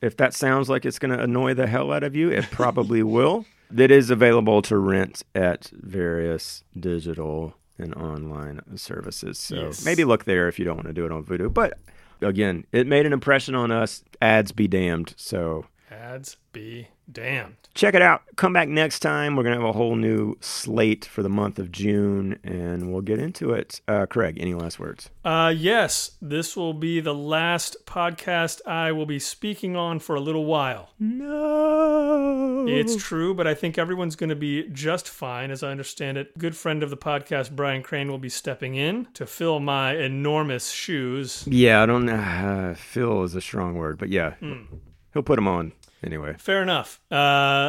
if 0.00 0.16
that 0.18 0.34
sounds 0.34 0.68
like 0.68 0.84
it's 0.86 0.98
going 0.98 1.16
to 1.16 1.22
annoy 1.22 1.54
the 1.54 1.66
hell 1.66 1.92
out 1.92 2.02
of 2.04 2.14
you, 2.16 2.30
it 2.30 2.44
probably 2.50 3.02
will. 3.16 3.44
That 3.70 3.90
is 3.90 4.08
available 4.10 4.62
to 4.62 4.78
rent 4.78 5.22
at 5.34 5.70
various 5.74 6.64
digital 6.78 7.54
and 7.78 7.94
online 7.94 8.60
services. 8.76 9.38
So 9.38 9.56
Yes. 9.56 9.84
maybe 9.84 10.04
look 10.04 10.24
there 10.24 10.48
if 10.48 10.58
you 10.58 10.64
don't 10.64 10.76
want 10.76 10.86
to 10.88 10.92
do 10.94 11.04
it 11.04 11.12
on 11.12 11.22
Vudu. 11.24 11.52
But 11.52 11.78
again, 12.22 12.64
it 12.72 12.86
made 12.86 13.04
an 13.06 13.12
impression 13.12 13.54
on 13.54 13.70
us. 13.70 14.02
Ads 14.22 14.52
be 14.52 14.68
damned. 14.68 15.14
So 15.16 15.66
Ads 15.90 16.36
be 16.52 16.88
damned. 17.12 17.56
Check 17.74 17.94
it 17.94 18.02
out. 18.02 18.22
Come 18.34 18.52
back 18.52 18.68
next 18.68 18.98
time. 18.98 19.36
We're 19.36 19.44
going 19.44 19.54
to 19.54 19.60
have 19.60 19.70
a 19.70 19.78
whole 19.78 19.94
new 19.94 20.36
slate 20.40 21.04
for 21.04 21.22
the 21.22 21.28
month 21.28 21.60
of 21.60 21.70
June, 21.70 22.36
and 22.42 22.92
we'll 22.92 23.02
get 23.02 23.20
into 23.20 23.52
it. 23.52 23.80
Uh, 23.86 24.04
Craig, 24.06 24.36
any 24.40 24.52
last 24.52 24.80
words? 24.80 25.10
Uh, 25.24 25.54
yes, 25.56 26.12
this 26.20 26.56
will 26.56 26.74
be 26.74 26.98
the 26.98 27.14
last 27.14 27.76
podcast 27.86 28.66
I 28.66 28.90
will 28.90 29.06
be 29.06 29.20
speaking 29.20 29.76
on 29.76 30.00
for 30.00 30.16
a 30.16 30.20
little 30.20 30.44
while. 30.44 30.90
No. 30.98 32.66
It's 32.66 32.96
true, 32.96 33.32
but 33.32 33.46
I 33.46 33.54
think 33.54 33.78
everyone's 33.78 34.16
going 34.16 34.30
to 34.30 34.36
be 34.36 34.68
just 34.70 35.08
fine, 35.08 35.52
as 35.52 35.62
I 35.62 35.70
understand 35.70 36.18
it. 36.18 36.36
Good 36.36 36.56
friend 36.56 36.82
of 36.82 36.90
the 36.90 36.96
podcast, 36.96 37.54
Brian 37.54 37.84
Crane, 37.84 38.10
will 38.10 38.18
be 38.18 38.28
stepping 38.28 38.74
in 38.74 39.06
to 39.14 39.24
fill 39.24 39.60
my 39.60 39.94
enormous 39.96 40.70
shoes. 40.70 41.44
Yeah, 41.46 41.82
I 41.82 41.86
don't 41.86 42.06
know. 42.06 42.14
Uh, 42.14 42.74
fill 42.76 43.22
is 43.22 43.36
a 43.36 43.40
strong 43.40 43.76
word, 43.76 43.98
but 43.98 44.08
yeah, 44.08 44.34
he'll 45.12 45.22
put 45.22 45.36
them 45.36 45.46
on 45.46 45.72
anyway. 46.02 46.34
Fair 46.38 46.62
enough. 46.62 47.00
Uh, 47.10 47.14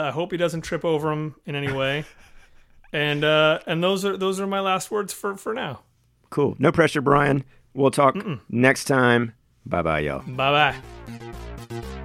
I 0.05 0.11
hope 0.13 0.31
he 0.31 0.37
doesn't 0.37 0.61
trip 0.61 0.85
over 0.85 1.09
them 1.09 1.35
in 1.45 1.55
any 1.55 1.71
way. 1.71 2.05
and 2.93 3.23
uh, 3.23 3.59
and 3.65 3.83
those 3.83 4.05
are 4.05 4.17
those 4.17 4.39
are 4.39 4.47
my 4.47 4.59
last 4.59 4.91
words 4.91 5.13
for 5.13 5.35
for 5.35 5.53
now. 5.53 5.81
Cool. 6.29 6.55
No 6.59 6.71
pressure, 6.71 7.01
Brian. 7.01 7.43
We'll 7.73 7.91
talk 7.91 8.15
next 8.49 8.85
time. 8.85 9.33
Bye 9.65 9.81
bye, 9.81 9.99
y'all. 9.99 10.23
Bye 10.27 10.73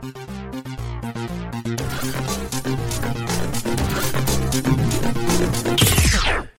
bye. 0.04 0.14